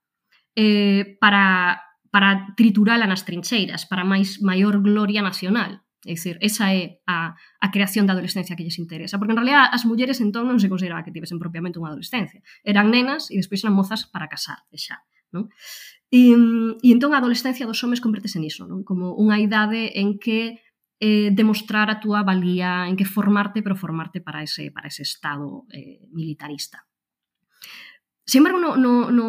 eh, 0.56 1.16
para, 1.20 1.78
para 2.10 2.56
triturala 2.56 3.06
nas 3.06 3.22
trincheiras, 3.22 3.86
para 3.86 4.02
máis 4.02 4.42
maior 4.42 4.82
gloria 4.82 5.22
nacional. 5.22 5.85
É 6.06 6.14
dicir, 6.14 6.38
esa 6.38 6.70
é 6.70 7.02
a, 7.10 7.34
a 7.34 7.68
creación 7.74 8.06
da 8.06 8.14
adolescencia 8.14 8.54
que 8.54 8.62
lles 8.62 8.78
interesa, 8.78 9.18
porque 9.18 9.34
en 9.34 9.42
realidad 9.42 9.66
as 9.74 9.82
mulleres 9.82 10.22
entón 10.22 10.46
non 10.46 10.62
se 10.62 10.70
consideraba 10.70 11.02
que 11.02 11.10
tivesen 11.10 11.42
propiamente 11.42 11.82
unha 11.82 11.90
adolescencia. 11.90 12.38
Eran 12.62 12.94
nenas 12.94 13.26
e 13.34 13.36
despois 13.42 13.66
eran 13.66 13.74
mozas 13.74 14.06
para 14.06 14.30
casar, 14.30 14.62
e 14.70 14.78
xa. 14.78 15.02
Non? 15.34 15.50
E, 16.14 16.30
e 16.86 16.88
entón 16.94 17.10
a 17.10 17.18
adolescencia 17.18 17.66
dos 17.66 17.82
homes 17.82 17.98
convertese 17.98 18.38
niso, 18.38 18.70
non? 18.70 18.86
como 18.86 19.18
unha 19.18 19.42
idade 19.42 19.98
en 19.98 20.22
que 20.22 20.62
eh, 21.02 21.34
demostrar 21.34 21.90
a 21.90 21.98
túa 21.98 22.22
valía, 22.22 22.86
en 22.86 22.94
que 22.94 23.04
formarte, 23.04 23.60
pero 23.66 23.74
formarte 23.74 24.22
para 24.22 24.46
ese, 24.46 24.70
para 24.70 24.86
ese 24.86 25.02
estado 25.02 25.66
eh, 25.74 26.06
militarista. 26.14 26.86
Sin 28.26 28.40
embargo, 28.40 28.58
no, 28.58 28.76
no, 28.76 29.10
no 29.10 29.26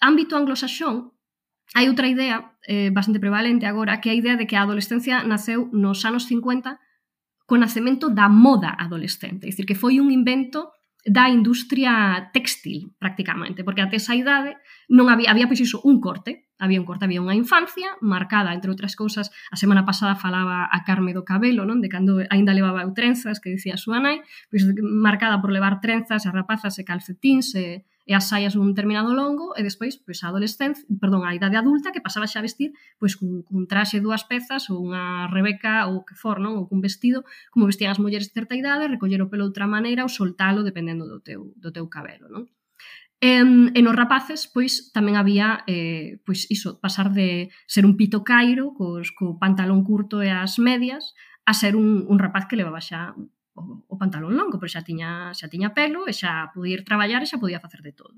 ámbito 0.00 0.36
anglosaxón, 0.36 1.14
Hai 1.74 1.86
outra 1.86 2.10
idea 2.10 2.58
eh, 2.66 2.90
bastante 2.90 3.22
prevalente 3.22 3.66
agora, 3.66 4.00
que 4.02 4.10
é 4.10 4.12
a 4.12 4.20
idea 4.20 4.34
de 4.34 4.46
que 4.46 4.58
a 4.58 4.66
adolescencia 4.66 5.22
naceu 5.22 5.70
nos 5.70 6.02
anos 6.02 6.26
50 6.26 6.78
co 7.46 7.58
nacemento 7.58 8.10
da 8.10 8.30
moda 8.30 8.74
adolescente. 8.78 9.46
É 9.46 9.50
dicir, 9.50 9.66
que 9.66 9.78
foi 9.78 9.98
un 9.98 10.10
invento 10.10 10.70
da 11.06 11.30
industria 11.30 12.30
textil, 12.32 12.94
prácticamente, 12.98 13.64
porque 13.64 13.80
até 13.80 13.96
esa 13.96 14.14
idade 14.14 14.58
non 14.90 15.08
había, 15.08 15.32
había 15.32 15.48
pois 15.48 15.62
iso, 15.62 15.80
un 15.82 15.98
corte, 15.98 16.50
había 16.60 16.76
un 16.76 16.84
corte, 16.84 17.08
había 17.08 17.24
unha 17.24 17.32
infancia 17.32 17.96
marcada, 18.04 18.52
entre 18.52 18.68
outras 18.68 18.92
cousas, 18.92 19.32
a 19.48 19.56
semana 19.56 19.86
pasada 19.88 20.18
falaba 20.18 20.68
a 20.68 20.78
Carme 20.84 21.16
do 21.16 21.24
cabelo, 21.24 21.64
non? 21.64 21.80
De 21.80 21.88
cando 21.88 22.20
aínda 22.28 22.52
levaba 22.52 22.84
eu 22.84 22.92
trenzas, 22.92 23.40
que 23.40 23.48
dicía 23.48 23.78
a 23.78 23.80
súa 23.80 24.02
nai, 24.02 24.20
pois 24.52 24.68
marcada 24.82 25.40
por 25.40 25.54
levar 25.54 25.80
trenzas, 25.80 26.28
a 26.28 26.34
rapazas 26.34 26.76
e 26.76 26.84
calcetíns 26.84 27.56
e, 27.56 27.88
e 28.10 28.12
as 28.18 28.26
saias 28.26 28.58
un 28.58 28.74
determinado 28.74 29.14
longo 29.14 29.54
e 29.54 29.62
despois 29.62 29.94
pois, 30.02 30.18
a 30.26 30.34
adolescencia, 30.34 30.82
perdón, 30.98 31.22
a 31.22 31.30
idade 31.30 31.54
adulta 31.54 31.94
que 31.94 32.02
pasaba 32.02 32.26
xa 32.26 32.42
a 32.42 32.46
vestir 32.48 32.74
pois 32.98 33.14
cun, 33.14 33.46
cun 33.46 33.70
traxe 33.70 34.02
dúas 34.02 34.26
pezas 34.26 34.66
ou 34.66 34.82
unha 34.82 35.30
rebeca 35.30 35.86
ou 35.86 36.02
que 36.02 36.18
for, 36.18 36.42
non? 36.42 36.58
Ou 36.58 36.66
cun 36.66 36.82
vestido, 36.82 37.22
como 37.54 37.70
vestían 37.70 37.94
as 37.94 38.02
mulleres 38.02 38.26
de 38.26 38.34
certa 38.34 38.58
idade, 38.58 38.90
recoller 38.90 39.22
o 39.22 39.30
pelo 39.30 39.46
de 39.46 39.54
outra 39.54 39.70
maneira 39.70 40.02
ou 40.02 40.10
soltalo 40.10 40.66
dependendo 40.66 41.06
do 41.06 41.22
teu, 41.22 41.54
do 41.54 41.70
teu 41.70 41.86
cabelo, 41.86 42.26
non? 42.26 42.50
E, 43.22 43.46
e 43.78 43.80
nos 43.84 43.94
rapaces, 43.94 44.50
pois, 44.50 44.90
tamén 44.90 45.14
había, 45.14 45.62
eh, 45.70 46.18
pois, 46.26 46.50
iso, 46.50 46.82
pasar 46.82 47.14
de 47.14 47.54
ser 47.70 47.86
un 47.86 47.94
pito 47.94 48.26
cairo, 48.26 48.74
cos, 48.74 49.14
co 49.14 49.38
pantalón 49.38 49.86
curto 49.86 50.18
e 50.18 50.34
as 50.34 50.58
medias, 50.58 51.14
a 51.46 51.54
ser 51.54 51.78
un, 51.78 52.10
un 52.10 52.18
rapaz 52.18 52.50
que 52.50 52.58
levaba 52.58 52.82
xa 52.82 53.14
o, 53.60 53.84
o 53.86 53.94
pantalón 54.00 54.34
longo, 54.34 54.56
porque 54.56 54.72
xa 54.72 54.82
tiña, 54.82 55.36
xa 55.36 55.52
tiña 55.52 55.76
pelo 55.76 56.08
e 56.08 56.16
xa 56.16 56.48
podía 56.56 56.80
ir 56.80 56.82
traballar 56.88 57.20
e 57.20 57.28
xa 57.28 57.36
podía 57.36 57.60
facer 57.60 57.84
de 57.84 57.92
todo. 57.92 58.16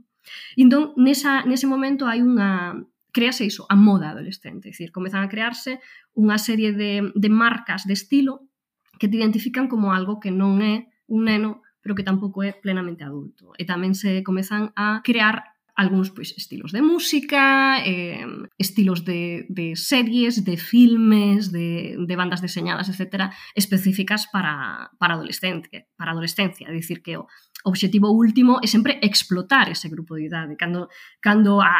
Entón, 0.54 0.94
nesa, 0.94 1.42
nese 1.42 1.66
momento 1.66 2.06
hai 2.06 2.22
unha 2.22 2.78
crease 3.12 3.44
iso, 3.44 3.68
a 3.68 3.76
moda 3.76 4.14
adolescente, 4.14 4.70
é 4.70 4.72
dicir, 4.72 4.88
comezan 4.88 5.20
a 5.20 5.28
crearse 5.28 5.82
unha 6.16 6.40
serie 6.40 6.72
de, 6.72 7.12
de 7.12 7.28
marcas 7.28 7.84
de 7.84 7.92
estilo 7.92 8.48
que 8.96 9.10
te 9.10 9.20
identifican 9.20 9.68
como 9.68 9.92
algo 9.92 10.16
que 10.22 10.32
non 10.32 10.62
é 10.64 10.88
un 11.10 11.28
neno 11.28 11.60
pero 11.82 11.98
que 11.98 12.06
tampouco 12.06 12.46
é 12.46 12.54
plenamente 12.54 13.02
adulto. 13.02 13.52
E 13.58 13.66
tamén 13.66 13.98
se 13.98 14.22
comezan 14.22 14.70
a 14.78 15.02
crear 15.02 15.51
algúns 15.74 16.12
pois 16.12 16.36
estilos 16.36 16.72
de 16.72 16.84
música, 16.84 17.80
eh, 17.80 18.26
estilos 18.60 19.04
de, 19.04 19.48
de 19.48 19.72
series, 19.76 20.44
de 20.44 20.56
filmes, 20.60 21.48
de, 21.48 21.96
de 21.96 22.14
bandas 22.16 22.44
deseñadas, 22.44 22.92
etc., 22.92 23.32
específicas 23.56 24.28
para, 24.28 24.92
para 25.00 25.14
adolescente, 25.14 25.88
para 25.96 26.12
adolescencia, 26.12 26.68
é 26.68 26.72
dicir 26.72 27.00
que 27.00 27.16
o 27.16 27.24
obxectivo 27.64 28.12
último 28.12 28.60
é 28.60 28.68
sempre 28.68 29.00
explotar 29.00 29.72
ese 29.72 29.88
grupo 29.88 30.16
de 30.16 30.28
idade, 30.28 30.56
cando, 30.60 30.88
cando, 31.20 31.60
a, 31.64 31.72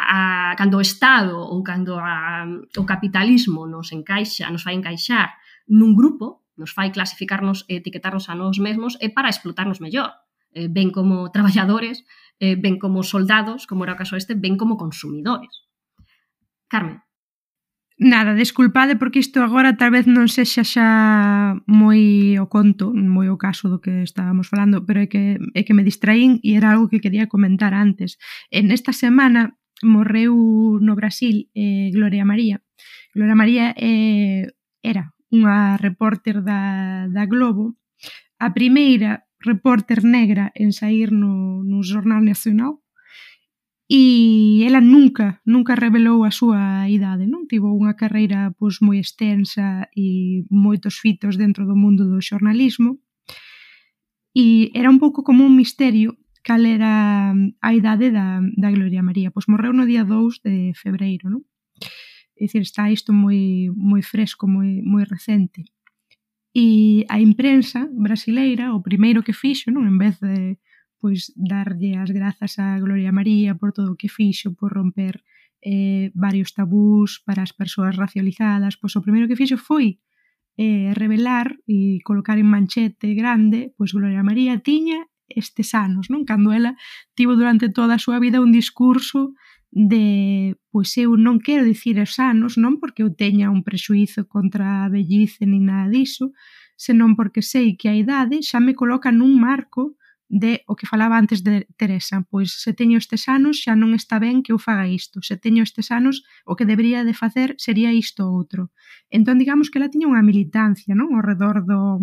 a, 0.51 0.55
cando 0.57 0.77
o 0.77 0.81
Estado 0.81 1.37
ou 1.37 1.61
cando 1.61 1.93
a, 1.99 2.49
o 2.77 2.83
capitalismo 2.85 3.67
nos 3.69 3.93
encaixa, 3.93 4.49
nos 4.49 4.63
fai 4.63 4.73
encaixar 4.73 5.37
nun 5.69 5.93
grupo, 5.93 6.41
nos 6.57 6.73
fai 6.73 6.89
clasificarnos 6.89 7.65
e 7.69 7.77
etiquetarnos 7.77 8.29
a 8.29 8.33
nós 8.33 8.57
mesmos 8.57 8.97
é 9.01 9.09
para 9.09 9.29
explotarnos 9.29 9.79
mellor, 9.79 10.11
eh, 10.53 10.67
ven 10.69 10.91
como 10.91 11.31
traballadores, 11.31 12.05
eh, 12.39 12.55
ven 12.55 12.79
como 12.79 13.03
soldados, 13.03 13.67
como 13.67 13.83
era 13.83 13.93
o 13.93 13.99
caso 13.99 14.15
este, 14.15 14.35
ven 14.35 14.57
como 14.57 14.77
consumidores. 14.77 15.67
Carmen. 16.67 17.01
Nada, 17.99 18.33
desculpade 18.33 18.95
porque 18.95 19.19
isto 19.19 19.43
agora 19.43 19.77
tal 19.77 19.93
vez 19.93 20.09
non 20.09 20.25
sexa 20.25 20.65
xa 20.65 20.89
moi 21.69 22.35
o 22.41 22.49
conto, 22.49 22.89
moi 22.89 23.29
o 23.29 23.37
caso 23.37 23.69
do 23.69 23.77
que 23.77 24.01
estábamos 24.01 24.49
falando, 24.49 24.81
pero 24.81 25.05
é 25.05 25.07
que, 25.07 25.37
é 25.53 25.61
que 25.61 25.77
me 25.77 25.85
distraín 25.85 26.41
e 26.41 26.57
era 26.57 26.73
algo 26.73 26.89
que 26.89 26.97
quería 26.97 27.29
comentar 27.29 27.77
antes. 27.77 28.17
En 28.49 28.73
esta 28.73 28.97
semana 28.97 29.55
morreu 29.85 30.33
no 30.81 30.97
Brasil 30.97 31.53
eh, 31.53 31.93
Gloria 31.93 32.25
María. 32.25 32.65
Gloria 33.13 33.37
María 33.37 33.65
eh, 33.77 34.49
era 34.81 35.13
unha 35.29 35.77
repórter 35.77 36.41
da, 36.41 37.05
da 37.13 37.29
Globo, 37.29 37.77
a 38.41 38.57
primeira 38.57 39.29
reporter 39.43 40.03
negra 40.03 40.51
en 40.55 40.71
sair 40.71 41.11
no, 41.11 41.63
no 41.63 41.83
Jornal 41.83 42.23
Nacional 42.23 42.79
e 43.87 44.63
ela 44.65 44.81
nunca, 44.81 45.41
nunca 45.45 45.75
revelou 45.75 46.23
a 46.23 46.31
súa 46.31 46.87
idade, 46.87 47.27
non? 47.27 47.45
Tivo 47.45 47.69
unha 47.75 47.93
carreira 47.93 48.55
pois, 48.55 48.79
moi 48.79 48.97
extensa 48.97 49.91
e 49.93 50.47
moitos 50.49 50.97
fitos 50.97 51.35
dentro 51.35 51.67
do 51.67 51.75
mundo 51.75 52.07
do 52.07 52.23
xornalismo 52.23 52.97
e 54.33 54.71
era 54.73 54.89
un 54.89 54.97
pouco 54.97 55.21
como 55.21 55.45
un 55.45 55.53
misterio 55.53 56.17
cal 56.43 56.65
era 56.65 57.31
a 57.61 57.69
idade 57.73 58.11
da, 58.11 58.43
da 58.57 58.69
Gloria 58.71 59.01
María. 59.01 59.31
Pois 59.31 59.47
morreu 59.47 59.71
no 59.71 59.87
día 59.87 60.03
2 60.03 60.43
de 60.43 60.75
febreiro, 60.75 61.31
non? 61.31 61.41
É 62.35 62.45
dicir, 62.45 62.63
está 62.67 62.91
isto 62.91 63.13
moi, 63.13 63.71
moi 63.71 64.03
fresco, 64.03 64.43
moi, 64.47 64.83
moi 64.83 65.07
recente. 65.07 65.63
E 66.53 67.05
a 67.09 67.17
imprensa 67.17 67.89
brasileira, 67.89 68.77
o 68.77 68.79
primeiro 68.85 69.25
que 69.25 69.33
fixo, 69.33 69.73
non 69.73 69.89
en 69.89 69.97
vez 69.97 70.21
de 70.21 70.61
pois 71.01 71.33
darlle 71.35 71.99
as 71.99 72.13
grazas 72.13 72.55
a 72.61 72.79
Gloria 72.79 73.11
María 73.11 73.57
por 73.59 73.73
todo 73.75 73.91
o 73.91 73.99
que 73.99 74.07
fixo, 74.07 74.55
por 74.55 74.71
romper 74.71 75.19
eh, 75.65 76.13
varios 76.15 76.53
tabús 76.53 77.19
para 77.25 77.43
as 77.43 77.51
persoas 77.51 77.97
racializadas, 77.97 78.77
pois 78.77 78.95
o 78.95 79.03
primeiro 79.03 79.27
que 79.27 79.35
fixo 79.35 79.57
foi 79.57 79.99
eh, 80.55 80.93
revelar 80.93 81.57
e 81.65 81.99
colocar 82.05 82.37
en 82.37 82.47
manchete 82.47 83.17
grande, 83.17 83.73
pois 83.75 83.91
Gloria 83.91 84.23
María 84.23 84.61
tiña 84.61 85.09
estes 85.25 85.73
anos, 85.73 86.13
non? 86.13 86.23
Cando 86.23 86.53
ela 86.53 86.77
tivo 87.17 87.33
durante 87.33 87.67
toda 87.73 87.97
a 87.97 88.03
súa 88.03 88.21
vida 88.21 88.43
un 88.43 88.53
discurso 88.53 89.33
de 89.73 90.55
pois 90.69 90.93
eu 91.01 91.17
non 91.17 91.41
quero 91.41 91.65
dicir 91.65 91.97
os 91.97 92.21
anos, 92.21 92.61
non 92.61 92.77
porque 92.77 93.01
eu 93.01 93.09
teña 93.09 93.49
un 93.49 93.65
prexuízo 93.65 94.29
contra 94.29 94.85
a 94.85 94.89
bellice 94.93 95.49
nin 95.49 95.65
nada 95.65 95.89
diso, 95.89 96.29
senón 96.77 97.17
porque 97.17 97.41
sei 97.41 97.73
que 97.73 97.89
a 97.89 97.97
idade 97.97 98.45
xa 98.45 98.61
me 98.61 98.77
coloca 98.77 99.09
nun 99.09 99.33
marco 99.41 99.97
de 100.29 100.61
o 100.69 100.77
que 100.77 100.85
falaba 100.85 101.17
antes 101.17 101.41
de 101.41 101.65
Teresa, 101.73 102.21
pois 102.29 102.53
se 102.53 102.73
teño 102.77 103.01
estes 103.01 103.25
anos 103.25 103.65
xa 103.65 103.73
non 103.73 103.97
está 103.97 104.21
ben 104.21 104.45
que 104.45 104.53
eu 104.53 104.61
faga 104.61 104.85
isto, 104.85 105.25
se 105.25 105.41
teño 105.41 105.65
estes 105.65 105.89
anos 105.89 106.21
o 106.45 106.53
que 106.53 106.69
debería 106.69 107.01
de 107.01 107.17
facer 107.17 107.57
sería 107.57 107.89
isto 107.89 108.29
outro. 108.29 108.69
Entón 109.09 109.41
digamos 109.41 109.73
que 109.73 109.81
ela 109.81 109.89
tiña 109.89 110.05
unha 110.05 110.21
militancia, 110.21 110.93
non, 110.93 111.17
ao 111.17 111.25
redor 111.25 111.65
do 111.65 111.97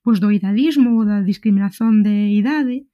pois 0.00 0.20
do 0.20 0.32
idadismo 0.32 1.00
ou 1.00 1.04
da 1.04 1.20
discriminación 1.20 2.00
de 2.00 2.32
idade, 2.32 2.88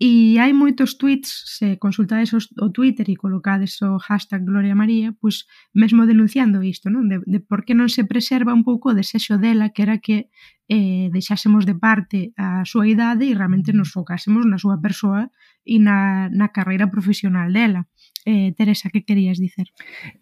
E 0.00 0.40
hai 0.40 0.56
moitos 0.56 0.96
tweets, 0.96 1.28
se 1.60 1.76
consultades 1.76 2.32
o 2.32 2.72
Twitter 2.72 3.04
e 3.12 3.20
colocades 3.20 3.76
o 3.84 4.00
hashtag 4.00 4.48
Gloria 4.48 4.72
María, 4.72 5.12
pois 5.20 5.44
mesmo 5.76 6.08
denunciando 6.08 6.64
isto, 6.64 6.88
non? 6.88 7.04
De, 7.04 7.20
de 7.20 7.36
por 7.44 7.68
que 7.68 7.76
non 7.76 7.92
se 7.92 8.08
preserva 8.08 8.56
un 8.56 8.64
pouco 8.64 8.88
o 8.88 8.96
desexo 8.96 9.36
dela, 9.36 9.68
que 9.68 9.84
era 9.84 10.00
que 10.00 10.32
eh, 10.72 11.12
deixásemos 11.12 11.68
de 11.68 11.76
parte 11.76 12.32
a 12.40 12.64
súa 12.64 12.88
idade 12.88 13.28
e 13.28 13.36
realmente 13.36 13.76
nos 13.76 13.92
focásemos 13.92 14.48
na 14.48 14.56
súa 14.56 14.80
persoa 14.80 15.28
e 15.64 15.78
na, 15.78 16.28
na 16.32 16.48
carreira 16.50 16.88
profesional 16.88 17.52
dela. 17.52 17.86
Eh, 18.26 18.52
Teresa, 18.52 18.90
que 18.92 19.04
querías 19.04 19.38
dicer? 19.38 19.72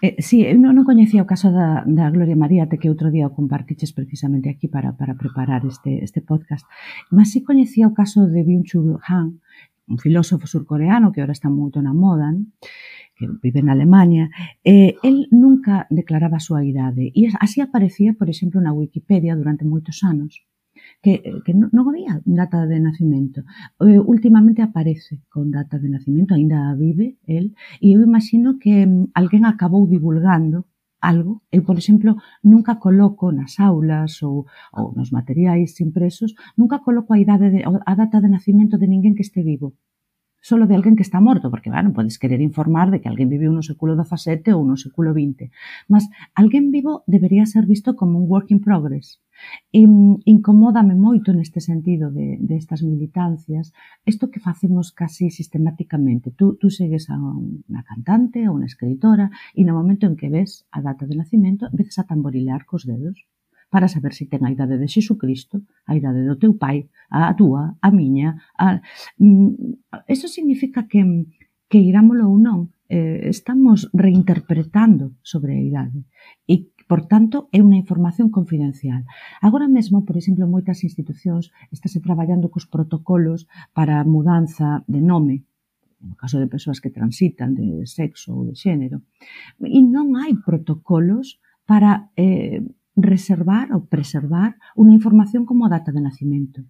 Eh, 0.02 0.22
sí, 0.22 0.46
eh, 0.46 0.54
eu 0.54 0.72
non 0.72 0.86
coñecía 0.86 1.26
o 1.26 1.30
caso 1.30 1.50
da, 1.50 1.82
da 1.82 2.10
Gloria 2.14 2.38
María, 2.38 2.70
te 2.70 2.78
que 2.78 2.90
outro 2.90 3.10
día 3.10 3.26
o 3.26 3.34
compartiches 3.34 3.90
precisamente 3.90 4.46
aquí 4.50 4.70
para, 4.70 4.94
para 4.94 5.18
preparar 5.18 5.66
este, 5.66 6.02
este 6.02 6.22
podcast. 6.22 6.62
Mas 7.10 7.34
sí 7.34 7.42
coñecía 7.42 7.90
o 7.90 7.96
caso 7.96 8.30
de 8.30 8.46
Byung-Chul 8.46 9.02
Han, 9.02 9.42
un 9.88 9.98
filósofo 9.98 10.46
surcoreano 10.46 11.10
que 11.12 11.20
ahora 11.20 11.34
está 11.34 11.50
moito 11.50 11.82
na 11.82 11.96
moda, 11.96 12.30
que 13.16 13.26
vive 13.42 13.60
en 13.60 13.68
Alemania, 13.68 14.30
eh, 14.62 14.94
el 15.02 15.26
nunca 15.34 15.90
declaraba 15.90 16.38
a 16.38 16.44
súa 16.44 16.62
idade 16.62 17.10
e 17.10 17.26
así 17.42 17.58
aparecía, 17.58 18.14
por 18.14 18.30
exemplo, 18.30 18.62
na 18.62 18.70
Wikipedia 18.70 19.34
durante 19.34 19.66
moitos 19.66 20.06
anos 20.06 20.46
que, 21.02 21.22
eh, 21.24 21.40
que 21.44 21.52
non 21.54 21.86
había 21.90 22.18
data 22.24 22.66
de 22.66 22.78
nacimento. 22.82 23.40
Eh, 23.80 24.00
últimamente 24.02 24.60
aparece 24.62 25.22
con 25.30 25.50
data 25.50 25.78
de 25.78 25.88
nacimento, 25.94 26.34
aínda 26.34 26.74
vive 26.74 27.18
el, 27.26 27.54
e 27.84 27.94
eu 27.94 28.00
imagino 28.02 28.58
que 28.62 28.86
mm, 28.86 29.14
alguén 29.14 29.44
acabou 29.46 29.86
divulgando 29.86 30.66
algo. 31.00 31.42
Eu, 31.56 31.62
por 31.62 31.76
exemplo, 31.78 32.10
nunca 32.42 32.76
coloco 32.76 33.30
nas 33.30 33.54
aulas 33.60 34.22
ou, 34.22 34.46
ou 34.74 34.86
nos 34.98 35.10
materiais 35.14 35.78
impresos, 35.80 36.34
nunca 36.58 36.82
coloco 36.86 37.14
a 37.14 37.20
idade 37.24 37.50
de, 37.54 37.60
a 37.62 37.94
data 37.94 38.18
de 38.20 38.28
nacimento 38.28 38.74
de 38.78 38.90
ninguén 38.90 39.14
que 39.14 39.22
este 39.22 39.42
vivo 39.42 39.74
solo 40.40 40.66
de 40.66 40.74
alguén 40.74 40.96
que 40.96 41.02
está 41.02 41.20
morto, 41.20 41.50
porque, 41.50 41.70
bueno, 41.70 41.92
podes 41.92 42.18
querer 42.18 42.40
informar 42.40 42.90
de 42.90 43.00
que 43.00 43.08
alguén 43.08 43.28
viviu 43.28 43.50
no 43.52 43.62
século 43.62 43.92
XVII 43.98 44.54
ou 44.54 44.62
no 44.64 44.76
século 44.78 45.10
XX, 45.12 45.50
mas 45.90 46.06
alguén 46.34 46.70
vivo 46.70 47.02
debería 47.06 47.44
ser 47.46 47.66
visto 47.66 47.96
como 47.98 48.18
un 48.18 48.26
work 48.30 48.50
in 48.54 48.60
progress. 48.60 49.20
E 49.70 49.86
incomódame 50.34 50.98
moito 50.98 51.30
neste 51.30 51.60
sentido 51.62 52.10
de, 52.10 52.42
destas 52.42 52.78
estas 52.78 52.80
militancias 52.82 53.66
isto 54.12 54.30
que 54.32 54.42
facemos 54.42 54.90
casi 54.90 55.30
sistemáticamente. 55.30 56.34
Tú, 56.38 56.58
tú 56.60 56.68
segues 56.70 57.06
a 57.06 57.16
unha 57.18 57.82
cantante 57.86 58.50
ou 58.50 58.58
unha 58.58 58.66
escritora 58.66 59.30
e 59.54 59.62
no 59.62 59.78
momento 59.78 60.04
en 60.10 60.18
que 60.18 60.32
ves 60.36 60.66
a 60.74 60.82
data 60.82 61.06
de 61.06 61.14
nacimento 61.14 61.70
empezas 61.70 61.98
a 62.02 62.08
tamborilear 62.10 62.66
cos 62.66 62.82
dedos 62.82 63.18
para 63.70 63.88
saber 63.88 64.12
se 64.16 64.24
ten 64.26 64.44
a 64.44 64.52
idade 64.52 64.80
de 64.80 64.88
Xesucristo, 64.88 65.62
a 65.84 65.92
idade 65.92 66.24
do 66.24 66.40
teu 66.40 66.56
pai, 66.56 66.88
a 67.12 67.32
túa, 67.36 67.76
a 67.80 67.88
miña. 67.92 68.40
A... 68.56 68.80
Mm, 69.20 69.76
eso 70.08 70.26
significa 70.28 70.88
que, 70.88 71.04
que 71.68 71.78
irámolo 71.78 72.28
ou 72.28 72.40
non, 72.40 72.72
eh, 72.88 73.28
estamos 73.28 73.92
reinterpretando 73.92 75.12
sobre 75.20 75.52
a 75.56 75.60
idade 75.60 76.00
e, 76.48 76.72
por 76.88 77.04
tanto, 77.04 77.52
é 77.52 77.60
unha 77.60 77.76
información 77.76 78.32
confidencial. 78.32 79.04
Agora 79.44 79.68
mesmo, 79.68 80.08
por 80.08 80.16
exemplo, 80.16 80.48
moitas 80.48 80.80
institucións 80.80 81.52
estáse 81.68 82.00
traballando 82.00 82.48
cos 82.48 82.64
protocolos 82.64 83.44
para 83.76 84.00
a 84.00 84.08
mudanza 84.08 84.80
de 84.88 85.04
nome 85.04 85.44
no 85.98 86.14
caso 86.14 86.38
de 86.38 86.46
persoas 86.46 86.78
que 86.80 86.94
transitan 86.94 87.58
de 87.58 87.82
sexo 87.82 88.30
ou 88.30 88.46
de 88.46 88.54
xénero, 88.54 89.02
e 89.58 89.82
non 89.82 90.14
hai 90.14 90.30
protocolos 90.46 91.42
para 91.66 92.14
eh, 92.14 92.62
reservar 92.98 93.70
ou 93.70 93.86
preservar 93.86 94.58
unha 94.74 94.94
información 94.94 95.46
como 95.46 95.64
a 95.64 95.72
data 95.72 95.94
de 95.94 96.02
nacimento. 96.02 96.66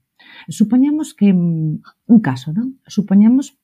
Supoñamos 0.48 1.16
que 1.16 1.32
mm, 1.32 1.80
un 2.12 2.18
caso, 2.20 2.52
non? 2.52 2.76
Supoñamos 2.84 3.56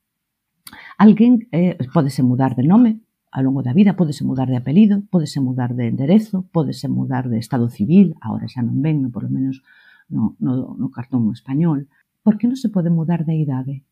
alguén 0.96 1.46
eh, 1.52 1.76
podese 1.92 2.24
mudar 2.24 2.56
de 2.56 2.64
nome 2.64 3.04
ao 3.34 3.42
longo 3.42 3.66
da 3.66 3.74
vida, 3.74 3.98
podese 3.98 4.22
mudar 4.22 4.48
de 4.48 4.56
apelido, 4.56 5.02
podese 5.10 5.42
mudar 5.42 5.74
de 5.74 5.90
enderezo, 5.90 6.46
podese 6.54 6.86
mudar 6.86 7.26
de 7.28 7.42
estado 7.42 7.66
civil, 7.68 8.14
agora 8.22 8.46
xa 8.46 8.62
non 8.62 8.78
ven, 8.78 9.02
no, 9.02 9.10
por 9.10 9.26
lo 9.26 9.30
menos 9.34 9.60
no, 10.08 10.38
no, 10.38 10.78
no 10.78 10.88
cartón 10.94 11.28
español. 11.34 11.90
Por 12.22 12.38
que 12.38 12.46
non 12.46 12.56
se 12.56 12.70
pode 12.70 12.94
mudar 12.94 13.26
de 13.26 13.34
idade? 13.34 13.82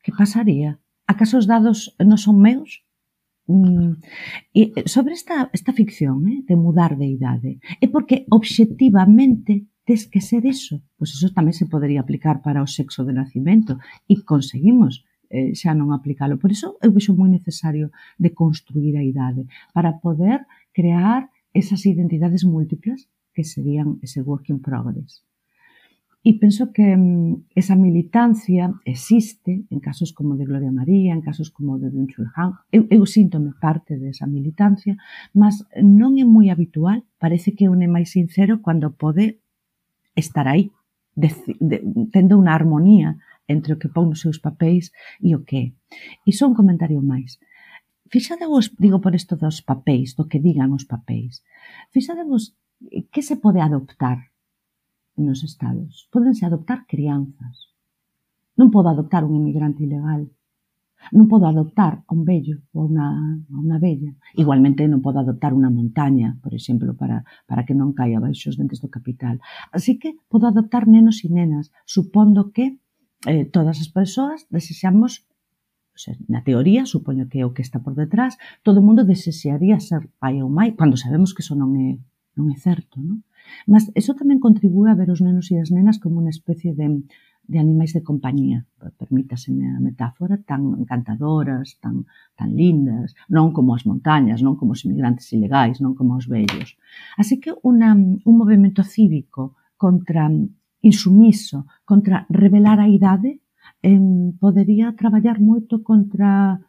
Que 0.00 0.14
pasaría? 0.14 0.78
Acaso 1.10 1.42
os 1.42 1.50
dados 1.50 1.92
non 1.98 2.16
son 2.16 2.38
meus? 2.38 2.86
Mm. 3.50 3.98
E 4.54 4.62
eh, 4.78 4.86
sobre 4.86 5.12
esta, 5.18 5.50
esta 5.58 5.72
ficción 5.74 6.16
eh, 6.30 6.40
de 6.46 6.54
mudar 6.54 6.94
de 6.94 7.08
idade, 7.18 7.58
é 7.82 7.86
porque 7.90 8.16
obxectivamente 8.30 9.66
tes 9.86 10.06
que 10.06 10.22
ser 10.22 10.46
eso. 10.46 10.78
Pois 10.94 11.10
eso 11.10 11.34
tamén 11.34 11.56
se 11.56 11.66
podería 11.66 12.00
aplicar 12.02 12.36
para 12.46 12.62
o 12.62 12.70
sexo 12.78 13.02
de 13.02 13.16
nacimento 13.20 13.82
e 14.06 14.22
conseguimos 14.22 15.02
eh, 15.34 15.50
xa 15.58 15.74
non 15.74 15.90
aplicalo. 15.90 16.38
Por 16.38 16.54
iso 16.54 16.78
eu 16.78 16.94
vexo 16.94 17.10
moi 17.18 17.26
necesario 17.26 17.90
de 18.22 18.30
construir 18.30 18.94
a 18.94 19.02
idade 19.02 19.42
para 19.74 19.98
poder 19.98 20.46
crear 20.70 21.26
esas 21.50 21.82
identidades 21.90 22.46
múltiples 22.46 23.10
que 23.34 23.42
serían 23.42 23.98
ese 24.06 24.22
work 24.22 24.46
in 24.54 24.62
progress. 24.62 25.26
E 26.20 26.36
penso 26.36 26.68
que 26.68 26.84
mm, 26.84 27.56
esa 27.56 27.72
militancia 27.80 28.76
existe 28.84 29.64
en 29.72 29.80
casos 29.80 30.12
como 30.12 30.36
de 30.36 30.44
Gloria 30.44 30.68
María, 30.68 31.16
en 31.16 31.24
casos 31.24 31.48
como 31.48 31.80
de 31.80 31.88
Byung 31.88 32.12
Chul 32.12 32.28
Han. 32.36 32.60
Eu, 32.68 32.84
eu 32.92 33.08
síntome 33.08 33.56
parte 33.56 33.96
desa 33.96 34.28
militancia, 34.28 35.00
mas 35.32 35.64
non 35.80 36.20
é 36.20 36.28
moi 36.28 36.52
habitual. 36.52 37.00
Parece 37.16 37.56
que 37.56 37.72
un 37.72 37.80
é 37.80 37.88
máis 37.88 38.12
sincero 38.12 38.60
cando 38.60 38.92
pode 38.92 39.40
estar 40.12 40.44
aí, 40.44 40.68
de, 41.16 41.32
de, 41.56 41.80
tendo 42.12 42.36
unha 42.36 42.52
armonía 42.52 43.16
entre 43.48 43.72
o 43.72 43.80
que 43.80 43.88
pon 43.88 44.12
nos 44.12 44.20
seus 44.20 44.36
papéis 44.36 44.92
e 45.24 45.32
o 45.32 45.40
que 45.48 45.56
é. 45.56 45.66
E 46.28 46.36
só 46.36 46.44
un 46.44 46.52
comentario 46.52 47.00
máis. 47.00 47.40
Fixadevos, 48.12 48.76
digo 48.76 49.00
por 49.00 49.16
isto 49.16 49.40
dos 49.40 49.64
papéis, 49.64 50.12
do 50.20 50.28
que 50.28 50.36
digan 50.36 50.76
os 50.76 50.84
papéis, 50.84 51.40
fixadevos 51.94 52.52
eh, 52.92 53.08
que 53.08 53.24
se 53.24 53.40
pode 53.40 53.64
adoptar 53.64 54.29
nos 55.22 55.44
Estados. 55.44 56.08
Pódense 56.12 56.44
adoptar 56.44 56.86
crianzas. 56.90 57.70
Non 58.58 58.68
podo 58.74 58.88
adoptar 58.90 59.22
un 59.24 59.36
emigrante 59.36 59.84
ilegal. 59.86 60.28
Non 61.16 61.26
podo 61.32 61.48
adoptar 61.48 62.04
a 62.04 62.10
un 62.12 62.28
vello 62.28 62.60
ou 62.76 62.84
a 62.92 63.08
a 63.08 63.56
unha 63.56 63.78
vella. 63.80 64.12
Igualmente 64.36 64.84
non 64.84 65.00
podo 65.00 65.18
adoptar 65.20 65.56
unha 65.56 65.72
montaña, 65.72 66.36
por 66.44 66.52
exemplo, 66.52 66.92
para, 66.92 67.24
para 67.48 67.64
que 67.64 67.72
non 67.72 67.96
caia 67.96 68.20
baixo 68.20 68.52
os 68.52 68.58
dentes 68.60 68.84
do 68.84 68.92
capital. 68.92 69.40
Así 69.72 69.96
que 70.00 70.16
podo 70.28 70.44
adoptar 70.48 70.84
nenos 70.84 71.24
e 71.24 71.28
nenas, 71.32 71.72
supondo 71.88 72.52
que 72.52 72.76
eh, 73.24 73.44
todas 73.48 73.80
as 73.80 73.88
persoas 73.88 74.44
desexamos 74.52 75.24
sea, 76.00 76.16
na 76.32 76.40
teoría, 76.40 76.88
supoño 76.88 77.28
que 77.28 77.38
é 77.42 77.44
o 77.44 77.52
que 77.54 77.62
está 77.62 77.78
por 77.84 77.94
detrás, 77.94 78.40
todo 78.64 78.80
o 78.80 78.86
mundo 78.86 79.04
desexaría 79.04 79.76
ser 79.78 80.08
pai 80.22 80.40
ou 80.40 80.48
mãe, 80.48 80.72
cando 80.72 80.96
sabemos 80.96 81.30
que 81.36 81.44
eso 81.44 81.54
non 81.54 81.76
é 81.76 82.00
non 82.36 82.46
é 82.54 82.56
certo, 82.56 83.02
non? 83.02 83.26
Mas 83.66 83.90
eso 84.00 84.12
tamén 84.14 84.38
contribúe 84.38 84.86
a 84.88 84.98
ver 84.98 85.08
os 85.10 85.20
nenos 85.24 85.50
e 85.50 85.56
as 85.58 85.70
nenas 85.74 85.98
como 86.02 86.22
unha 86.22 86.34
especie 86.34 86.72
de, 86.78 86.86
de 87.50 87.58
animais 87.58 87.90
de 87.96 88.06
compañía, 88.06 88.62
permítaseme 89.00 89.66
a 89.74 89.82
metáfora, 89.82 90.38
tan 90.38 90.78
encantadoras, 90.78 91.80
tan, 91.82 92.06
tan 92.38 92.50
lindas, 92.54 93.18
non 93.26 93.50
como 93.50 93.74
as 93.74 93.82
montañas, 93.90 94.38
non 94.44 94.54
como 94.54 94.78
os 94.78 94.84
imigrantes 94.86 95.26
ilegais, 95.34 95.82
non 95.82 95.98
como 95.98 96.14
os 96.14 96.30
vellos. 96.30 96.78
Así 97.18 97.42
que 97.42 97.50
una, 97.66 97.90
un 97.98 98.34
movimento 98.38 98.86
cívico 98.86 99.58
contra 99.74 100.30
insumiso, 100.80 101.66
contra 101.84 102.24
revelar 102.30 102.78
a 102.80 102.88
idade, 102.88 103.42
em, 103.82 104.32
podería 104.38 104.94
traballar 104.94 105.40
moito 105.40 105.82
contra 105.82 106.60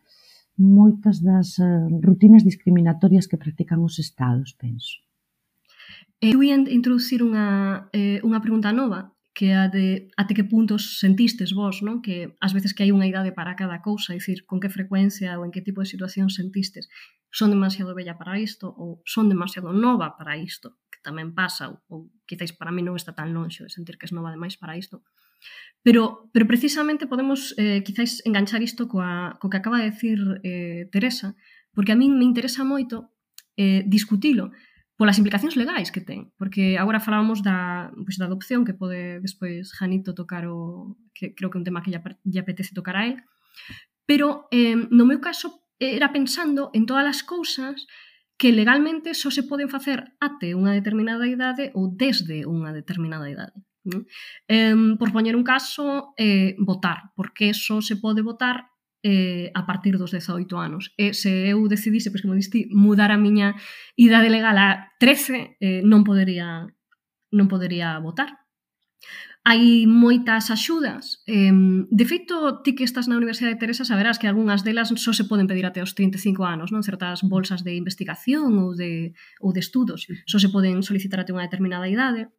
moitas 0.58 1.22
das 1.22 1.58
eh, 1.60 1.88
rutinas 2.02 2.44
discriminatorias 2.44 3.28
que 3.30 3.42
practican 3.44 3.80
os 3.88 3.96
estados, 4.06 4.54
penso. 4.58 4.98
Eu 6.22 6.44
ia 6.46 6.54
introducir 6.54 7.26
unha, 7.26 7.90
eh, 7.98 8.22
unha 8.22 8.38
pregunta 8.46 8.70
nova, 8.70 9.10
que 9.34 9.50
é 9.50 9.58
a 9.58 9.66
de 9.66 10.14
até 10.14 10.38
que 10.38 10.46
puntos 10.46 11.02
sentistes 11.02 11.50
vos, 11.50 11.82
non? 11.82 12.06
Que 12.06 12.38
ás 12.38 12.54
veces 12.54 12.78
que 12.78 12.86
hai 12.86 12.94
unha 12.94 13.10
idade 13.10 13.34
para 13.34 13.58
cada 13.58 13.82
cousa, 13.82 14.14
dicir, 14.14 14.46
con 14.46 14.62
que 14.62 14.70
frecuencia 14.70 15.34
ou 15.42 15.42
en 15.42 15.50
que 15.50 15.66
tipo 15.66 15.82
de 15.82 15.90
situación 15.90 16.30
sentistes 16.30 16.94
son 17.34 17.50
demasiado 17.50 17.98
bella 17.98 18.22
para 18.22 18.38
isto 18.38 18.70
ou 18.70 19.02
son 19.02 19.34
demasiado 19.34 19.74
nova 19.74 20.14
para 20.14 20.38
isto, 20.38 20.78
que 20.94 21.02
tamén 21.02 21.34
pasa, 21.34 21.74
ou, 21.74 21.82
ou 21.90 22.00
quizáis 22.30 22.54
para 22.54 22.70
mí 22.70 22.86
non 22.86 22.94
está 22.94 23.18
tan 23.18 23.34
lonxo 23.34 23.66
de 23.66 23.74
sentir 23.74 23.98
que 23.98 24.06
es 24.06 24.14
nova 24.14 24.30
demais 24.30 24.62
para 24.62 24.78
isto. 24.78 25.02
Pero, 25.82 26.30
pero 26.30 26.46
precisamente 26.46 27.10
podemos 27.10 27.58
eh, 27.58 27.82
quizáis 27.82 28.22
enganchar 28.30 28.62
isto 28.62 28.86
coa, 28.86 29.42
co 29.42 29.50
que 29.50 29.58
acaba 29.58 29.82
de 29.82 29.90
decir 29.90 30.22
eh, 30.46 30.86
Teresa, 30.94 31.34
porque 31.74 31.90
a 31.90 31.98
min 31.98 32.14
me 32.14 32.30
interesa 32.30 32.62
moito 32.62 33.10
eh, 33.58 33.82
discutilo, 33.90 34.54
polas 35.02 35.18
implicacións 35.18 35.58
legais 35.58 35.90
que 35.90 36.06
ten, 36.06 36.30
porque 36.38 36.78
agora 36.78 37.02
falábamos 37.02 37.42
da, 37.42 37.90
pois, 38.06 38.22
da 38.22 38.30
adopción 38.30 38.62
que 38.62 38.78
pode 38.78 39.18
despois 39.18 39.74
Janito 39.74 40.14
tocar 40.14 40.46
o 40.46 40.94
que 41.10 41.34
creo 41.34 41.50
que 41.50 41.58
é 41.58 41.62
un 41.62 41.66
tema 41.66 41.82
que 41.82 41.90
lle, 41.90 41.98
lle 42.22 42.38
apetece 42.38 42.78
tocar 42.78 42.94
a 42.94 43.10
él, 43.10 43.18
pero 44.06 44.46
eh, 44.54 44.78
no 44.78 45.10
meu 45.10 45.18
caso 45.18 45.66
era 45.82 46.14
pensando 46.14 46.70
en 46.78 46.86
todas 46.86 47.10
as 47.10 47.26
cousas 47.26 47.90
que 48.38 48.54
legalmente 48.54 49.18
só 49.18 49.34
se 49.34 49.42
poden 49.42 49.74
facer 49.74 50.14
ate 50.22 50.54
unha 50.54 50.78
determinada 50.78 51.26
idade 51.26 51.74
ou 51.74 51.90
desde 51.90 52.46
unha 52.46 52.70
determinada 52.70 53.26
idade. 53.26 53.58
Eh, 54.46 54.78
por 55.02 55.10
poñer 55.10 55.34
un 55.34 55.42
caso, 55.42 56.14
eh, 56.14 56.54
votar, 56.62 57.10
porque 57.18 57.58
só 57.58 57.82
se 57.82 57.98
pode 57.98 58.22
votar 58.22 58.70
eh, 59.04 59.52
a 59.54 59.66
partir 59.66 59.98
dos 59.98 60.12
18 60.12 60.58
anos. 60.58 60.94
E 60.98 61.14
se 61.14 61.50
eu 61.50 61.66
decidise, 61.68 62.12
pois 62.12 62.22
como 62.22 62.38
diste, 62.38 62.70
mudar 62.70 63.10
a 63.10 63.18
miña 63.18 63.58
idade 63.98 64.30
legal 64.30 64.58
a 64.58 64.94
13, 65.02 65.58
eh, 65.60 65.82
non 65.82 66.06
podería 66.06 66.70
non 67.32 67.48
podería 67.48 67.96
votar. 68.04 68.42
Hai 69.42 69.90
moitas 69.90 70.54
axudas. 70.54 71.26
Eh, 71.26 71.50
de 71.90 72.06
feito, 72.06 72.62
ti 72.62 72.78
que 72.78 72.86
estás 72.86 73.10
na 73.10 73.18
Universidade 73.18 73.58
de 73.58 73.62
Teresa 73.66 73.82
saberás 73.82 74.22
que 74.22 74.30
algunhas 74.30 74.62
delas 74.62 74.94
só 75.02 75.18
se 75.18 75.26
poden 75.26 75.50
pedir 75.50 75.66
até 75.66 75.82
os 75.82 75.98
35 75.98 76.46
anos, 76.46 76.70
non? 76.70 76.86
Certas 76.86 77.26
bolsas 77.26 77.66
de 77.66 77.74
investigación 77.74 78.54
ou 78.62 78.78
de, 78.78 79.18
ou 79.42 79.50
de 79.50 79.66
estudos 79.66 80.06
só 80.30 80.38
se 80.38 80.54
poden 80.54 80.86
solicitar 80.86 81.26
até 81.26 81.34
unha 81.34 81.50
determinada 81.50 81.90
idade. 81.90 82.30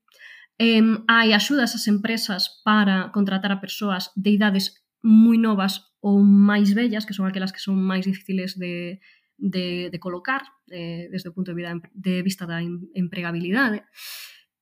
Eh, 0.62 0.78
hai 1.10 1.34
axudas 1.34 1.74
ás 1.74 1.90
empresas 1.90 2.62
para 2.62 3.10
contratar 3.10 3.50
a 3.50 3.58
persoas 3.58 4.14
de 4.14 4.38
idades 4.38 4.86
moi 5.02 5.34
novas 5.42 5.91
ou 6.02 6.18
máis 6.20 6.74
bellas, 6.74 7.06
que 7.06 7.14
son 7.14 7.30
aquelas 7.30 7.54
que 7.54 7.62
son 7.62 7.78
máis 7.78 8.02
difíciles 8.04 8.58
de, 8.58 8.98
de, 9.38 9.88
de 9.88 9.98
colocar 10.02 10.42
eh, 10.68 11.06
desde 11.14 11.30
o 11.30 11.34
punto 11.34 11.54
de, 11.54 11.58
vida, 11.62 11.78
de 11.94 12.26
vista 12.26 12.42
da 12.44 12.58
empregabilidade. 12.58 13.86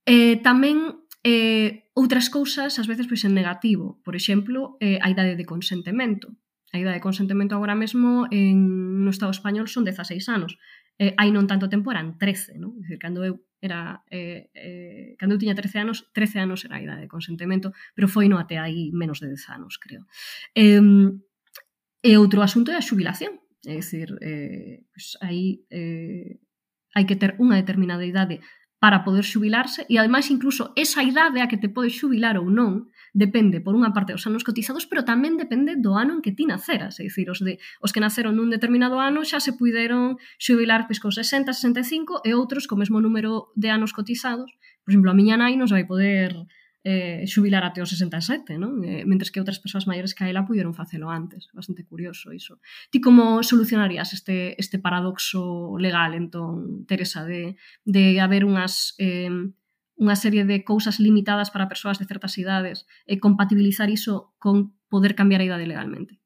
Eh, 0.04 0.36
tamén 0.44 1.08
eh, 1.24 1.88
outras 1.96 2.28
cousas, 2.28 2.76
ás 2.76 2.88
veces, 2.88 3.08
pois 3.08 3.24
en 3.24 3.32
negativo. 3.32 4.00
Por 4.04 4.16
exemplo, 4.16 4.76
eh, 4.80 5.00
a 5.00 5.08
idade 5.08 5.36
de 5.36 5.48
consentemento. 5.48 6.36
A 6.72 6.78
idade 6.78 7.00
de 7.00 7.04
consentemento 7.04 7.56
agora 7.56 7.74
mesmo 7.74 8.28
en, 8.30 9.00
no 9.04 9.10
Estado 9.10 9.32
español 9.32 9.68
son 9.68 9.84
16 9.84 10.28
anos. 10.28 10.60
Eh, 11.00 11.16
hai 11.16 11.32
non 11.32 11.48
tanto 11.48 11.72
tempo 11.72 11.88
eran 11.88 12.20
13, 12.20 12.60
non? 12.60 12.76
Dicir, 12.76 13.00
cando 13.00 13.24
eu 13.24 13.48
era 13.60 14.04
eh, 14.08 14.48
eh, 14.56 15.16
cando 15.20 15.36
eu 15.36 15.40
tiña 15.40 15.56
13 15.56 15.84
anos, 15.84 16.08
13 16.12 16.44
anos 16.44 16.64
era 16.64 16.76
a 16.76 16.84
idade 16.84 17.04
de 17.04 17.12
consentemento, 17.12 17.72
pero 17.92 18.08
foi 18.08 18.28
no 18.28 18.40
até 18.40 18.56
aí 18.56 18.92
menos 18.92 19.20
de 19.20 19.32
10 19.32 19.56
anos, 19.56 19.76
creo. 19.76 20.04
Eh, 20.56 20.80
E 22.00 22.16
outro 22.16 22.40
asunto 22.40 22.72
é 22.72 22.76
a 22.80 22.86
xubilación. 22.86 23.40
É 23.68 23.76
dicir, 23.76 24.16
eh, 24.24 24.88
pues 24.92 25.20
aí 25.20 25.68
eh, 25.68 26.40
hai 26.96 27.04
que 27.04 27.16
ter 27.20 27.36
unha 27.36 27.60
determinada 27.60 28.08
idade 28.08 28.40
para 28.80 29.04
poder 29.04 29.28
xubilarse 29.28 29.84
e 29.92 30.00
ademais 30.00 30.32
incluso 30.32 30.72
esa 30.72 31.04
idade 31.04 31.44
a 31.44 31.48
que 31.52 31.60
te 31.60 31.68
podes 31.68 31.92
xubilar 32.00 32.40
ou 32.40 32.48
non 32.48 32.88
depende 33.12 33.60
por 33.60 33.76
unha 33.76 33.92
parte 33.92 34.16
dos 34.16 34.24
anos 34.24 34.40
cotizados, 34.48 34.88
pero 34.88 35.04
tamén 35.04 35.36
depende 35.36 35.76
do 35.76 35.92
ano 35.92 36.16
en 36.16 36.20
que 36.24 36.32
ti 36.32 36.48
naceras, 36.48 36.96
é 36.96 37.04
dicir, 37.04 37.28
os, 37.28 37.44
de, 37.44 37.60
os 37.84 37.92
que 37.92 38.00
naceron 38.00 38.40
nun 38.40 38.48
determinado 38.48 38.96
ano 38.96 39.20
xa 39.28 39.36
se 39.36 39.52
puideron 39.52 40.16
xubilar 40.40 40.88
pois, 40.88 41.04
con 41.04 41.12
60, 41.12 41.52
65 41.52 42.24
e 42.24 42.32
outros 42.32 42.64
co 42.64 42.80
mesmo 42.80 43.04
número 43.04 43.52
de 43.52 43.68
anos 43.68 43.92
cotizados. 43.92 44.48
Por 44.80 44.96
exemplo, 44.96 45.12
a 45.12 45.18
miña 45.18 45.36
nai 45.36 45.60
non 45.60 45.68
se 45.68 45.76
vai 45.76 45.84
poder 45.84 46.32
eh, 46.84 47.24
xubilar 47.26 47.64
até 47.64 47.82
os 47.82 47.90
67, 47.92 48.56
non? 48.56 48.80
Eh, 48.84 49.04
mentres 49.04 49.28
que 49.28 49.40
outras 49.40 49.60
persoas 49.60 49.84
maiores 49.84 50.16
que 50.16 50.24
a 50.24 50.30
ela 50.32 50.46
puderon 50.48 50.72
facelo 50.72 51.12
antes. 51.12 51.48
Bastante 51.52 51.84
curioso 51.84 52.32
iso. 52.32 52.60
Ti 52.88 53.00
como 53.00 53.44
solucionarías 53.44 54.12
este, 54.16 54.56
este 54.56 54.80
paradoxo 54.80 55.76
legal, 55.76 56.16
entón, 56.16 56.84
Teresa, 56.88 57.24
de, 57.24 57.56
de 57.84 58.20
haber 58.20 58.44
unhas 58.44 58.96
eh, 58.96 59.28
unha 60.00 60.16
serie 60.16 60.48
de 60.48 60.64
cousas 60.64 60.96
limitadas 60.96 61.52
para 61.52 61.68
persoas 61.68 62.00
de 62.00 62.08
certas 62.08 62.40
idades 62.40 62.88
e 63.04 63.20
compatibilizar 63.20 63.92
iso 63.92 64.32
con 64.40 64.72
poder 64.88 65.12
cambiar 65.12 65.44
a 65.44 65.48
idade 65.52 65.68
legalmente? 65.68 66.19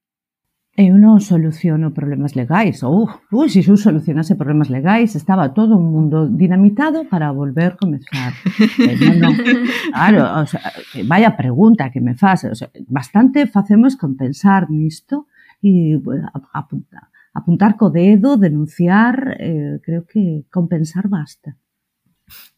Eu 0.75 0.99
non 0.99 1.23
soluciono 1.23 1.95
problemas 1.95 2.35
legais. 2.35 2.83
Ou, 2.83 3.07
uh, 3.07 3.47
se 3.47 3.63
eu 3.63 3.79
solucionase 3.79 4.35
problemas 4.35 4.75
legais, 4.75 5.15
estaba 5.15 5.55
todo 5.55 5.79
un 5.79 5.87
mundo 5.87 6.27
dinamitado 6.27 7.07
para 7.07 7.31
volver 7.31 7.79
comenzar. 7.79 8.35
eh, 8.83 8.99
non, 8.99 9.23
non. 9.23 9.35
Claro, 9.95 10.43
o 10.43 10.47
sea, 10.51 10.75
eh, 10.99 11.07
vaya 11.07 11.39
pregunta 11.39 11.95
que 11.95 12.03
me 12.03 12.19
faz. 12.19 12.51
O 12.51 12.59
sea, 12.59 12.75
bastante 12.91 13.47
facemos 13.47 13.95
con 13.95 14.19
pensar 14.19 14.67
nisto 14.67 15.31
e 15.63 15.95
bueno, 16.03 16.27
apuntar, 16.51 17.07
apuntar 17.39 17.79
co 17.79 17.95
dedo, 17.95 18.35
denunciar, 18.35 19.39
eh, 19.39 19.79
creo 19.79 20.03
que 20.11 20.51
compensar 20.51 21.07
basta. 21.07 21.55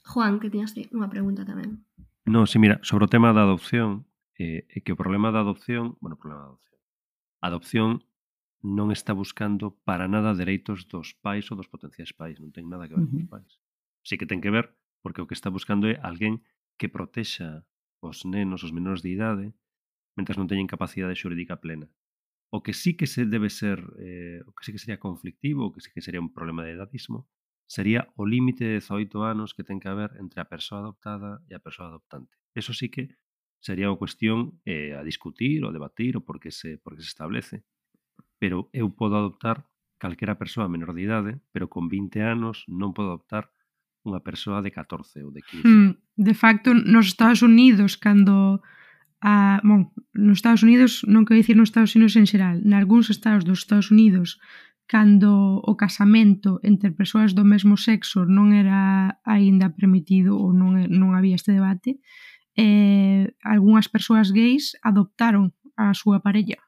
Juan, 0.08 0.40
que 0.40 0.48
tiñas 0.48 0.72
unha 0.88 1.12
pregunta 1.12 1.44
tamén. 1.44 1.84
Non, 2.24 2.48
si, 2.48 2.56
sí, 2.56 2.64
mira, 2.64 2.80
sobre 2.80 3.04
o 3.04 3.12
tema 3.12 3.36
da 3.36 3.44
adopción, 3.44 4.08
eh, 4.40 4.64
é 4.72 4.80
que 4.80 4.96
o 4.96 4.98
problema 4.98 5.28
da 5.28 5.44
adopción, 5.44 6.00
bueno, 6.00 6.16
o 6.16 6.20
problema 6.20 6.48
da 6.48 6.50
adopción, 6.56 6.75
a 7.40 7.48
adopción 7.48 8.04
non 8.66 8.90
está 8.90 9.12
buscando 9.12 9.78
para 9.86 10.08
nada 10.08 10.34
dereitos 10.34 10.88
dos 10.90 11.14
pais 11.22 11.46
ou 11.52 11.56
dos 11.56 11.70
potenciais 11.70 12.10
pais, 12.16 12.40
non 12.42 12.50
ten 12.50 12.66
nada 12.66 12.88
que 12.88 12.96
ver 12.96 13.04
uh 13.04 13.10
-huh. 13.10 13.22
cos 13.22 13.30
pais. 13.30 13.52
Si 14.02 14.18
que 14.18 14.26
ten 14.26 14.42
que 14.42 14.50
ver 14.50 14.72
porque 15.04 15.22
o 15.22 15.28
que 15.28 15.38
está 15.38 15.50
buscando 15.50 15.86
é 15.86 15.94
alguén 16.02 16.42
que 16.80 16.90
protexa 16.90 17.62
os 18.02 18.24
nenos, 18.24 18.66
os 18.66 18.72
menores 18.74 19.02
de 19.02 19.14
idade, 19.14 19.54
mentras 20.16 20.38
non 20.40 20.50
teñen 20.50 20.66
capacidade 20.66 21.14
xurídica 21.14 21.60
plena. 21.62 21.86
O 22.50 22.62
que 22.64 22.72
sí 22.72 22.96
que 22.98 23.06
se 23.06 23.26
debe 23.26 23.50
ser, 23.50 23.78
eh, 23.98 24.40
o 24.48 24.50
que 24.54 24.64
sí 24.64 24.70
que 24.72 24.82
sería 24.82 24.98
conflictivo, 24.98 25.66
o 25.66 25.72
que 25.72 25.82
sí 25.84 25.90
que 25.92 26.02
sería 26.02 26.22
un 26.22 26.32
problema 26.32 26.64
de 26.64 26.72
edadismo, 26.74 27.28
sería 27.66 28.08
o 28.16 28.24
límite 28.24 28.64
de 28.64 28.78
18 28.80 29.22
anos 29.22 29.52
que 29.54 29.66
ten 29.66 29.78
que 29.82 29.90
haber 29.90 30.14
entre 30.22 30.40
a 30.40 30.48
persoa 30.48 30.78
adoptada 30.80 31.42
e 31.50 31.52
a 31.54 31.60
persoa 31.62 31.90
adoptante. 31.90 32.34
Eso 32.54 32.72
sí 32.72 32.88
que 32.88 33.14
sería 33.60 33.90
unha 33.90 34.00
cuestión 34.00 34.58
eh, 34.64 34.94
a 34.94 35.02
discutir 35.02 35.64
ou 35.64 35.74
debatir 35.74 36.16
ou 36.16 36.22
por 36.22 36.38
que 36.38 36.52
se, 36.54 36.78
por 36.80 36.94
que 36.94 37.02
se 37.02 37.10
establece. 37.10 37.64
Pero 38.36 38.68
eu 38.76 38.92
podo 38.92 39.16
adoptar 39.16 39.64
calquera 39.98 40.36
persoa 40.36 40.68
menor 40.68 40.92
de 40.92 41.02
idade, 41.02 41.32
pero 41.52 41.68
con 41.72 41.88
20 41.88 42.20
anos 42.20 42.68
non 42.68 42.92
podo 42.92 43.16
adoptar 43.16 43.48
unha 44.06 44.22
persoa 44.22 44.62
de 44.62 44.70
14 44.70 45.26
ou 45.26 45.34
de 45.34 45.42
15. 45.42 45.66
Hmm, 45.66 45.90
de 46.14 46.34
facto, 46.36 46.70
nos 46.72 47.10
Estados 47.10 47.42
Unidos, 47.42 47.98
cando 47.98 48.62
a, 49.18 49.58
bon, 49.64 49.90
nos 50.14 50.38
Estados 50.38 50.62
Unidos, 50.62 51.02
non 51.08 51.26
quero 51.26 51.40
dicir 51.42 51.58
nos 51.58 51.72
Estados 51.72 51.96
Unidos 51.98 52.14
en 52.14 52.28
xeral, 52.30 52.62
nalgúns 52.62 53.10
estados 53.10 53.42
dos 53.42 53.64
Estados 53.64 53.90
Unidos, 53.90 54.38
cando 54.86 55.58
o 55.58 55.74
casamento 55.74 56.62
entre 56.62 56.94
persoas 56.94 57.34
do 57.34 57.42
mesmo 57.42 57.74
sexo 57.74 58.22
non 58.22 58.54
era 58.54 59.18
aínda 59.26 59.74
permitido 59.74 60.38
ou 60.38 60.54
non, 60.54 60.78
non 60.86 61.18
había 61.18 61.34
este 61.34 61.50
debate, 61.50 61.98
eh, 62.56 63.36
algunhas 63.44 63.88
persoas 63.88 64.32
gays 64.32 64.76
adoptaron 64.82 65.52
a 65.76 65.92
súa 65.92 66.24
parella 66.24 66.58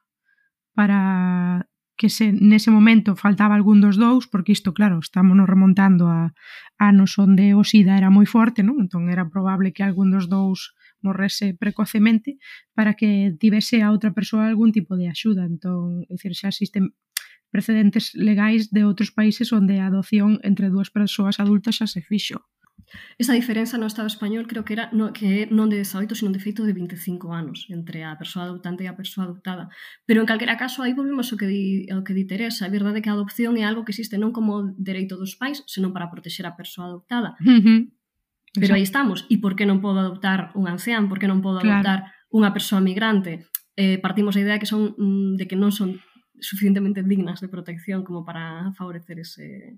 para 0.77 1.67
que 1.99 2.07
se 2.07 2.31
nese 2.31 2.71
momento 2.71 3.19
faltaba 3.19 3.59
algún 3.59 3.83
dos 3.83 3.99
dous, 3.99 4.23
porque 4.31 4.55
isto, 4.55 4.71
claro, 4.71 5.03
estamos 5.03 5.35
nos 5.35 5.51
remontando 5.51 6.07
a 6.07 6.31
anos 6.79 7.19
onde 7.19 7.51
o 7.51 7.67
SIDA 7.67 7.99
era 7.99 8.07
moi 8.07 8.23
forte, 8.23 8.63
non? 8.63 8.79
Entón 8.79 9.11
era 9.11 9.27
probable 9.27 9.75
que 9.75 9.83
algún 9.83 10.07
dos 10.07 10.31
dous 10.31 10.71
morrese 11.03 11.59
precocemente 11.59 12.39
para 12.71 12.95
que 12.95 13.35
tivese 13.35 13.83
a 13.83 13.91
outra 13.91 14.15
persoa 14.15 14.47
algún 14.47 14.71
tipo 14.71 14.95
de 14.95 15.11
axuda. 15.11 15.43
Entón, 15.43 16.07
é 16.07 16.15
dicir, 16.15 16.31
xa 16.39 16.47
existen 16.55 16.95
precedentes 17.51 18.15
legais 18.15 18.71
de 18.71 18.87
outros 18.87 19.11
países 19.11 19.51
onde 19.51 19.83
a 19.83 19.91
adopción 19.91 20.39
entre 20.47 20.71
dúas 20.71 20.87
persoas 20.87 21.43
adultas 21.43 21.83
xa 21.83 21.87
se 21.91 21.99
fixo. 21.99 22.47
Esa 23.17 23.33
diferenza 23.33 23.77
no 23.77 23.85
Estado 23.85 24.07
español 24.07 24.47
creo 24.47 24.65
que 24.65 24.73
era 24.73 24.89
no, 24.91 25.13
que 25.13 25.47
non 25.51 25.69
de 25.69 25.81
18, 25.81 26.15
sino 26.15 26.31
de 26.33 26.41
feito 26.41 26.65
de 26.65 26.73
25 26.73 27.33
anos 27.33 27.67
entre 27.69 28.07
a 28.07 28.17
persoa 28.17 28.47
adoptante 28.49 28.85
e 28.85 28.89
a 28.89 28.97
persoa 28.97 29.29
adoptada. 29.29 29.69
Pero 30.07 30.21
en 30.23 30.27
calquera 30.27 30.57
caso, 30.57 30.81
aí 30.81 30.97
volvemos 30.97 31.29
ao 31.29 31.37
que 31.37 31.47
di, 31.47 31.85
ao 31.93 32.01
que 32.01 32.17
di 32.17 32.25
Teresa. 32.25 32.65
A 32.65 32.73
verdade 32.73 32.99
é 32.99 33.03
que 33.03 33.11
a 33.11 33.15
adopción 33.17 33.59
é 33.59 33.63
algo 33.63 33.85
que 33.85 33.93
existe 33.93 34.17
non 34.17 34.33
como 34.33 34.73
dereito 34.77 35.19
dos 35.19 35.37
pais, 35.37 35.61
senón 35.67 35.93
para 35.93 36.09
protexer 36.09 36.47
a 36.49 36.57
persoa 36.57 36.89
adoptada. 36.89 37.37
Uh 37.43 37.59
-huh. 37.61 37.79
Pero 38.57 38.73
Exacto. 38.73 38.77
aí 38.77 38.83
estamos. 38.83 39.17
E 39.29 39.37
por 39.37 39.53
que 39.53 39.69
non 39.69 39.83
podo 39.83 40.01
adoptar 40.01 40.49
un 40.57 40.65
ancián? 40.65 41.05
Por 41.05 41.21
que 41.21 41.29
non 41.29 41.45
podo 41.45 41.61
claro. 41.61 41.85
adoptar 41.85 41.99
unha 42.33 42.49
persoa 42.49 42.81
migrante? 42.81 43.45
Eh, 43.77 44.01
partimos 44.01 44.33
da 44.33 44.41
idea 44.41 44.59
que 44.59 44.69
son 44.69 44.97
mm, 44.97 45.37
de 45.37 45.45
que 45.45 45.55
non 45.55 45.69
son 45.69 46.01
suficientemente 46.39 47.03
dignas 47.03 47.39
de 47.43 47.51
protección 47.51 48.03
como 48.03 48.25
para 48.25 48.71
favorecer 48.73 49.19
ese, 49.19 49.77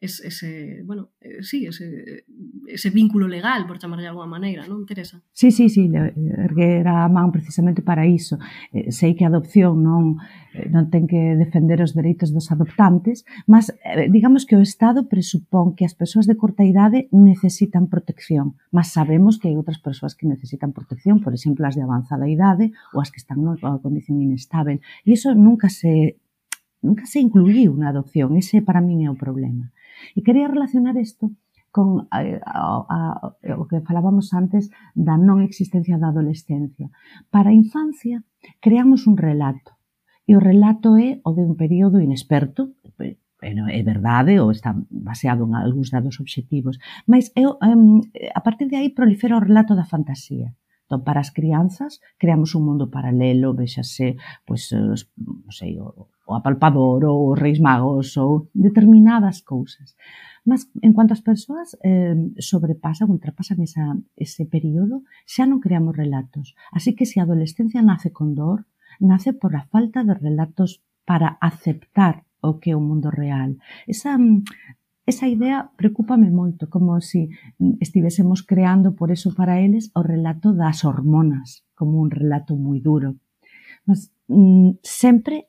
es, 0.00 0.20
ese, 0.20 0.82
bueno, 0.84 1.10
eh, 1.20 1.42
sí, 1.42 1.66
ese, 1.66 2.24
ese 2.66 2.90
vínculo 2.90 3.26
legal, 3.26 3.66
por 3.66 3.78
chamarlle 3.78 4.02
de 4.02 4.08
alguma 4.08 4.30
maneira, 4.30 4.62
non, 4.70 4.86
Teresa? 4.86 5.18
Sí, 5.34 5.50
sí, 5.50 5.66
sí, 5.66 5.90
erguera 5.90 7.02
a 7.02 7.10
man 7.10 7.34
precisamente 7.34 7.82
para 7.82 8.06
iso. 8.06 8.38
Eh, 8.70 8.94
sei 8.94 9.18
que 9.18 9.26
a 9.26 9.30
adopción 9.32 9.82
non, 9.82 10.22
eh, 10.54 10.70
non 10.70 10.86
ten 10.86 11.10
que 11.10 11.34
defender 11.34 11.82
os 11.82 11.98
dereitos 11.98 12.30
dos 12.30 12.54
adoptantes, 12.54 13.26
mas 13.50 13.74
eh, 13.82 14.06
digamos 14.06 14.46
que 14.46 14.54
o 14.54 14.62
Estado 14.62 15.10
presupón 15.10 15.74
que 15.74 15.82
as 15.82 15.98
persoas 15.98 16.30
de 16.30 16.38
corta 16.38 16.62
idade 16.62 17.10
necesitan 17.10 17.90
protección, 17.90 18.54
mas 18.70 18.94
sabemos 18.94 19.42
que 19.42 19.50
hai 19.50 19.58
outras 19.58 19.82
persoas 19.82 20.14
que 20.14 20.30
necesitan 20.30 20.70
protección, 20.70 21.18
por 21.18 21.34
exemplo, 21.34 21.66
as 21.66 21.74
de 21.74 21.82
avanzada 21.82 22.30
idade 22.30 22.70
ou 22.94 23.02
as 23.02 23.10
que 23.10 23.18
están 23.18 23.42
nunha 23.42 23.82
condición 23.82 24.22
inestável, 24.22 24.78
e 25.02 25.10
iso 25.10 25.34
nunca 25.34 25.66
se 25.66 26.22
nunca 26.78 27.06
se 27.06 27.18
incluiu 27.18 27.74
na 27.74 27.90
adopción, 27.90 28.38
ese 28.38 28.62
para 28.62 28.78
min 28.78 29.02
é 29.02 29.10
o 29.10 29.18
problema. 29.18 29.74
E 30.16 30.22
quería 30.26 30.48
relacionar 30.48 30.96
isto 30.96 31.32
con 31.70 32.08
eh, 32.12 32.40
a, 32.44 32.84
a, 32.88 32.98
a, 33.20 33.54
o 33.60 33.68
que 33.68 33.84
falábamos 33.84 34.32
antes 34.32 34.72
da 34.96 35.20
non 35.20 35.44
existencia 35.44 36.00
da 36.00 36.10
adolescencia. 36.10 36.88
Para 37.28 37.52
a 37.52 37.58
infancia 37.58 38.24
creamos 38.64 39.06
un 39.06 39.20
relato 39.20 39.76
e 40.28 40.36
o 40.36 40.40
relato 40.40 40.96
é 41.00 41.20
o 41.24 41.32
de 41.32 41.42
un 41.44 41.56
período 41.56 42.00
inexperto, 42.04 42.76
bueno, 43.40 43.68
eh, 43.68 43.80
é 43.80 43.82
verdade 43.82 44.40
ou 44.40 44.52
está 44.52 44.76
baseado 44.90 45.44
en 45.48 45.56
algúns 45.56 45.88
dados 45.88 46.20
obxectivos, 46.20 46.76
mas 47.06 47.32
é, 47.36 47.46
um, 47.46 48.04
a 48.34 48.40
partir 48.44 48.68
de 48.68 48.76
aí 48.76 48.90
prolifera 48.90 49.38
o 49.38 49.44
relato 49.44 49.72
da 49.78 49.88
fantasía. 49.88 50.52
Entón, 50.88 51.04
para 51.04 51.20
as 51.20 51.28
crianzas, 51.36 52.00
creamos 52.16 52.56
un 52.56 52.64
mundo 52.64 52.88
paralelo, 52.88 53.52
vexase, 53.52 54.16
pois, 54.48 54.72
non 54.72 55.52
sei, 55.52 55.76
o, 55.76 56.08
o 56.28 56.36
apalpador 56.36 57.08
ou 57.08 57.32
os 57.32 57.38
Reis 57.40 57.58
Magos, 57.58 58.16
ou 58.20 58.52
determinadas 58.52 59.40
cousas. 59.40 59.96
Mas, 60.44 60.68
en 60.80 60.92
cuanto 60.92 61.16
as 61.16 61.24
persoas 61.24 61.76
eh, 61.80 62.16
sobrepasan, 62.36 63.08
ultrapasan 63.08 63.60
esa, 63.64 63.96
ese 64.16 64.44
período, 64.44 65.08
xa 65.24 65.48
non 65.48 65.60
creamos 65.64 65.96
relatos. 65.96 66.52
Así 66.72 66.92
que 66.92 67.08
se 67.08 67.20
a 67.20 67.24
adolescencia 67.24 67.80
nace 67.80 68.12
con 68.12 68.36
dor, 68.36 68.68
nace 69.00 69.32
por 69.32 69.56
a 69.56 69.64
falta 69.72 70.04
de 70.04 70.12
relatos 70.12 70.84
para 71.08 71.40
aceptar 71.40 72.28
o 72.44 72.60
que 72.60 72.72
é 72.72 72.76
o 72.76 72.84
mundo 72.84 73.08
real. 73.08 73.56
Esa 73.88 74.20
esa 75.08 75.24
idea 75.24 75.72
preocupame 75.80 76.28
moito, 76.28 76.68
como 76.68 77.00
se 77.00 77.08
si 77.08 77.76
estivésemos 77.80 78.44
creando 78.44 78.92
por 78.92 79.08
eso 79.08 79.32
para 79.32 79.56
eles 79.56 79.88
o 79.96 80.04
relato 80.04 80.52
das 80.52 80.84
hormonas, 80.84 81.64
como 81.72 81.96
un 82.04 82.12
relato 82.12 82.60
moi 82.60 82.76
duro. 82.84 83.16
Mas 83.88 84.12
mm, 84.28 84.84
sempre 84.84 85.48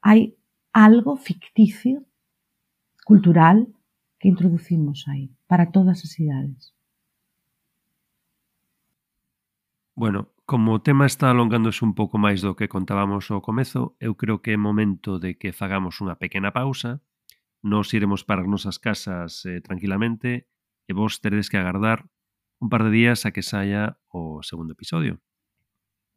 hai 0.00 0.36
algo 0.72 1.16
ficticio, 1.16 2.06
cultural, 3.04 3.68
que 4.18 4.28
introducimos 4.28 5.08
aí, 5.08 5.32
para 5.46 5.72
todas 5.72 6.04
as 6.04 6.18
idades. 6.20 6.74
Bueno, 9.94 10.32
como 10.46 10.72
o 10.72 10.82
tema 10.82 11.06
está 11.06 11.30
alongándose 11.30 11.84
un 11.84 11.94
pouco 11.94 12.16
máis 12.18 12.40
do 12.40 12.56
que 12.56 12.72
contábamos 12.72 13.30
ao 13.30 13.44
comezo, 13.44 13.94
eu 14.00 14.16
creo 14.16 14.40
que 14.40 14.56
é 14.56 14.58
momento 14.58 15.20
de 15.20 15.36
que 15.36 15.52
fagamos 15.52 16.00
unha 16.00 16.16
pequena 16.16 16.50
pausa, 16.50 17.04
nos 17.60 17.92
iremos 17.92 18.24
para 18.24 18.40
as 18.42 18.48
nosas 18.48 18.80
casas 18.80 19.44
eh, 19.44 19.60
tranquilamente 19.60 20.48
e 20.88 20.92
vos 20.96 21.20
teredes 21.20 21.52
que 21.52 21.60
agardar 21.60 22.08
un 22.58 22.68
par 22.72 22.82
de 22.84 22.90
días 22.90 23.28
a 23.28 23.32
que 23.32 23.44
saia 23.44 24.00
o 24.08 24.40
segundo 24.40 24.72
episodio. 24.72 25.20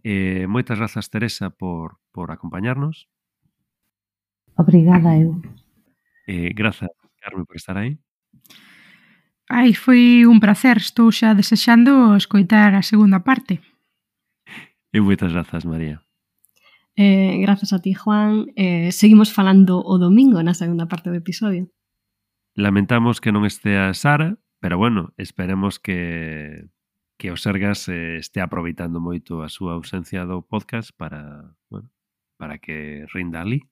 Eh, 0.04 0.48
moitas 0.48 0.80
grazas, 0.80 1.08
Teresa, 1.08 1.52
por, 1.52 2.00
por 2.12 2.32
acompañarnos. 2.32 3.08
Obrigada 4.58 5.18
eu. 5.18 5.42
Eh, 6.28 6.54
grazas, 6.54 6.90
Carmen, 7.22 7.46
por 7.46 7.56
estar 7.56 7.78
aí. 7.78 7.98
Ai, 9.50 9.74
foi 9.74 10.26
un 10.26 10.40
placer. 10.40 10.78
Estou 10.78 11.12
xa 11.12 11.36
desexando 11.36 12.16
escoitar 12.16 12.74
a 12.76 12.82
segunda 12.82 13.22
parte. 13.22 13.60
E 14.94 14.98
moitas 15.02 15.34
grazas, 15.34 15.66
María. 15.66 16.02
Eh, 16.96 17.42
grazas 17.42 17.74
a 17.74 17.82
ti, 17.82 17.94
Juan. 17.94 18.54
Eh, 18.56 18.94
seguimos 18.94 19.34
falando 19.34 19.82
o 19.82 19.98
domingo 19.98 20.40
na 20.46 20.54
segunda 20.54 20.88
parte 20.88 21.10
do 21.10 21.18
episodio. 21.18 21.68
Lamentamos 22.54 23.18
que 23.18 23.34
non 23.34 23.50
estea 23.50 23.92
Sara, 23.98 24.38
pero 24.62 24.78
bueno, 24.78 25.12
esperemos 25.18 25.82
que 25.82 26.70
que 27.18 27.32
o 27.32 27.38
Sergas 27.38 27.88
eh, 27.90 28.18
estea 28.18 28.46
aproveitando 28.46 29.00
moito 29.00 29.42
a 29.42 29.50
súa 29.50 29.78
ausencia 29.78 30.28
do 30.28 30.44
podcast 30.44 30.92
para, 30.94 31.56
bueno, 31.72 31.90
para 32.38 32.60
que 32.60 33.08
rinda 33.14 33.40
ali. 33.42 33.64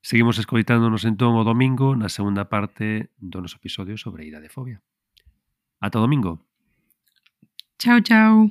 Seguimos 0.00 0.40
escoitándonos 0.40 1.04
entón 1.04 1.36
o 1.36 1.44
domingo 1.44 1.92
na 1.92 2.08
segunda 2.08 2.48
parte 2.48 3.12
do 3.20 3.44
noso 3.44 3.60
episodio 3.60 4.00
sobre 4.00 4.24
ira 4.24 4.40
de 4.40 4.48
fobia. 4.48 4.80
Ata 5.80 6.00
domingo. 6.00 6.40
Chao, 7.76 8.00
chao. 8.00 8.48